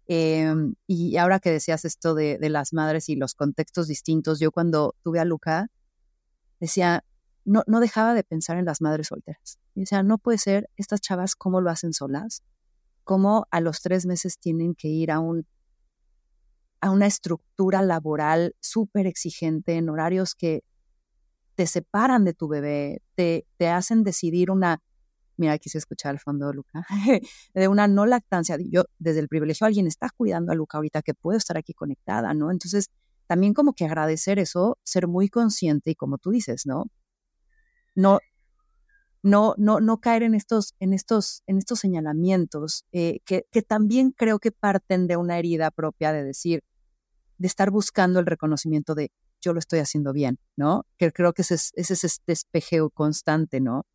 Em, 0.07 0.73
y 0.87 1.17
ahora 1.17 1.39
que 1.39 1.51
decías 1.51 1.85
esto 1.85 2.15
de, 2.15 2.37
las 2.49 2.73
madres 2.73 3.09
y 3.09 3.15
los 3.15 3.35
contextos 3.35 3.87
distintos, 3.87 4.39
yo 4.39 4.51
cuando 4.51 4.95
tuve 5.03 5.19
a 5.19 5.25
Luca, 5.25 5.67
decía, 6.59 7.03
no, 7.45 7.63
no 7.67 7.79
dejaba 7.79 8.13
de 8.13 8.23
pensar 8.23 8.57
en 8.57 8.65
las 8.65 8.81
madres 8.81 9.07
solteras. 9.07 9.59
Y 9.75 9.81
decía, 9.81 10.03
no 10.03 10.17
puede 10.17 10.39
ser, 10.39 10.69
estas 10.77 11.01
chavas, 11.01 11.35
¿cómo 11.35 11.61
lo 11.61 11.69
hacen 11.69 11.93
solas? 11.93 12.43
¿Cómo 13.03 13.47
a 13.51 13.61
los 13.61 13.81
tres 13.81 14.05
meses 14.05 14.39
tienen 14.39 14.75
que 14.75 14.87
ir 14.87 15.11
a 15.11 15.19
un 15.19 15.45
a 16.81 16.91
una 16.91 17.07
estructura 17.07 17.81
laboral 17.81 18.55
súper 18.59 19.07
exigente 19.07 19.75
en 19.75 19.89
horarios 19.89 20.35
que 20.35 20.63
te 21.55 21.67
separan 21.67 22.23
de 22.23 22.33
tu 22.33 22.47
bebé, 22.47 23.01
te, 23.15 23.45
te 23.57 23.67
hacen 23.67 24.03
decidir 24.03 24.49
una, 24.49 24.81
mira, 25.35 25.57
quise 25.57 25.77
escuchar 25.77 26.11
al 26.11 26.19
fondo, 26.19 26.53
Luca, 26.53 26.85
de 27.53 27.67
una 27.67 27.87
no 27.87 28.05
lactancia. 28.05 28.57
Yo, 28.71 28.85
desde 28.97 29.19
el 29.19 29.27
privilegio, 29.27 29.67
alguien 29.67 29.85
está 29.85 30.09
cuidando 30.15 30.51
a 30.51 30.55
Luca 30.55 30.77
ahorita 30.77 31.01
que 31.01 31.13
puedo 31.13 31.37
estar 31.37 31.57
aquí 31.57 31.73
conectada, 31.73 32.33
¿no? 32.33 32.49
Entonces, 32.51 32.89
también 33.27 33.53
como 33.53 33.73
que 33.73 33.85
agradecer 33.85 34.39
eso, 34.39 34.77
ser 34.83 35.07
muy 35.07 35.29
consciente 35.29 35.91
y 35.91 35.95
como 35.95 36.17
tú 36.17 36.31
dices, 36.31 36.65
¿no? 36.65 36.85
No, 37.93 38.19
no, 39.21 39.53
no, 39.57 39.81
no 39.81 39.99
caer 39.99 40.23
en 40.23 40.35
estos, 40.35 40.75
en 40.79 40.93
estos, 40.93 41.43
en 41.45 41.57
estos 41.57 41.79
señalamientos 41.79 42.85
eh, 42.93 43.19
que, 43.25 43.45
que 43.51 43.61
también 43.61 44.11
creo 44.11 44.39
que 44.39 44.51
parten 44.51 45.07
de 45.07 45.17
una 45.17 45.37
herida 45.37 45.71
propia 45.71 46.13
de 46.13 46.23
decir, 46.23 46.63
de 47.39 47.47
estar 47.47 47.71
buscando 47.71 48.19
el 48.19 48.25
reconocimiento 48.27 48.93
de 48.93 49.11
yo 49.41 49.53
lo 49.53 49.59
estoy 49.59 49.79
haciendo 49.79 50.13
bien, 50.13 50.37
¿no? 50.57 50.85
Que 50.97 51.11
creo 51.11 51.33
que 51.33 51.41
ese 51.41 51.55
es, 51.55 51.71
ese 51.75 51.93
es 51.93 52.03
este 52.03 52.33
espejeo 52.33 52.89
constante, 52.89 53.61
¿no? 53.61 53.85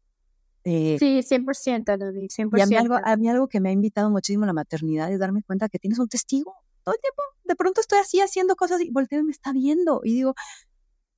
Eh, 0.65 0.97
sí, 0.99 1.21
100%, 1.23 1.99
David, 1.99 2.31
100%. 2.31 2.59
Y 2.59 2.61
a 2.63 2.67
mí, 2.67 2.77
algo, 2.77 2.97
a 3.03 3.17
mí 3.17 3.29
algo 3.29 3.49
que 3.49 3.61
me 3.61 3.69
ha 3.69 3.73
invitado 3.73 4.11
muchísimo 4.11 4.47
la 4.47 4.55
maternidad 4.55 5.13
es 5.13 5.19
darme 5.19 5.43
cuenta 5.43 5.69
que 5.69 5.79
tienes 5.79 5.99
un 5.99 6.09
testigo 6.09 6.55
todo 6.85 6.95
el 6.95 7.01
tiempo. 7.01 7.23
De 7.45 7.55
pronto 7.55 7.83
estoy 7.83 7.99
así 7.99 8.21
haciendo 8.21 8.57
cosas 8.57 8.81
y 8.81 8.91
volteo 8.91 9.21
y 9.21 9.25
me 9.25 9.33
está 9.33 9.53
viendo 9.53 10.01
y 10.03 10.15
digo, 10.15 10.35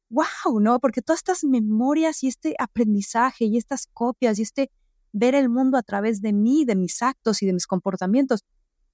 wow, 0.09 0.59
¿no? 0.61 0.81
Porque 0.81 1.01
todas 1.01 1.21
estas 1.21 1.45
memorias 1.45 2.25
y 2.25 2.29
este 2.29 2.57
aprendizaje 2.59 3.45
y 3.45 3.57
estas 3.57 3.87
copias 3.93 4.41
y 4.41 4.43
este 4.43 4.71
ver 5.13 5.37
el 5.37 5.49
mundo 5.49 5.79
a 5.79 5.83
través 5.83 6.21
de 6.21 6.33
mí, 6.33 6.65
de 6.65 6.75
mis 6.75 7.01
actos 7.03 7.41
y 7.43 7.47
de 7.47 7.53
mis 7.53 7.69
comportamientos, 7.69 8.45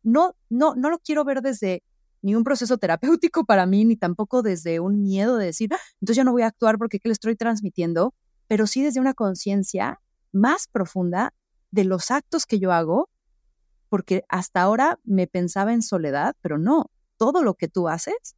no, 0.02 0.34
no, 0.50 0.74
no 0.74 0.90
lo 0.90 0.98
quiero 0.98 1.24
ver 1.24 1.40
desde 1.40 1.82
ni 2.22 2.34
un 2.34 2.44
proceso 2.44 2.78
terapéutico 2.78 3.44
para 3.44 3.66
mí, 3.66 3.84
ni 3.84 3.96
tampoco 3.96 4.42
desde 4.42 4.80
un 4.80 5.02
miedo 5.02 5.36
de 5.36 5.46
decir, 5.46 5.74
ah, 5.74 5.78
entonces 6.00 6.16
ya 6.16 6.24
no 6.24 6.32
voy 6.32 6.42
a 6.42 6.46
actuar 6.46 6.78
porque 6.78 7.00
¿qué 7.00 7.08
le 7.08 7.12
estoy 7.12 7.36
transmitiendo? 7.36 8.14
Pero 8.46 8.66
sí 8.66 8.82
desde 8.82 9.00
una 9.00 9.14
conciencia 9.14 10.00
más 10.30 10.68
profunda 10.68 11.34
de 11.70 11.84
los 11.84 12.10
actos 12.10 12.46
que 12.46 12.58
yo 12.58 12.72
hago, 12.72 13.10
porque 13.88 14.24
hasta 14.28 14.62
ahora 14.62 14.98
me 15.04 15.26
pensaba 15.26 15.74
en 15.74 15.82
soledad, 15.82 16.34
pero 16.40 16.58
no, 16.58 16.90
todo 17.16 17.42
lo 17.42 17.54
que 17.54 17.68
tú 17.68 17.88
haces 17.88 18.36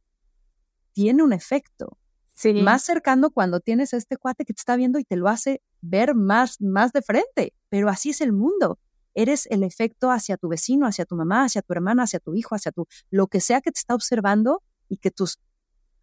tiene 0.91 1.23
un 1.23 1.31
efecto. 1.31 1.97
Sí. 2.33 2.53
Más 2.53 2.83
cercano 2.83 3.29
cuando 3.29 3.61
tienes 3.61 3.93
a 3.93 3.97
este 3.97 4.17
cuate 4.17 4.43
que 4.43 4.53
te 4.53 4.59
está 4.59 4.75
viendo 4.75 4.99
y 4.99 5.05
te 5.05 5.15
lo 5.15 5.29
hace 5.29 5.61
ver 5.81 6.15
más, 6.15 6.59
más 6.59 6.91
de 6.91 7.01
frente, 7.01 7.53
pero 7.69 7.87
así 7.87 8.09
es 8.09 8.19
el 8.19 8.33
mundo 8.33 8.79
eres 9.15 9.47
el 9.49 9.63
efecto 9.63 10.11
hacia 10.11 10.37
tu 10.37 10.49
vecino, 10.49 10.85
hacia 10.85 11.05
tu 11.05 11.15
mamá, 11.15 11.45
hacia 11.45 11.61
tu 11.61 11.73
hermana, 11.73 12.03
hacia 12.03 12.19
tu 12.19 12.35
hijo, 12.35 12.53
hacia 12.53 12.71
tu, 12.71 12.85
lo 13.09 13.27
que 13.27 13.39
sea 13.39 13.61
que 13.61 13.71
te 13.71 13.79
está 13.79 13.95
observando 13.95 14.61
y 14.87 14.97
que 14.97 15.09
tus 15.09 15.39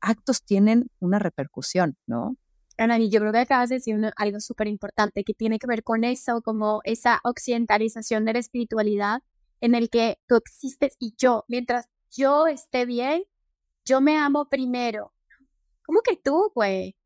actos 0.01 0.43
tienen 0.43 0.91
una 0.99 1.19
repercusión, 1.19 1.97
¿no? 2.07 2.37
Ana, 2.79 2.99
yo 2.99 3.21
creo 3.21 3.33
que 3.33 3.39
acabas 3.39 3.69
de 3.69 3.77
decir 3.77 3.97
algo 4.17 4.41
súper 4.41 4.67
importante 4.67 5.25
que 5.25 5.35
tiene 5.35 5.59
que 5.59 5.67
ver 5.67 5.85
con 5.85 6.05
eso, 6.05 6.43
como 6.43 6.81
esa 6.85 7.21
occidentalización 7.23 8.25
de 8.25 8.33
la 8.33 8.39
espiritualidad 8.39 9.23
en 9.61 9.75
el 9.75 9.91
que 9.91 10.19
tú 10.27 10.37
existes 10.37 10.97
y 10.99 11.15
yo, 11.17 11.45
mientras 11.49 11.89
yo 12.11 12.47
esté 12.47 12.87
bien, 12.87 13.25
yo 13.85 14.01
me 14.01 14.19
amo 14.19 14.49
primero. 14.49 15.13
¿Cómo 15.85 16.01
que 16.01 16.17
tú, 16.17 16.51
güey? 16.55 16.97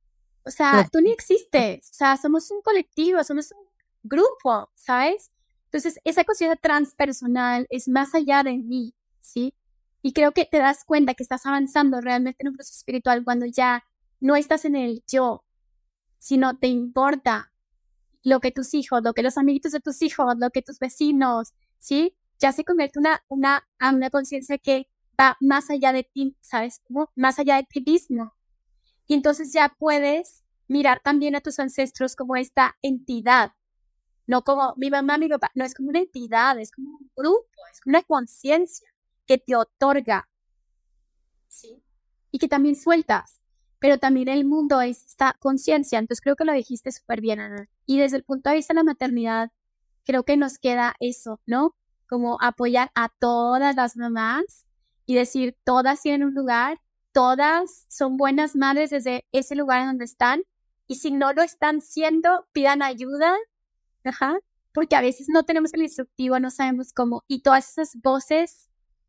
O 0.44 0.50
sea, 0.50 0.88
tú 0.90 1.00
ni 1.00 1.10
existes. 1.10 1.90
O 1.90 1.94
sea, 1.94 2.16
somos 2.16 2.50
un 2.50 2.62
colectivo, 2.62 3.22
somos 3.24 3.50
un 3.52 3.66
grupo, 4.02 4.70
¿sabes? 4.74 5.30
Entonces, 5.76 6.00
esa 6.04 6.24
conciencia 6.24 6.56
transpersonal 6.56 7.66
es 7.68 7.86
más 7.86 8.14
allá 8.14 8.42
de 8.42 8.56
mí, 8.56 8.94
¿sí? 9.20 9.52
Y 10.00 10.14
creo 10.14 10.32
que 10.32 10.46
te 10.46 10.56
das 10.56 10.86
cuenta 10.86 11.12
que 11.12 11.22
estás 11.22 11.44
avanzando 11.44 12.00
realmente 12.00 12.38
en 12.40 12.48
un 12.48 12.54
proceso 12.54 12.78
espiritual 12.78 13.22
cuando 13.24 13.44
ya 13.44 13.84
no 14.18 14.36
estás 14.36 14.64
en 14.64 14.74
el 14.74 15.04
yo, 15.06 15.44
sino 16.16 16.56
te 16.56 16.68
importa 16.68 17.52
lo 18.22 18.40
que 18.40 18.52
tus 18.52 18.72
hijos, 18.72 19.02
lo 19.02 19.12
que 19.12 19.22
los 19.22 19.36
amiguitos 19.36 19.72
de 19.72 19.80
tus 19.80 20.00
hijos, 20.00 20.36
lo 20.38 20.48
que 20.48 20.62
tus 20.62 20.78
vecinos, 20.78 21.52
¿sí? 21.78 22.16
Ya 22.38 22.52
se 22.52 22.64
convierte 22.64 22.98
una, 22.98 23.22
una, 23.28 23.68
una 23.78 24.08
conciencia 24.08 24.56
que 24.56 24.88
va 25.20 25.36
más 25.40 25.68
allá 25.68 25.92
de 25.92 26.04
ti, 26.04 26.38
¿sabes? 26.40 26.80
Como 26.88 27.10
más 27.16 27.38
allá 27.38 27.56
de 27.56 27.64
ti 27.64 27.82
mismo. 27.86 28.32
Y 29.06 29.12
entonces 29.12 29.52
ya 29.52 29.76
puedes 29.78 30.42
mirar 30.68 31.00
también 31.04 31.36
a 31.36 31.42
tus 31.42 31.58
ancestros 31.58 32.16
como 32.16 32.34
esta 32.34 32.78
entidad, 32.80 33.52
no 34.26 34.42
como 34.42 34.74
mi 34.76 34.90
mamá, 34.90 35.18
mi 35.18 35.28
papá, 35.28 35.50
no 35.54 35.64
es 35.64 35.74
como 35.74 35.90
una 35.90 36.00
entidad, 36.00 36.58
es 36.58 36.70
como 36.70 36.90
un 36.98 37.10
grupo, 37.16 37.46
es 37.72 37.80
como 37.80 37.92
una 37.92 38.02
conciencia 38.02 38.88
que 39.26 39.38
te 39.38 39.56
otorga, 39.56 40.28
¿sí? 41.48 41.82
Y 42.30 42.38
que 42.38 42.48
también 42.48 42.76
sueltas, 42.76 43.40
pero 43.78 43.98
también 43.98 44.28
el 44.28 44.44
mundo 44.44 44.80
es 44.80 45.04
esta 45.06 45.36
conciencia, 45.38 45.98
entonces 45.98 46.22
creo 46.22 46.36
que 46.36 46.44
lo 46.44 46.52
dijiste 46.52 46.90
súper 46.92 47.20
bien, 47.20 47.40
Ana. 47.40 47.68
Y 47.86 47.98
desde 47.98 48.16
el 48.16 48.24
punto 48.24 48.50
de 48.50 48.56
vista 48.56 48.74
de 48.74 48.80
la 48.80 48.84
maternidad, 48.84 49.52
creo 50.04 50.24
que 50.24 50.36
nos 50.36 50.58
queda 50.58 50.96
eso, 51.00 51.40
¿no? 51.46 51.74
Como 52.08 52.38
apoyar 52.40 52.90
a 52.94 53.08
todas 53.08 53.76
las 53.76 53.96
mamás 53.96 54.66
y 55.06 55.14
decir, 55.14 55.56
todas 55.64 56.02
tienen 56.02 56.26
un 56.26 56.34
lugar, 56.34 56.80
todas 57.12 57.86
son 57.88 58.16
buenas 58.16 58.56
madres 58.56 58.90
desde 58.90 59.26
ese 59.32 59.54
lugar 59.54 59.80
en 59.82 59.86
donde 59.88 60.04
están, 60.04 60.42
y 60.88 60.96
si 60.96 61.10
no 61.10 61.32
lo 61.32 61.42
están 61.42 61.80
siendo, 61.80 62.46
pidan 62.52 62.82
ayuda 62.82 63.36
Ajá. 64.06 64.38
Porque 64.72 64.96
a 64.96 65.00
veces 65.00 65.28
no 65.28 65.44
tenemos 65.44 65.72
el 65.74 65.82
instructivo, 65.82 66.38
no 66.38 66.50
sabemos 66.50 66.92
cómo. 66.92 67.24
Y 67.28 67.42
todas 67.42 67.70
esas 67.70 67.96
voces 68.02 68.68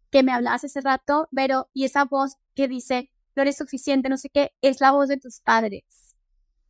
que 0.10 0.24
me 0.24 0.32
hablabas 0.32 0.64
hace 0.64 0.82
rato, 0.82 1.28
pero, 1.36 1.70
y 1.74 1.84
esa 1.84 2.06
voz 2.06 2.38
que 2.56 2.68
dice, 2.68 3.12
no 3.36 3.42
eres 3.42 3.58
suficiente, 3.58 4.10
no 4.10 4.18
sé 4.18 4.30
qué, 4.30 4.52
es 4.62 4.80
la 4.80 4.92
voz 4.92 5.10
de 5.10 5.18
tus 5.18 5.42
padres, 5.42 6.16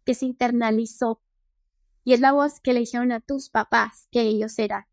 que 0.04 0.16
se 0.16 0.26
internalizó. 0.26 1.22
Y 2.04 2.14
es 2.14 2.20
la 2.20 2.32
voz 2.32 2.60
que 2.60 2.74
le 2.74 2.80
dijeron 2.80 3.12
a 3.12 3.20
tus 3.20 3.50
papás 3.50 4.08
que 4.12 4.22
ellos 4.22 4.58
eran. 4.58 4.86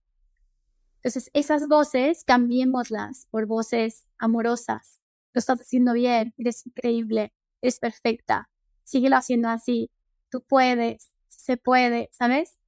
Entonces, 0.96 1.30
esas 1.32 1.68
voces, 1.68 2.24
cambiémoslas 2.24 3.26
por 3.30 3.46
voces 3.46 4.06
amorosas. 4.18 5.00
Lo 5.32 5.38
estás 5.38 5.60
haciendo 5.60 5.92
bien, 5.92 6.34
eres 6.38 6.66
increíble, 6.66 7.32
eres 7.60 7.78
perfecta, 7.78 8.50
síguelo 8.84 9.16
haciendo 9.16 9.48
así, 9.48 9.90
tú 10.30 10.42
puedes, 10.42 11.10
se 11.28 11.56
puede, 11.56 12.08
¿sabes? 12.12 12.58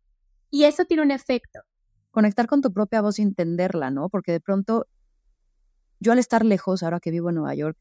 Y 0.57 0.65
eso 0.65 0.87
tiene 0.87 1.03
un 1.03 1.11
efecto. 1.11 1.61
Conectar 2.11 2.47
con 2.47 2.63
tu 2.63 2.73
propia 2.73 3.03
voz 3.03 3.19
y 3.19 3.23
entenderla, 3.23 3.91
¿no? 3.91 4.09
Porque 4.09 4.33
de 4.33 4.41
pronto, 4.41 4.87
yo 6.01 6.13
al 6.13 6.19
estar 6.19 6.47
lejos, 6.47 6.83
ahora 6.83 6.99
que 6.99 7.11
vivo 7.11 7.29
en 7.29 7.35
Nueva 7.35 7.55
York, 7.55 7.77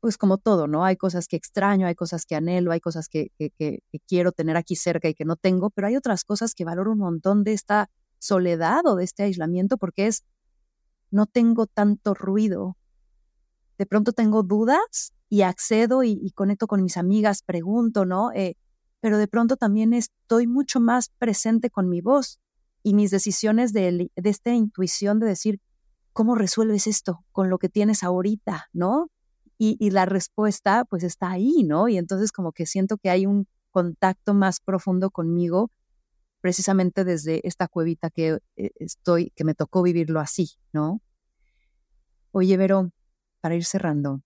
pues 0.00 0.16
como 0.16 0.38
todo, 0.38 0.66
¿no? 0.66 0.86
Hay 0.86 0.96
cosas 0.96 1.28
que 1.28 1.36
extraño, 1.36 1.86
hay 1.86 1.94
cosas 1.94 2.24
que 2.24 2.36
anhelo, 2.36 2.72
hay 2.72 2.80
cosas 2.80 3.10
que, 3.10 3.32
que, 3.36 3.80
quiero 4.06 4.32
tener 4.32 4.56
aquí 4.56 4.76
cerca 4.76 5.10
y 5.10 5.14
que 5.14 5.26
no 5.26 5.36
tengo, 5.36 5.68
pero 5.68 5.88
hay 5.88 5.96
otras 5.96 6.24
cosas 6.24 6.54
que 6.54 6.64
valoro 6.64 6.90
un 6.92 7.00
montón 7.00 7.44
de 7.44 7.52
esta 7.52 7.90
soledad 8.18 8.86
o 8.86 8.96
de 8.96 9.04
este 9.04 9.24
aislamiento 9.24 9.76
porque 9.76 10.06
es, 10.06 10.24
no 11.10 11.26
tengo 11.26 11.66
tanto 11.66 12.14
ruido. 12.14 12.78
De 13.76 13.84
pronto 13.84 14.14
tengo 14.14 14.42
dudas 14.42 15.12
y 15.28 15.42
accedo 15.42 16.02
y, 16.02 16.30
conecto 16.30 16.66
con 16.66 16.82
mis 16.82 16.96
amigas, 16.96 17.42
pregunto, 17.42 18.06
¿no? 18.06 18.32
Eh, 18.32 18.56
pero 19.00 19.18
de 19.18 19.28
pronto 19.28 19.56
también 19.56 19.92
estoy 19.92 20.46
mucho 20.46 20.80
más 20.80 21.10
presente 21.18 21.70
con 21.70 21.88
mi 21.88 22.00
voz 22.00 22.40
y 22.82 22.94
mis 22.94 23.10
decisiones 23.10 23.72
de, 23.72 24.10
esta 24.16 24.52
intuición 24.52 25.20
de 25.20 25.26
decir, 25.26 25.60
¿cómo 26.12 26.34
resuelves 26.34 26.86
esto 26.86 27.24
con 27.32 27.50
lo 27.50 27.58
que 27.58 27.68
tienes 27.68 28.02
ahorita? 28.02 28.68
¿No? 28.72 29.10
Y, 29.60 29.90
la 29.90 30.06
respuesta 30.06 30.84
pues 30.84 31.02
está 31.02 31.30
ahí, 31.30 31.64
¿no? 31.64 31.88
Y 31.88 31.98
entonces 31.98 32.30
como 32.30 32.52
que 32.52 32.64
siento 32.64 32.96
que 32.96 33.10
hay 33.10 33.26
un 33.26 33.48
contacto 33.72 34.32
más 34.32 34.60
profundo 34.60 35.10
conmigo 35.10 35.72
precisamente 36.40 37.02
desde 37.02 37.40
esta 37.46 37.66
cuevita 37.66 38.10
que 38.10 38.38
eh, 38.54 38.70
estoy, 38.76 39.30
que 39.30 39.42
me 39.42 39.54
tocó 39.54 39.82
vivirlo 39.82 40.20
así, 40.20 40.52
¿no? 40.72 41.00
Oye, 42.30 42.56
Vero, 42.56 42.92
para 43.40 43.56
ir 43.56 43.64
cerrando, 43.64 44.22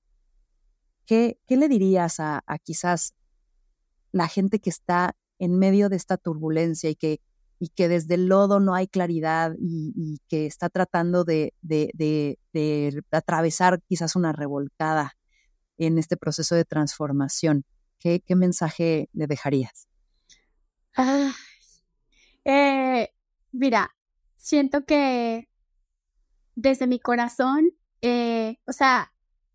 ¿qué, 1.06 1.38
qué 1.46 1.56
le 1.56 1.68
dirías 1.68 2.20
a 2.20 2.42
quizás 2.62 3.14
la 4.12 4.28
gente 4.28 4.60
que 4.60 4.70
está 4.70 5.16
en 5.38 5.58
medio 5.58 5.88
de 5.88 5.96
esta 5.96 6.16
turbulencia 6.16 6.88
y 6.90 6.94
que, 6.94 7.20
y 7.58 7.68
que 7.68 7.88
desde 7.88 8.14
el 8.14 8.26
lodo 8.26 8.60
no 8.60 8.74
hay 8.74 8.86
claridad 8.86 9.54
y, 9.58 10.20
que 10.28 10.46
está 10.46 10.68
tratando 10.68 11.24
de, 11.24 11.54
de, 11.62 11.90
de, 12.52 13.02
atravesar 13.10 13.82
quizás 13.88 14.14
una 14.14 14.32
revolcada 14.32 15.16
en 15.78 15.98
este 15.98 16.16
proceso 16.16 16.54
de 16.54 16.64
transformación. 16.64 17.64
¿Qué, 17.98 18.20
qué 18.20 18.36
mensaje 18.36 19.08
le 19.12 19.26
dejarías? 19.26 19.88
Eh, 22.44 23.08
mira, 23.52 23.94
siento 24.36 24.84
que 24.84 25.48
desde 26.56 26.86
mi 26.86 26.98
corazón, 26.98 27.70
eh, 28.00 28.56
o 28.66 28.72
sea, 28.72 29.11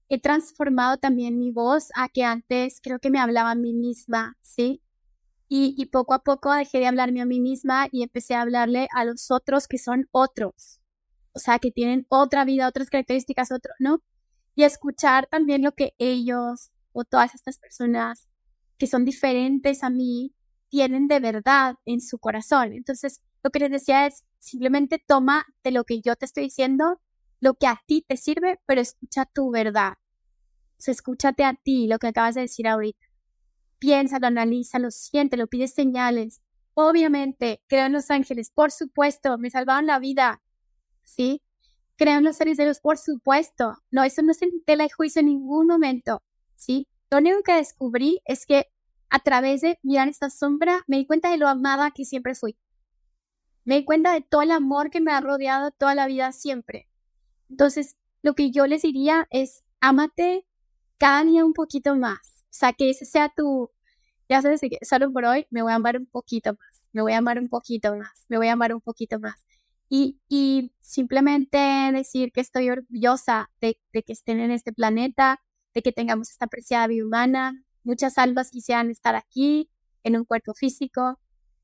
he 0.10 0.20
transformado 0.20 0.98
también 0.98 1.38
mi 1.38 1.52
voz 1.52 1.90
a 1.96 2.10
que 2.10 2.24
antes 2.24 2.80
creo 2.82 3.00
que 3.00 3.10
me 3.10 3.20
hablaba 3.20 3.52
a 3.52 3.56
mí 3.56 3.74
misma, 3.74 4.38
¿sí? 4.42 4.82
Y, 5.50 5.76
y 5.78 5.86
poco 5.88 6.14
a 6.14 6.24
poco 6.24 6.54
dejé 6.54 6.80
de 6.80 6.88
hablarme 6.88 7.22
a 7.22 7.26
mí 7.26 7.40
misma 7.40 7.88
y 7.92 8.04
empecé 8.04 8.36
a 8.36 8.42
hablarle 8.42 8.88
a 8.94 9.06
los 9.06 9.32
otros 9.32 9.68
que 9.68 9.78
son 9.78 10.08
otros, 10.12 10.82
o 11.34 11.40
sea, 11.40 11.60
que 11.60 11.72
tienen 11.72 12.06
otra 12.10 12.46
vida, 12.46 12.68
otras 12.68 12.90
características, 12.90 13.52
otro, 13.52 13.74
¿no? 13.80 14.02
Y 14.56 14.64
escuchar 14.64 15.28
también 15.28 15.62
lo 15.62 15.74
que 15.74 15.94
ellos 15.98 16.72
o 16.92 17.04
todas 17.06 17.36
estas 17.36 17.60
personas 17.60 18.28
que 18.78 18.88
son 18.88 19.06
diferentes 19.06 19.84
a 19.84 19.90
mí 19.90 20.34
tienen 20.70 21.08
de 21.08 21.20
verdad 21.20 21.76
en 21.86 22.02
su 22.02 22.20
corazón. 22.20 22.74
Entonces, 22.74 23.22
lo 23.44 23.52
que 23.52 23.60
les 23.60 23.72
decía 23.72 24.06
es, 24.06 24.26
simplemente 24.40 25.02
toma 25.06 25.46
de 25.64 25.72
lo 25.72 25.84
que 25.84 26.02
yo 26.02 26.16
te 26.16 26.26
estoy 26.26 26.44
diciendo, 26.44 27.00
lo 27.40 27.54
que 27.56 27.68
a 27.68 27.82
ti 27.86 28.04
te 28.08 28.18
sirve, 28.18 28.60
pero 28.66 28.82
escucha 28.82 29.26
tu 29.26 29.52
verdad. 29.52 29.94
O 30.80 30.92
escúchate 30.92 31.44
a 31.44 31.54
ti, 31.54 31.88
lo 31.88 32.00
que 32.00 32.08
acabas 32.08 32.36
de 32.36 32.42
decir 32.42 32.68
ahorita. 32.68 33.06
Piénsalo, 33.80 34.28
analízalo, 34.28 34.92
siéntelo, 34.92 35.48
pide 35.48 35.68
señales. 35.68 36.42
Obviamente, 36.74 37.62
creo 37.68 37.86
en 37.88 37.94
los 37.94 38.12
ángeles, 38.12 38.52
por 38.52 38.72
supuesto, 38.72 39.38
me 39.38 39.50
salvaron 39.50 39.88
la 39.88 40.00
vida. 40.00 40.42
¿Sí? 41.04 41.42
Creo 41.96 42.18
en 42.18 42.24
los 42.24 42.38
seres 42.38 42.58
de 42.58 42.66
Dios, 42.66 42.80
por 42.80 42.98
supuesto. 42.98 43.78
No, 43.90 44.04
eso 44.04 44.22
no 44.22 44.32
es 44.32 44.42
en 44.42 44.64
tela 44.64 44.84
de 44.84 44.92
juicio 44.92 45.20
en 45.20 45.28
ningún 45.28 45.68
momento. 45.68 46.22
¿Sí? 46.56 46.88
Lo 47.10 47.18
único 47.18 47.42
que 47.42 47.54
descubrí 47.54 48.22
es 48.26 48.46
que 48.46 48.68
a 49.10 49.20
través 49.20 49.62
de 49.62 49.80
mirar 49.84 50.08
esta 50.08 50.30
sombra 50.30 50.84
me 50.88 50.98
di 50.98 51.06
cuenta 51.06 51.32
de 51.32 51.38
lo 51.38 51.48
amada 51.48 51.92
que 51.92 52.06
siempre 52.06 52.36
fui. 52.36 52.58
Me 53.64 53.76
di 53.76 53.86
cuenta 53.86 54.14
de 54.14 54.22
todo 54.22 54.42
el 54.42 54.52
amor 54.52 54.90
que 54.90 55.02
me 55.02 55.12
ha 55.12 55.22
rodeado 55.22 55.72
toda 55.72 55.96
la 55.96 56.08
vida 56.08 56.32
siempre. 56.32 56.88
Entonces, 57.50 57.98
lo 58.22 58.34
que 58.36 58.52
yo 58.52 58.68
les 58.68 58.82
diría 58.82 59.28
es, 59.32 59.64
ámate 59.80 60.46
cada 60.98 61.24
día 61.24 61.46
un 61.46 61.54
poquito 61.54 61.96
más. 61.96 62.44
O 62.46 62.54
sea, 62.58 62.74
que 62.74 62.90
ese 62.90 63.06
sea 63.06 63.30
tu, 63.36 63.72
ya 64.30 64.42
sabes 64.42 64.62
que 64.62 64.80
solo 64.82 65.12
por 65.12 65.26
hoy 65.26 65.48
me 65.50 65.62
voy 65.62 65.72
a 65.72 65.76
amar 65.76 65.98
un 65.98 66.08
poquito 66.08 66.52
más, 66.54 66.90
me 66.94 67.02
voy 67.02 67.14
a 67.14 67.20
amar 67.20 67.40
un 67.40 67.50
poquito 67.50 67.96
más, 67.96 68.26
me 68.30 68.38
voy 68.38 68.48
a 68.48 68.54
amar 68.54 68.74
un 68.74 68.82
poquito 68.82 69.20
más. 69.20 69.46
Y, 69.90 70.20
y 70.28 70.74
simplemente 70.82 71.58
decir 71.94 72.32
que 72.34 72.42
estoy 72.42 72.70
orgullosa 72.70 73.50
de, 73.62 73.80
de 73.94 74.04
que 74.04 74.14
estén 74.14 74.40
en 74.42 74.52
este 74.52 74.74
planeta, 74.74 75.42
de 75.74 75.82
que 75.82 75.94
tengamos 75.94 76.30
esta 76.30 76.48
preciada 76.48 76.88
vida 76.88 77.06
humana. 77.06 77.64
Muchas 77.84 78.18
almas 78.18 78.52
quisieran 78.52 78.90
estar 78.90 79.16
aquí, 79.16 79.70
en 80.04 80.18
un 80.18 80.26
cuerpo 80.26 80.54
físico. 80.54 81.20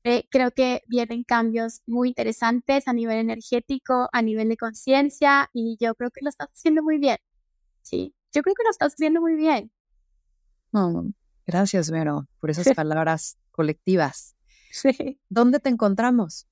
Eh, 0.06 0.28
creo 0.30 0.50
que 0.50 0.82
vienen 0.86 1.24
cambios 1.24 1.80
muy 1.86 2.08
interesantes 2.08 2.86
a 2.86 2.92
nivel 2.92 3.16
energético, 3.16 4.10
a 4.12 4.20
nivel 4.20 4.50
de 4.50 4.58
conciencia, 4.58 5.48
y 5.54 5.78
yo 5.80 5.94
creo 5.94 6.10
que 6.10 6.20
lo 6.22 6.28
estás 6.28 6.50
haciendo 6.52 6.82
muy 6.82 6.98
bien. 6.98 7.16
Sí, 7.80 8.14
yo 8.30 8.42
creo 8.42 8.54
que 8.54 8.64
lo 8.64 8.70
estás 8.70 8.92
haciendo 8.92 9.22
muy 9.22 9.34
bien. 9.34 9.72
gracias, 11.46 11.90
Vero, 11.90 12.28
por 12.38 12.50
esas 12.50 12.66
palabras 12.76 13.38
colectivas. 13.50 14.36
Sí. 14.70 15.18
¿Dónde 15.30 15.58
te 15.58 15.70
encontramos? 15.70 16.46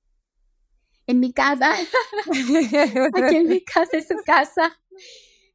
En 1.05 1.19
mi 1.19 1.31
casa. 1.31 1.73
Aquí 2.31 3.35
en 3.35 3.49
mi 3.49 3.63
casa 3.63 3.97
es 3.97 4.07
su 4.07 4.15
casa. 4.25 4.79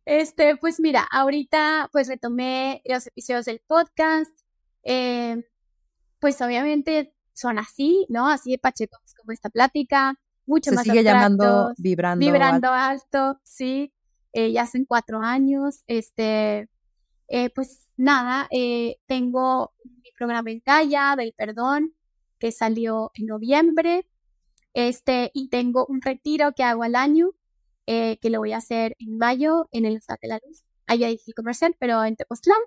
Este, 0.05 0.57
pues 0.57 0.79
mira, 0.79 1.09
ahorita 1.11 1.89
pues 1.91 2.07
retomé 2.07 2.81
los 2.85 3.09
episodios 3.09 3.47
del 3.47 3.61
podcast. 3.67 4.31
Eh, 4.85 5.43
pues 6.21 6.41
obviamente 6.43 7.15
son 7.39 7.59
así, 7.59 8.05
¿no? 8.09 8.29
Así 8.29 8.51
de 8.51 8.59
pachecos 8.59 9.15
como 9.17 9.33
esta 9.33 9.49
plática, 9.49 10.19
mucho 10.45 10.71
Se 10.71 10.77
más 10.77 10.85
sigue 10.85 11.05
llamando 11.05 11.73
vibrando. 11.79 12.25
Vibrando 12.25 12.73
alto, 12.73 13.39
sí. 13.45 13.93
Eh, 14.33 14.51
ya 14.51 14.63
hacen 14.63 14.85
cuatro 14.85 15.21
años. 15.21 15.85
Este, 15.87 16.69
eh, 17.29 17.51
pues 17.55 17.87
nada, 17.97 18.49
eh, 18.51 18.97
tengo 19.07 19.73
mi 19.85 20.11
programa 20.17 20.51
en 20.51 20.63
Gaia 20.65 21.15
del 21.17 21.33
perdón 21.33 21.95
que 22.39 22.51
salió 22.51 23.13
en 23.15 23.27
noviembre. 23.27 24.09
Este, 24.75 25.31
y 25.33 25.49
tengo 25.49 25.87
un 25.89 26.03
retiro 26.03 26.53
que 26.53 26.65
hago 26.65 26.83
al 26.83 26.97
año 26.97 27.31
que 27.87 28.29
lo 28.29 28.41
voy 28.41 28.53
a 28.53 28.59
hacer 28.59 28.97
en 28.99 29.17
mayo 29.17 29.67
en 29.73 29.87
el 29.87 29.97
Estado 29.97 30.19
de 30.21 30.29
la 30.29 30.41
Luz. 30.47 30.63
Allá 30.87 31.09
dije 31.09 31.33
comercial, 31.33 31.75
pero 31.79 32.05
en 32.05 32.17
Tepoztlán. 32.17 32.59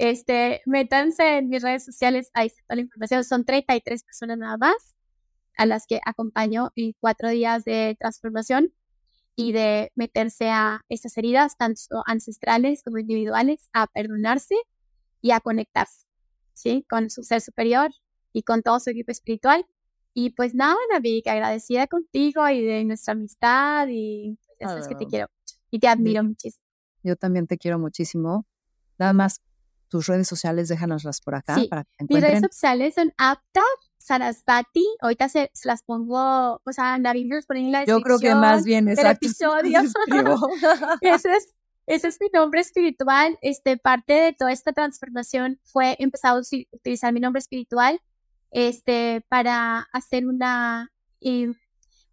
Este, 0.00 0.62
métanse 0.64 1.36
en 1.36 1.50
mis 1.50 1.62
redes 1.62 1.84
sociales, 1.84 2.30
ahí 2.32 2.46
está 2.46 2.62
toda 2.62 2.76
la 2.76 2.80
información. 2.80 3.22
Son 3.22 3.44
33 3.44 4.02
personas 4.02 4.38
nada 4.38 4.56
más 4.56 4.96
a 5.58 5.66
las 5.66 5.86
que 5.86 6.00
acompaño 6.06 6.72
en 6.74 6.94
cuatro 6.98 7.28
días 7.28 7.64
de 7.64 7.98
transformación 8.00 8.72
y 9.36 9.52
de 9.52 9.92
meterse 9.96 10.48
a 10.48 10.80
estas 10.88 11.18
heridas, 11.18 11.58
tanto 11.58 12.02
ancestrales 12.06 12.82
como 12.82 12.96
individuales, 12.96 13.68
a 13.74 13.88
perdonarse 13.88 14.54
y 15.20 15.32
a 15.32 15.40
conectarse, 15.40 16.06
¿sí? 16.54 16.86
Con 16.88 17.10
su 17.10 17.22
ser 17.22 17.42
superior 17.42 17.90
y 18.32 18.42
con 18.42 18.62
todo 18.62 18.80
su 18.80 18.88
equipo 18.88 19.12
espiritual. 19.12 19.66
Y 20.14 20.30
pues 20.30 20.54
nada, 20.54 20.78
Navi, 20.90 21.20
que 21.20 21.28
agradecida 21.28 21.86
contigo 21.88 22.48
y 22.48 22.64
de 22.64 22.86
nuestra 22.86 23.12
amistad 23.12 23.86
y 23.88 24.38
es 24.58 24.88
que 24.88 24.94
te 24.94 25.06
quiero 25.06 25.26
y 25.70 25.78
te 25.78 25.88
admiro 25.88 26.24
muchísimo. 26.24 26.64
Yo 27.02 27.16
también 27.16 27.46
te 27.46 27.58
quiero 27.58 27.78
muchísimo. 27.78 28.46
Nada 28.96 29.12
más 29.12 29.42
tus 29.90 30.06
redes 30.06 30.28
sociales, 30.28 30.68
déjanoslas 30.68 31.20
por 31.20 31.34
acá 31.34 31.58
para 31.68 31.84
que 31.84 32.06
Mis 32.08 32.20
redes 32.20 32.40
sociales 32.40 32.94
son 32.94 33.12
apta 33.18 33.62
Sarasvati. 33.98 34.86
Ahorita 35.00 35.28
se, 35.28 35.50
las 35.64 35.82
pongo, 35.82 36.60
o 36.64 36.72
sea, 36.72 36.98
los 36.98 37.46
pone 37.46 37.60
en 37.60 37.72
la 37.72 37.84
Yo 37.84 38.00
creo 38.00 38.18
que 38.18 38.34
más 38.34 38.64
bien 38.64 38.88
es 38.88 38.98
episodio. 38.98 39.80
ese 41.02 41.36
es 41.36 41.54
ese 41.86 42.06
es 42.06 42.18
mi 42.20 42.28
nombre 42.32 42.60
espiritual. 42.60 43.36
Este, 43.42 43.76
parte 43.76 44.12
de 44.12 44.32
toda 44.32 44.52
esta 44.52 44.72
transformación 44.72 45.60
fue 45.64 45.96
empezar 45.98 46.36
a 46.36 46.40
utilizar 46.72 47.12
mi 47.12 47.18
nombre 47.18 47.40
espiritual, 47.40 48.00
este, 48.52 49.24
para 49.28 49.88
hacer 49.92 50.24
una, 50.26 50.92
eh, 51.20 51.52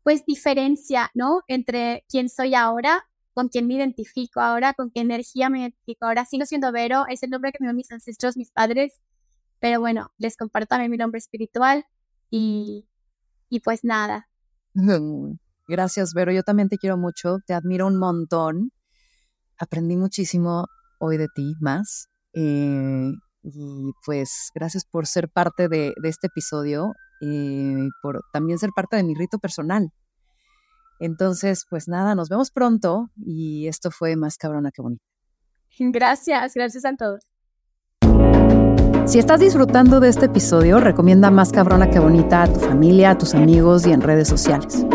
pues 0.01 0.25
diferencia, 0.25 1.11
¿no? 1.13 1.41
Entre 1.47 2.05
quién 2.09 2.27
soy 2.27 2.55
ahora, 2.55 3.06
con 3.37 3.49
quién 3.49 3.67
me 3.67 3.75
identifico 3.75 4.39
ahora, 4.39 4.73
con 4.73 4.89
qué 4.89 5.01
energía 5.01 5.47
me 5.51 5.59
identifico 5.59 6.07
ahora. 6.07 6.25
Sigo 6.25 6.47
siendo 6.47 6.71
Vero, 6.71 7.05
es 7.07 7.21
el 7.21 7.29
nombre 7.29 7.51
que 7.51 7.57
me 7.59 7.65
dieron 7.65 7.75
mis 7.75 7.91
ancestros, 7.91 8.35
mis 8.35 8.49
padres, 8.49 8.99
pero 9.59 9.79
bueno, 9.79 10.11
les 10.17 10.35
comparto 10.35 10.69
también 10.69 10.89
mi 10.89 10.97
nombre 10.97 11.19
espiritual 11.19 11.85
y, 12.31 12.87
y 13.47 13.59
pues 13.59 13.83
nada. 13.83 14.27
Gracias, 15.67 16.15
Vero. 16.15 16.31
Yo 16.31 16.41
también 16.41 16.67
te 16.67 16.79
quiero 16.79 16.97
mucho, 16.97 17.37
te 17.45 17.53
admiro 17.53 17.85
un 17.85 17.97
montón. 17.97 18.71
Aprendí 19.59 19.97
muchísimo 19.97 20.65
hoy 20.99 21.17
de 21.17 21.27
ti 21.35 21.53
más. 21.59 22.07
Eh, 22.33 23.11
y 23.43 23.91
pues 24.03 24.49
gracias 24.55 24.83
por 24.83 25.05
ser 25.05 25.29
parte 25.29 25.67
de, 25.69 25.93
de 26.01 26.09
este 26.09 26.25
episodio 26.25 26.93
y 27.21 27.87
por 28.01 28.23
también 28.33 28.57
ser 28.57 28.71
parte 28.75 28.95
de 28.95 29.03
mi 29.03 29.13
rito 29.13 29.37
personal. 29.37 29.91
Entonces, 30.99 31.65
pues 31.69 31.87
nada, 31.87 32.15
nos 32.15 32.29
vemos 32.29 32.51
pronto 32.51 33.09
y 33.15 33.67
esto 33.67 33.91
fue 33.91 34.15
más 34.15 34.37
cabrona 34.37 34.71
que 34.71 34.81
bonita. 34.81 35.03
Gracias, 35.79 36.53
gracias 36.55 36.85
a 36.85 36.95
todos. 36.95 37.23
Si 39.05 39.19
estás 39.19 39.39
disfrutando 39.39 40.01
de 40.01 40.09
este 40.09 40.25
episodio, 40.25 40.79
recomienda 40.81 41.31
más 41.31 41.53
cabrona 41.53 41.89
que 41.89 41.99
bonita 41.99 42.43
a 42.43 42.51
tu 42.51 42.59
familia, 42.59 43.11
a 43.11 43.17
tus 43.17 43.35
amigos 43.35 43.87
y 43.87 43.93
en 43.93 44.01
redes 44.01 44.27
sociales. 44.27 44.85